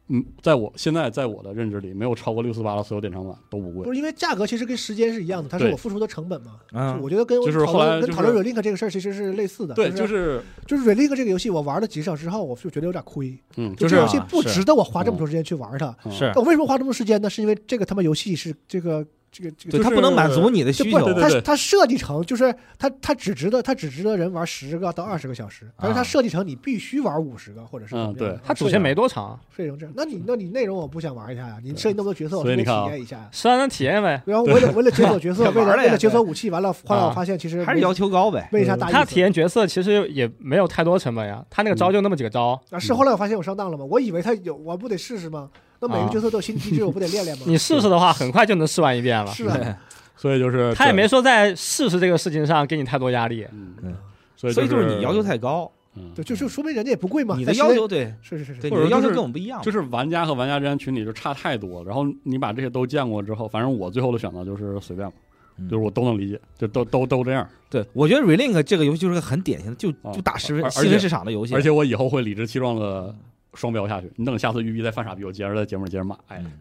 [0.09, 3.83] 嗯，在我现在在我的认知里，没有超过六四八的所有典藏版都不贵。
[3.83, 6.53] 不是因为价格其实跟时间是一样的，它是我付出的成本嘛。
[6.71, 9.73] 嗯我觉得跟就是讨后来就是论跟讨论 Relink 这个事儿其实是类似的。
[9.73, 15.95] 对，就就是就是 Relink 这个游戏，我玩了几小时之后，我就觉得有点亏，嗯，就就是这游戏不值得我花这么多时间去玩它。
[16.05, 17.29] 嗯是那我为什么花这么多时间呢？
[17.29, 19.05] 是因为这个他妈游戏是这个
[19.37, 21.13] 这个这个对，就是它不能满足你的需求。
[21.13, 31.57] 它它设计成就是它它只值得它只值得人玩十个到二十个小时，但是它啊设计成你必须玩五十个或者是怎么样嗯对的它主线没多长，设计成这样，那你那你内容我不想玩一下呀？
[31.63, 32.85] 你设计那么多角色，我是得所以你看啊。
[32.85, 33.29] 体验一下呀。
[33.31, 38.49] 虽然能体验呗，然后为了为了解锁角色， 为了为了解锁武器，完了后来我啊发现其实还是要求高呗。
[38.51, 38.93] 为啥大意思。
[38.97, 43.85] 它体验角色其实也没有太多成本呀，他那个招就那么几个招，啊，是后来我发现我上当了吗？
[43.85, 45.49] 我以为他有，我不得试试吗？
[45.79, 46.09] 那每个啊。
[46.09, 47.43] 角色都有新机制，我不得练练吗？
[47.47, 49.31] 你试试的话，很快就能试完一遍了。
[49.31, 49.77] 是啊，
[50.15, 53.45] 所以就是他也没说在试试这个事情上给你太多压力。
[53.51, 53.73] 嗯。
[53.83, 53.95] 嗯，
[54.35, 56.11] 所以就就是你要求太高，嗯。
[56.15, 57.35] 对，就就说明人家也不贵嘛。
[57.37, 58.13] 你的要求对。
[58.21, 58.55] 是是是。
[58.55, 65.13] 是对，你的要求跟我们不一样，就是玩家和玩家之间群体就差太多，然后你把这些都见过之后，反正我最后的选择就是随便了，
[65.59, 65.69] 嗯。
[65.69, 73.13] 就是我都能理解，就都都都这样，对，我觉得 Relink 这个游戏就是个很典型的，就啊就打细而而且分细分市场的游戏，而且我以后会理直气壮的
[73.57, 74.09] 双标下去。
[74.15, 76.15] 你等下次玉碧再犯傻逼，我接着在节目里接着骂。
[76.29, 76.51] 哎，嗯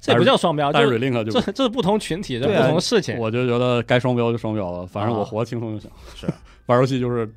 [0.00, 3.18] 这不叫双标，但就是是 Relink 就这这是不同群体，这不同的事情。
[3.18, 5.90] 我就觉得该双标就双标了，反正我啊活得轻松就行。
[6.14, 6.26] 是
[6.66, 7.30] 玩游戏就是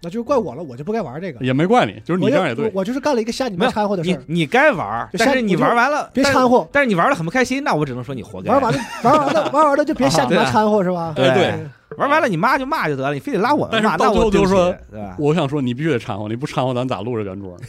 [0.00, 1.42] 那就是怪我了，我就不该玩这个。
[1.44, 2.70] 也没怪你，就是你这样也对。
[2.74, 4.22] 我就是干了一个瞎你妈没掺和的事儿。
[4.26, 8.50] 你该玩但是你玩完了别掺和但是你玩的很不开心，那我只能说你活该。
[8.50, 11.12] 玩完了，玩完了，玩完了就别瞎你妈掺和是吧？
[11.16, 11.66] 对对
[11.96, 15.16] 玩完了你骂就骂就得了，你非得拉我们骂，但是到最我就是说对吧？
[15.18, 17.64] 我想说，你必须得掺和，你不掺和，咱咋录这圆桌呢？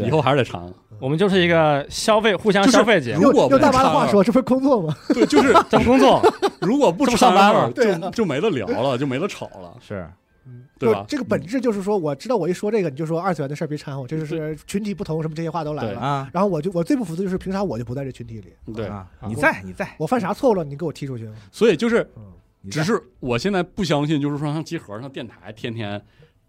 [0.00, 0.72] 啊以后还是得掺和。
[1.00, 4.96] 我们就是一个消费互相消费节目，如果不用用大妈的话说，这不是工作吗？
[5.08, 6.22] 对，就是 这不工作，
[6.62, 10.08] 如果不掺上班了和就就没得聊了，就没得吵了，是
[10.78, 11.04] 对吧？
[11.08, 16.00] 这个本质就是说，我知道我一说这个，你就说二次元的事儿别掺和，这就是群体不同，什么这些话都来了。
[16.00, 18.52] 啊，然后我就我最不服的就是凭啥我就不在这群体里？
[18.74, 20.64] 对，啊，啊你在你在，我犯啥错误了？
[20.64, 21.28] 你给我踢出去？
[21.50, 22.06] 所以就是，
[22.70, 26.00] 只是我现在不相信，就是说像集合、上电台天天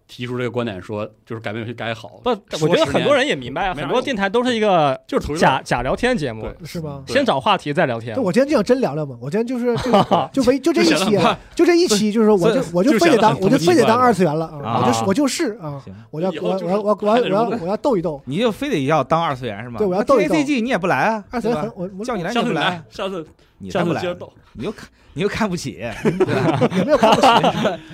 [0.07, 2.21] 提出这个观点，说就是改变游戏该好。
[2.23, 7.03] 不，说10年我觉得很多人也明白很多电台都是一个就是假假聊天节目，是吗？
[7.07, 8.15] 先找话题再聊天，。
[8.21, 9.91] 我今天就想真聊聊嘛，我今天就是就
[10.31, 11.17] 就唯就这一期
[11.55, 14.51] 就这一期，就是说我就我就就非得当我就非得当二次元了！
[14.53, 18.21] 我就我就是啊，我要我我我我要我要我要我要斗一斗。
[18.25, 19.79] 你就非得要当二次元是吗？
[19.79, 21.71] 对我要那斗一斗 ACG 你也不来啊，二次元很？
[21.75, 23.27] 我我叫你来你下次你来也不来，，下次
[23.57, 24.33] 你才不来下次接，着。
[24.53, 26.69] 你又看你又看不起， 对吧？
[26.75, 27.27] 也没有看不起，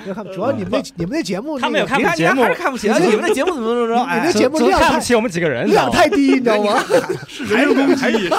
[0.04, 4.04] 没有看不起，主要你们那 你们那节目他们有看不起节目还是看不起，啊你们那节目怎么怎么着？
[4.04, 5.92] 哎你那，节目量看不起我们几个人，你知道吗？
[5.92, 6.80] 量太低，你知道吗？
[7.28, 8.30] 是 人身攻击，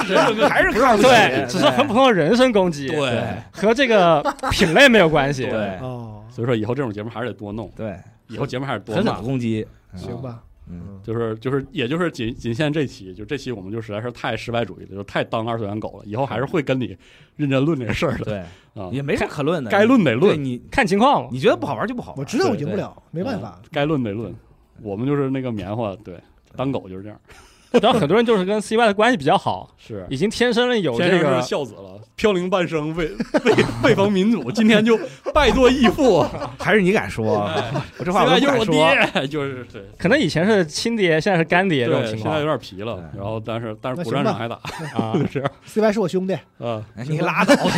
[0.47, 3.23] 还是看不起，对，只是很普通的人身攻击，对。
[3.51, 4.21] 和这个
[4.51, 5.43] 品类没有关系。
[5.47, 7.95] 对哦，所以说以后这种节目还是得多弄，对，
[8.27, 9.21] 以后节目还是多狠狠骂。
[9.21, 9.65] 攻击，
[9.95, 16.05] 行吧，嗯，就是就是，也就是仅仅限这期，就这期我们就实在是太失败主义了，就太当二次元狗了。
[16.05, 16.97] 以后还是会跟你
[17.35, 18.37] 认真论这个事儿的对，
[18.81, 21.29] 啊，也没啥可论的，该论得对论，你看情况了。
[21.31, 23.61] 你觉得不好玩就不好玩，我知道我赢不，了，没办法啊。
[23.71, 24.33] 该论得论。
[24.81, 26.19] 我们就是那个棉花，对，
[26.55, 27.19] 当狗就是这样，
[27.81, 33.07] 然后很多人就是跟 CY 的关系比较好， 是已经天生了有这个孝子了，飘零半生为
[33.45, 34.99] 为为防民主，今天就
[35.33, 36.21] 拜做义父，
[36.59, 37.49] 还是你敢说，
[37.97, 39.81] 我这话现在就是我爹，就是对。
[39.97, 44.55] 可能以前是亲爹，现在是干爹这种，情况现在有点皮了，然后但是但是那行吧不战场还打，
[44.99, 45.13] 啊。
[45.31, 45.43] 是
[45.81, 47.71] CY 是我兄弟，啊，哎你拉倒吧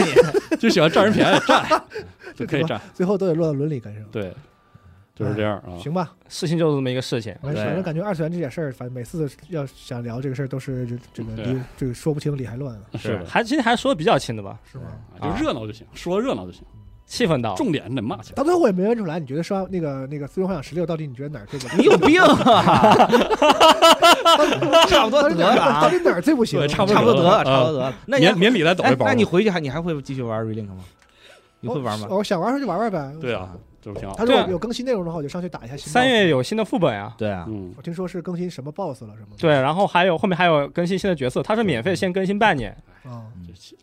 [0.51, 1.65] 你，就喜欢占人便宜占，
[2.35, 4.03] 就可以占，最后都得落到伦理根上。
[4.11, 4.33] 对，
[5.15, 5.77] 就是这样啊。
[5.79, 7.33] 行吧，事情就是这么一个事情。
[7.41, 14.83] 反正感觉二次元这点事儿，反正每次要想聊这个事儿，都是这这个理这个说不清理还乱，是，还其实还说的比较清的吧，是吗？
[15.19, 16.61] 啊就热闹就行，说热闹就行，
[17.05, 17.55] 气氛到。
[17.55, 18.35] 重点你得骂起来。
[18.35, 21.77] 到最后我也没问出来，你觉得说那个那个《最终幻想十六》到底你觉得哪儿最不？
[21.77, 23.07] 你有病 啊！
[24.87, 26.67] 差不多得了到，底哪儿最不行？
[26.67, 27.93] 差不差不多得了，啊差不多得了。
[28.07, 29.05] 那你年年底再抖哎一，包。
[29.05, 30.83] 那你回去还你还会继续玩 Relink 吗？
[31.61, 32.07] 你会玩吗？
[32.09, 33.15] 我想玩的时候就玩玩呗。
[33.21, 33.49] 对啊，
[33.85, 34.23] 这不挺好他？
[34.23, 35.91] 如果有更新内容的话，我就上去打一下新。
[35.91, 39.27] 三月有新的副本啊，对啊，嗯，我听说是更新什么 BOSS 了，是吗？
[39.37, 43.23] 对，然后还有后面还有更新新的角色，它是免费先更新半年，啊，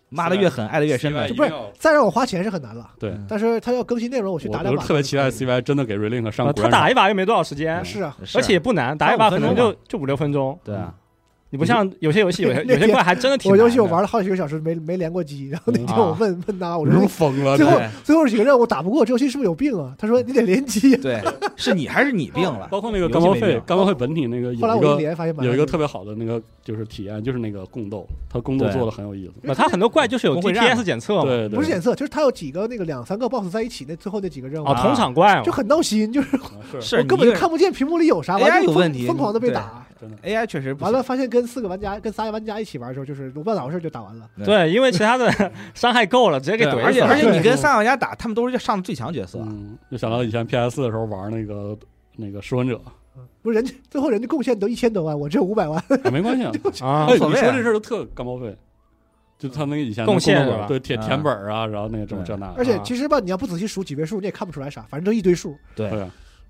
[0.08, 1.26] 骂的越狠，爱的越深呗。
[1.28, 1.34] 这。
[1.34, 4.82] 不是再让我花钱是很难了，对，嗯但是他要更新内容，我去打两把。
[4.82, 6.80] 我特别期待 CY 真的给 Relink 上呃他古战场。
[6.80, 10.58] 打一把又没多少时间，是啊，而且也不难，打一把可能就就五六分钟。
[10.64, 10.92] 对啊，
[11.52, 13.56] 你不像有些游戏，有些 有些怪还真的挺我。
[13.56, 15.48] 游戏我玩了好几个小时，没没连过机。
[15.50, 19.94] 然后那天啊我问问他，我说疯了，最后最后几个任务打不过，这游戏是不是有病啊？
[19.98, 20.96] 他说你得连机。
[20.96, 21.22] 对，
[21.54, 22.66] 是你还是你病了？
[22.70, 29.32] 包括那个干报费没病，干报费本体那个后来有一个我一连发现有一个特别好的那个就是体验，就是那个共斗，他共斗做的很有意思。
[29.42, 36.36] 那它很多怪就是有 D P S 检测嘛，对，对不是检测，就是他有几个那个两三个 BOSS 在一起，那最后那几个任务啊，同场怪嘛就很闹心，就是
[36.96, 39.86] 我根本就看不见屏幕里有啥，AI 完了疯有问题疯狂的被打。
[40.00, 40.16] 真的。
[40.18, 44.28] AI 确实完了，发现跟四个玩家、跟仨玩家一起玩的时候，就是我不知道咋回事就打完了。
[44.44, 45.30] 对，因为其他的
[45.74, 46.84] 伤害够了，直接给怼死了。
[46.84, 49.38] 而且而且你跟三个玩家打，他们都是上的最强角色。
[49.42, 51.76] 嗯，就想到以前 PS 的时候玩那个
[52.16, 52.80] 那个噬魂者，
[53.42, 55.78] 不是人家最后人家贡献都一千多万，我只有五百万。
[56.04, 56.52] 啊，没关系啊。
[56.80, 57.06] 啊。
[57.08, 57.42] 哎，你无所谓啊。
[57.42, 58.56] 说这事儿都特干报废，
[59.38, 60.66] 就他那个以前的贡献共斗是吧？
[60.68, 61.06] 对填啊。
[61.06, 62.82] 填本儿啊，然后那个这么这那的，而且啊。
[62.84, 65.90] 其实吧，你要不仔细数几位数，你也看不出来啥，反正都一堆数，对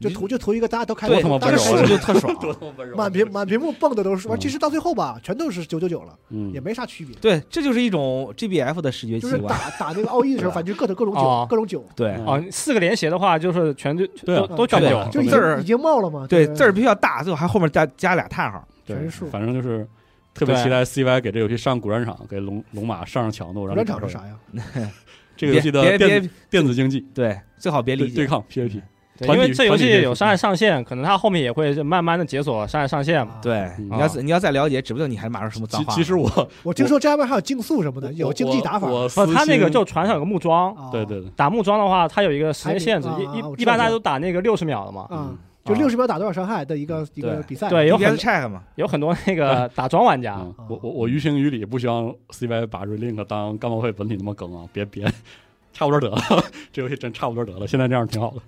[0.03, 2.35] 就图就图一个大家都开对，他妈大概数温柔啊数就特爽。
[2.41, 7.15] 多他妈满屏满屏幕蹦的都是，完嗯其实到最后吧，全都是九九九了，嗯也没啥区别。
[7.17, 9.55] 对，这就是一种 GBF 的视觉就是习惯。
[9.57, 14.79] 打打那个奥义的时候， 反正各种各种哦九，各种九，对嗯哦，四个连写的话就是全就对啊都都九，
[15.11, 16.27] 就已字儿已经冒了嘛。
[16.29, 18.67] 对，字儿必须要大，最后还后面加加俩叹号。
[18.85, 19.87] 对全是数反正就是
[20.35, 24.23] 特别期待 CY 给这游戏上古战场，给龙龙马上上强度，让主你感受战场
[24.53, 24.91] 是啥呀？
[25.37, 28.15] 这个游戏的电子电子竞技对，最好别理解。
[28.17, 28.83] 对对抗 PVP，
[29.29, 33.35] 因为这游戏有伤害上限，可能它后面也会慢慢的解锁伤害上限嘛。
[33.43, 35.93] 对，嗯你要是你要再了解，指不定你还马上什么脏话。
[35.95, 38.89] 其其实我我听说这上面还有竞速什么的，有竞技打法。
[38.89, 45.03] 我不，它那个就船上有个木桩，啊对对对，打木桩的话，它有一个时间限制，一一一般大家都打那个六十秒的嘛。
[45.03, 47.69] 啊嗯，就啊六十秒打多少伤害的一个一个比赛。
[47.69, 55.05] 对，有很 check 嘛，有很多那个打桩玩家，嗯，我我我于情于理不希望 CY 把 Relink 当干报会本体那么梗啊，别别，
[55.73, 56.21] 差不多得了，
[56.73, 58.39] 这游戏真差不多得了，现在这样挺好的。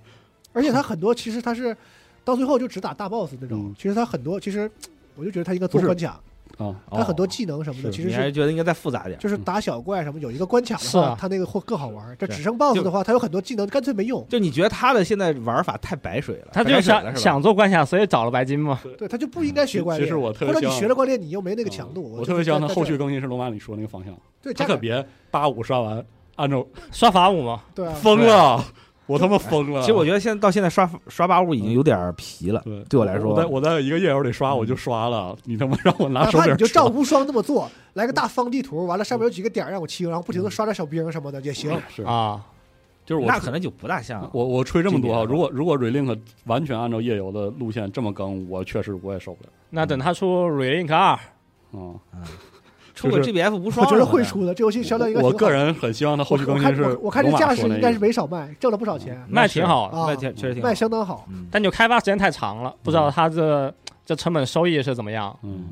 [0.55, 1.76] 而且他很多其实他是
[2.24, 4.70] 到最后就只打大 boss 那种嗯，其实他很多其实
[5.14, 6.18] 我就觉得他应该做不是关卡，
[6.64, 8.09] 啊，他很多哦技能什么的是其实。
[8.09, 9.18] 你还是觉得应该再复杂点。
[9.18, 12.16] 就是打小怪什么有一个关卡的话啊，他那个会更好玩。
[12.18, 18.81] 这对只剩 boss 的话，他有很多技能干脆没用，就你觉得他的现在玩法太白水了，他就太白水了想是吧想做关卡，所以找了白金嘛。
[18.97, 20.06] 对他就不应该学关联。
[20.06, 22.02] 其实我特别或者你望学了关联，你又没那个强度。
[22.02, 26.05] 我特别希望他后续更新是龙马里说那个方向，对加点他可别八五刷完
[26.36, 28.64] 按照刷法五嘛，对啊，疯了，
[29.06, 29.81] 我他妈疯了。
[29.81, 41.78] 其实我觉得现在到现在刷刷八五已经有点皮了，对对我来说我在我在一个页游里刷我就刷了，你他妈让我拿手柄你就照无双这么做，来个大方地图，完了上面有几个点让我清，然后不停的刷点小兵什么的也行。
[41.89, 42.40] 是，啊，
[43.05, 44.28] 就是我那可能就不大像。
[44.32, 49.51] 我我吹这么多啊，如果如果 Relink 完全按照夜游的路线这么更，我确实我也受不了。
[49.70, 51.18] 那等他出 Relink 二，
[51.72, 51.98] 嗯，
[52.94, 54.22] 出个 GBF 无双，我觉得会。
[54.24, 61.26] 出的，这游戏销量应该我个人很希望它后续更我新是我我看这架势应该是没少卖，挣了不少钱，卖挺好卖挺确实挺好卖相当好。
[61.28, 63.72] 嗯，但就开发时间太长了，不知道它这
[64.06, 65.36] 这成本收益是怎么样。
[65.42, 65.64] 嗯，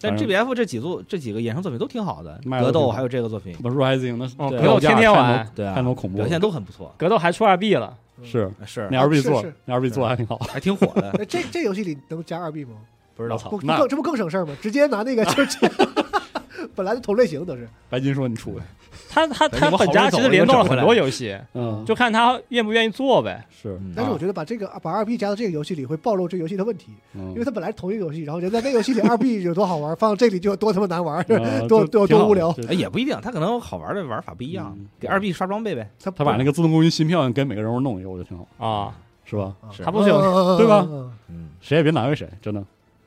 [0.00, 10.36] 但 GBF 这几作这几个衍生作品都挺好的，格斗还有这个作品什，么 Rising 那哦，格斗天天玩，对啊太，多恐怖，表现都很不错，格斗还出二 B 了，是是那二 B 做是那二 B 做还挺好。
[10.38, 12.72] 还挺火的， 这这游戏里能加二 B 吗？
[13.16, 14.54] 不知道那不这不更省事儿吗？
[14.60, 15.58] 直接拿那个就是
[16.74, 17.68] 本来的同类型都是。
[17.90, 18.62] 白金说你出呗，
[19.08, 23.46] 他他他本家其实联动了很多游戏，嗯，就看他愿不愿意做呗。
[23.50, 31.24] 是，嗯但是我觉得把这个把二 B 加到这个游戏里会暴露这个游戏的问题，嗯因为它本来是同一个游戏，然后人在那游戏里二 B 有多好玩，放这里就有多他妈难玩。
[31.28, 39.54] 呃 多多多无聊哎也不一定，他可能好玩的玩法不一样嗯，给二 B 刷装备呗，他他把那个自动攻击芯片给每个人物弄一个，我觉得挺好，啊，是吧？
[39.84, 42.62] 他不是有有对吧嗯嗯，谁也别难为谁，真的，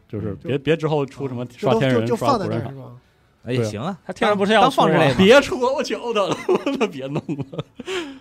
[0.10, 2.84] 就是就别别之后出什么就就刷天人、就放在刷古战场，那儿是吧？
[2.84, 2.92] 对啊
[3.48, 7.16] 哎也行啊，他天然不是要当放之类嘛，别出，我求他了，别弄
[7.52, 7.64] 了。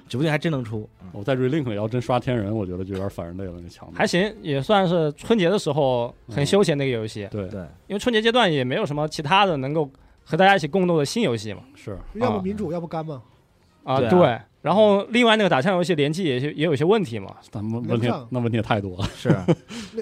[0.09, 3.95] 指不定还真能出，嗯我在 Relink 里要真刷天人，我觉得就有点反人类了，那强度。
[3.97, 9.91] 还行，也算是春节的时候很休闲的一个游戏，对，对，因为春节阶段也没有什么其他的能够
[10.25, 11.61] 和大家一起共度的新游戏嘛。
[11.75, 13.21] 是要不民主，要不干嘛？
[13.83, 14.39] 啊，对。
[14.63, 19.09] 然后另外那个打枪游戏联机也也有些问题嘛，咱们问题那问题也太多了。
[19.17, 19.31] 是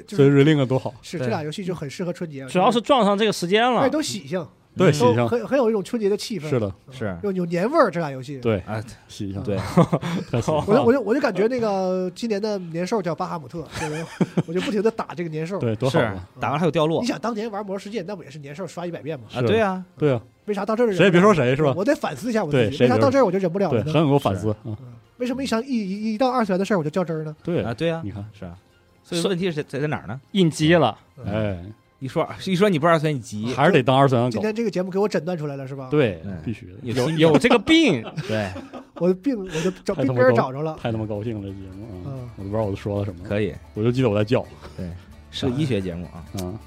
[0.08, 3.86] 所以 Relink 多好，对是这俩游戏就很适合春节，主要是撞上这个时间了。
[3.90, 4.46] 都喜庆，
[4.76, 7.90] 对，喜庆很很有一种春节的气氛，是的，是，有有年味儿。
[7.90, 9.56] 这俩游戏，对，啊，喜庆，对，
[10.30, 14.06] 太喜庆 我就我就我就感觉那个今年的年兽叫巴哈姆特， 就是
[14.46, 15.58] 我就不停的打这个年兽。
[15.58, 16.00] 对，多好！
[16.40, 17.00] 打完还有掉落。
[17.00, 19.26] 你想当年玩魔兽世界，那不也是年兽刷一百遍吗？
[19.34, 20.98] 啊，对啊，对啊，为啥到这儿忍不了？
[20.98, 21.72] 谁也别说谁是吧？
[21.76, 23.92] 我得反思一下我自己，为啥到这儿我就忍不了对，了呢？
[23.92, 24.76] 很有给我反思啊。
[25.18, 27.36] 为什么一想一一一到二次元的事儿我就较真儿呢？
[27.44, 27.62] 对。
[27.62, 28.56] 啊，，对啊，你看，是啊，
[29.04, 30.20] 所以问题是在在哪儿呢？
[30.32, 31.64] 应激了，哎，
[32.04, 34.30] 一说一说你不二次元，你急，还是得当二次元狗。
[34.30, 38.52] 今天这个节目给我诊断出来了是吧？，对嗯，必须的，有有这个病， 对，
[38.96, 40.76] 我的病我就找病根儿找着了。
[40.78, 42.30] 太他妈高兴了，这节目啊嗯！
[42.36, 44.44] 我都不知道我都说了什么，可以，我就记得我在叫
[44.76, 44.86] 对
[45.30, 46.58] 是个医学节目啊，嗯，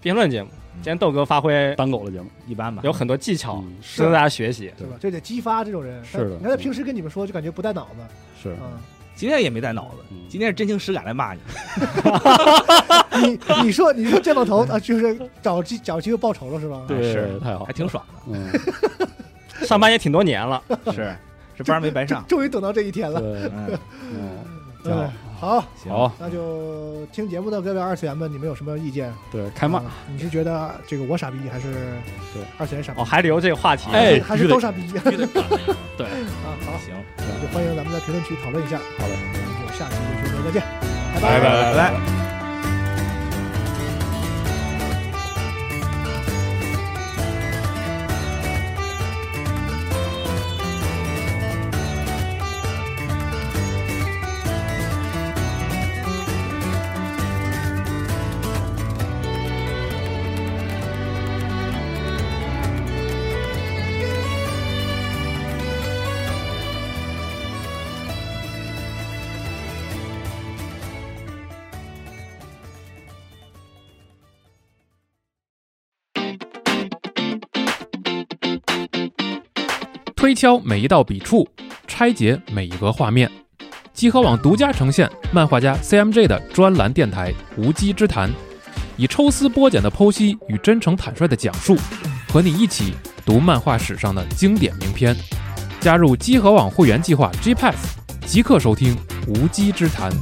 [0.00, 0.48] 辩论节目。
[0.74, 4.72] 今天豆哥发挥单狗的节目，一般吧，有很多技巧嗯，值得大家学习。
[4.78, 4.96] 对吧？
[5.00, 6.04] 就得激发这种人。
[6.04, 8.02] 是的但你看他平时跟你们说，就感觉不带脑子。
[8.40, 8.78] 是嗯，
[9.18, 11.40] 今天也没带脑子嗯，今天是真情实感来骂你，
[13.26, 16.84] 你你说你说见到头 啊，就是找机找机会报仇了是吧？
[16.86, 18.48] 对是，太好还，挺爽嗯，
[19.66, 21.12] 上班也挺多年了，的，是，
[21.56, 23.20] 这班没白上，终于等到这一天了。
[23.20, 23.78] 嗯，
[24.14, 24.38] 嗯，
[24.84, 29.12] 对挺好，好，行，那就听节目的各位二次元们，你们有什么意见？
[29.30, 31.72] 对，开骂啊，你是觉得这个我傻逼，还是
[32.34, 33.00] 对二次元傻逼？
[33.00, 33.88] 哦，还留这个话题。
[33.92, 34.82] 哎 还是都傻逼？
[34.92, 34.98] 对，
[36.42, 36.92] 啊，好，行，
[37.40, 38.78] 就欢迎咱们在评论区讨论一下。
[38.98, 40.62] 好的，我们就下期的直播再见，
[41.22, 42.27] 拜拜拜拜。
[80.38, 81.44] 敲每一道笔触，
[81.88, 83.28] 拆解每一个画面。
[83.92, 88.30] 集合网独家呈现漫画家 CMJ 的专栏电台《无稽之谈》，
[88.96, 91.76] 以抽丝剥茧的剖析与真诚坦率的讲述，
[92.28, 92.94] 和你一起
[93.26, 95.12] 读漫画史上的经典名篇。
[95.80, 98.94] 加入集合网会员计划 G Pass，即刻收听
[99.26, 100.12] 《无稽之谈》。